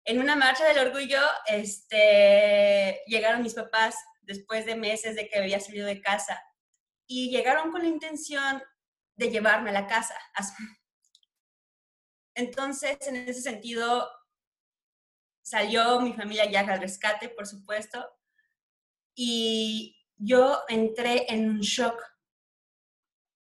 En 0.05 0.19
una 0.19 0.35
marcha 0.35 0.65
del 0.65 0.87
orgullo, 0.87 1.21
este, 1.47 3.01
llegaron 3.07 3.41
mis 3.41 3.53
papás 3.53 3.95
después 4.23 4.65
de 4.65 4.75
meses 4.75 5.15
de 5.15 5.29
que 5.29 5.39
había 5.39 5.59
salido 5.59 5.87
de 5.87 6.01
casa 6.01 6.41
y 7.07 7.29
llegaron 7.29 7.71
con 7.71 7.81
la 7.81 7.87
intención 7.87 8.61
de 9.15 9.29
llevarme 9.29 9.69
a 9.69 9.73
la 9.73 9.87
casa. 9.87 10.15
Entonces, 12.35 12.97
en 13.07 13.15
ese 13.15 13.41
sentido, 13.41 14.09
salió 15.41 16.01
mi 16.01 16.13
familia 16.13 16.49
ya 16.49 16.61
al 16.61 16.81
rescate, 16.81 17.29
por 17.29 17.47
supuesto, 17.47 18.18
y 19.22 19.97
yo 20.17 20.61
entré 20.70 21.26
en 21.28 21.49
un 21.49 21.59
shock 21.59 22.01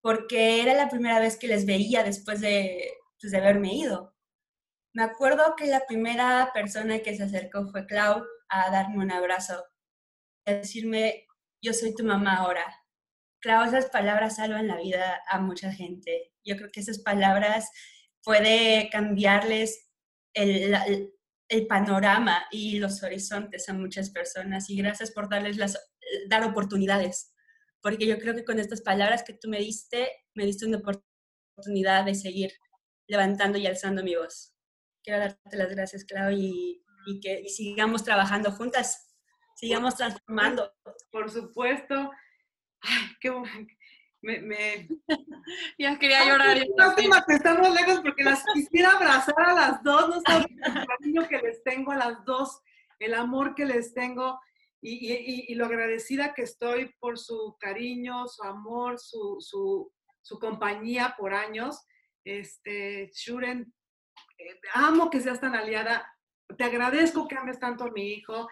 porque 0.01 0.61
era 0.61 0.73
la 0.73 0.89
primera 0.89 1.17
vez 1.17 1.37
que 1.37 1.47
les 1.47 1.65
veía 1.65 2.03
después 2.03 2.41
de, 2.41 2.91
pues, 3.21 3.31
de 3.31 3.37
haberme 3.37 3.73
ido. 3.73 4.13
Me 4.93 5.03
acuerdo 5.03 5.55
que 5.55 5.67
la 5.67 5.85
primera 5.87 6.51
persona 6.53 6.99
que 6.99 7.15
se 7.15 7.23
acercó 7.23 7.69
fue 7.69 7.85
Clau 7.85 8.21
a 8.49 8.69
darme 8.69 8.97
un 8.97 9.13
abrazo, 9.13 9.63
a 10.45 10.51
decirme, 10.51 11.25
yo 11.61 11.71
soy 11.71 11.95
tu 11.95 12.03
mamá 12.03 12.39
ahora. 12.39 12.65
Clau, 13.39 13.63
esas 13.63 13.85
palabras 13.85 14.35
salvan 14.35 14.67
la 14.67 14.75
vida 14.75 15.21
a 15.25 15.39
mucha 15.39 15.71
gente. 15.71 16.33
Yo 16.43 16.57
creo 16.57 16.69
que 16.69 16.81
esas 16.81 16.99
palabras 16.99 17.71
puede 18.25 18.89
cambiarles 18.91 19.89
el, 20.33 20.75
el 21.51 21.67
panorama 21.67 22.45
y 22.49 22.79
los 22.79 23.03
horizontes 23.03 23.67
a 23.67 23.73
muchas 23.73 24.09
personas 24.09 24.69
y 24.69 24.77
gracias 24.77 25.11
por 25.11 25.29
darles 25.29 25.57
las, 25.57 25.77
dar 26.29 26.45
oportunidades, 26.45 27.35
porque 27.81 28.07
yo 28.07 28.17
creo 28.19 28.33
que 28.33 28.45
con 28.45 28.57
estas 28.57 28.81
palabras 28.81 29.23
que 29.23 29.33
tú 29.33 29.49
me 29.49 29.59
diste, 29.59 30.09
me 30.33 30.45
diste 30.45 30.65
una 30.65 30.77
oportunidad 30.77 32.05
de 32.05 32.15
seguir 32.15 32.53
levantando 33.05 33.57
y 33.57 33.67
alzando 33.67 34.01
mi 34.01 34.15
voz. 34.15 34.55
Quiero 35.03 35.19
darte 35.19 35.57
las 35.57 35.69
gracias, 35.69 36.05
Clau, 36.05 36.31
y, 36.31 36.81
que 37.21 37.49
sigamos 37.49 38.05
trabajando 38.05 38.51
juntas, 38.51 39.13
sigamos 39.55 39.97
transformando. 39.97 40.71
Por 41.11 41.29
supuesto. 41.29 42.11
Ay, 42.79 43.07
qué, 43.19 43.29
me, 44.21 44.39
me... 44.39 44.87
ya 45.77 45.97
quería 45.97 46.25
llorar. 46.25 46.57
Lástima 46.77 47.25
que 47.25 47.33
estamos 47.35 47.73
lejos 47.73 48.01
porque 48.01 48.23
las 48.23 48.43
quisiera 48.53 48.91
abrazar 48.91 49.39
a 49.39 49.53
las 49.53 49.83
dos, 49.83 50.09
no 50.09 50.21
saben 50.21 50.59
el 50.63 50.85
cariño 50.85 51.27
que 51.27 51.39
les 51.39 51.63
tengo 51.63 51.91
a 51.91 51.97
las 51.97 52.25
dos, 52.25 52.61
el 52.99 53.13
amor 53.13 53.55
que 53.55 53.65
les 53.65 53.93
tengo 53.93 54.39
y, 54.81 55.13
y, 55.13 55.45
y, 55.47 55.55
lo 55.55 55.65
agradecida 55.65 56.33
que 56.33 56.41
estoy 56.41 56.93
por 56.99 57.19
su 57.19 57.55
cariño, 57.59 58.27
su 58.27 58.43
amor, 58.43 58.99
su, 58.99 59.37
su, 59.39 59.91
su 60.21 60.39
compañía 60.39 61.15
por 61.17 61.33
años. 61.33 61.85
Este, 62.23 63.11
Shuren, 63.13 63.73
eh, 64.37 64.59
amo 64.73 65.09
que 65.09 65.19
seas 65.19 65.39
tan 65.39 65.55
aliada, 65.55 66.11
te 66.57 66.63
agradezco 66.63 67.27
que 67.27 67.37
ames 67.37 67.59
tanto 67.59 67.83
a 67.83 67.91
mi 67.91 68.13
hijo, 68.13 68.47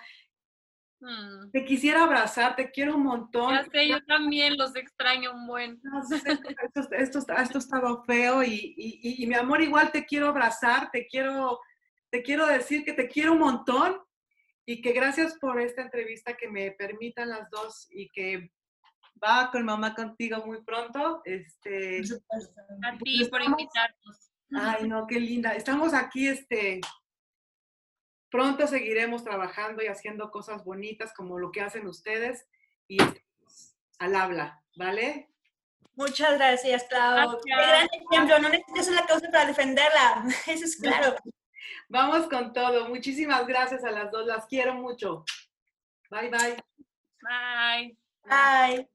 Mm. 1.02 1.52
Te 1.52 1.64
quisiera 1.64 2.04
abrazar, 2.04 2.56
te 2.56 2.72
quiero 2.72 2.96
un 2.96 3.04
montón. 3.04 3.54
Ya 3.54 3.64
sé, 3.64 3.88
yo 3.88 4.04
también 4.06 4.58
los 4.58 4.76
extraño 4.76 5.34
un 5.34 5.48
buen. 5.48 5.82
esto, 6.98 7.20
esto, 7.22 7.58
estaba 7.58 8.04
feo 8.04 8.44
y, 8.44 8.74
y, 8.78 9.24
y, 9.24 9.28
mi 9.28 9.36
amor, 9.36 9.62
igual 9.62 9.92
te 9.92 10.06
quiero 10.06 10.28
abrazar, 10.28 10.92
te 10.92 11.08
quiero, 11.08 11.60
te 12.10 12.22
quiero 12.22 12.46
decir 12.48 12.84
que 12.84 12.94
te 12.94 13.08
quiero 13.08 13.34
un 13.34 13.40
montón 13.40 13.98
y 14.66 14.82
que 14.82 14.92
gracias 14.92 15.38
por 15.40 15.60
esta 15.60 15.82
entrevista 15.82 16.36
que 16.36 16.50
me 16.50 16.72
permitan 16.72 17.30
las 17.30 17.50
dos 17.50 17.88
y 17.92 18.10
que 18.10 18.52
va 19.24 19.50
con 19.52 19.66
mamá 19.66 19.96
contigo 19.96 20.46
muy 20.46 20.62
pronto. 20.64 21.22
Este, 21.24 22.02
a 22.84 22.98
ti 22.98 23.26
por 23.30 23.42
invitarnos. 23.42 24.32
Ay, 24.52 24.88
no, 24.88 25.08
qué 25.08 25.20
linda. 25.20 25.54
Estamos 25.54 25.94
aquí, 25.94 26.28
este, 26.28 26.82
pronto 28.30 28.68
seguiremos 28.68 29.24
trabajando 29.24 29.84
y 29.84 29.88
haciendo 29.88 30.32
cosas 30.32 30.64
bonitas 30.64 31.14
como 31.14 31.40
lo 31.40 31.52
que 31.52 31.62
hacen 31.62 31.88
ustedes 31.88 32.48
y 32.88 32.98
al 34.00 34.16
habla, 34.16 34.64
¿vale? 34.76 35.30
Muchas 35.96 36.38
gracias, 36.38 36.86
Clau. 36.86 37.38
Qué 37.44 37.52
gran 37.54 37.88
ejemplo. 37.92 38.40
No 38.40 38.50
necesitas 38.50 38.88
una 38.88 39.06
causa 39.06 39.30
para 39.30 39.46
defenderla. 39.46 40.24
Eso 40.48 40.66
es 40.66 40.78
claro. 40.78 41.16
Vamos 41.90 42.28
con 42.28 42.54
todo. 42.54 42.88
Muchísimas 42.88 43.46
gracias 43.46 43.84
a 43.84 43.92
las 43.92 44.10
dos. 44.10 44.26
Las 44.26 44.46
quiero 44.46 44.74
mucho. 44.76 45.26
Bye, 46.10 46.30
bye. 46.30 46.58
Bye. 47.22 47.98
Bye. 48.24 48.90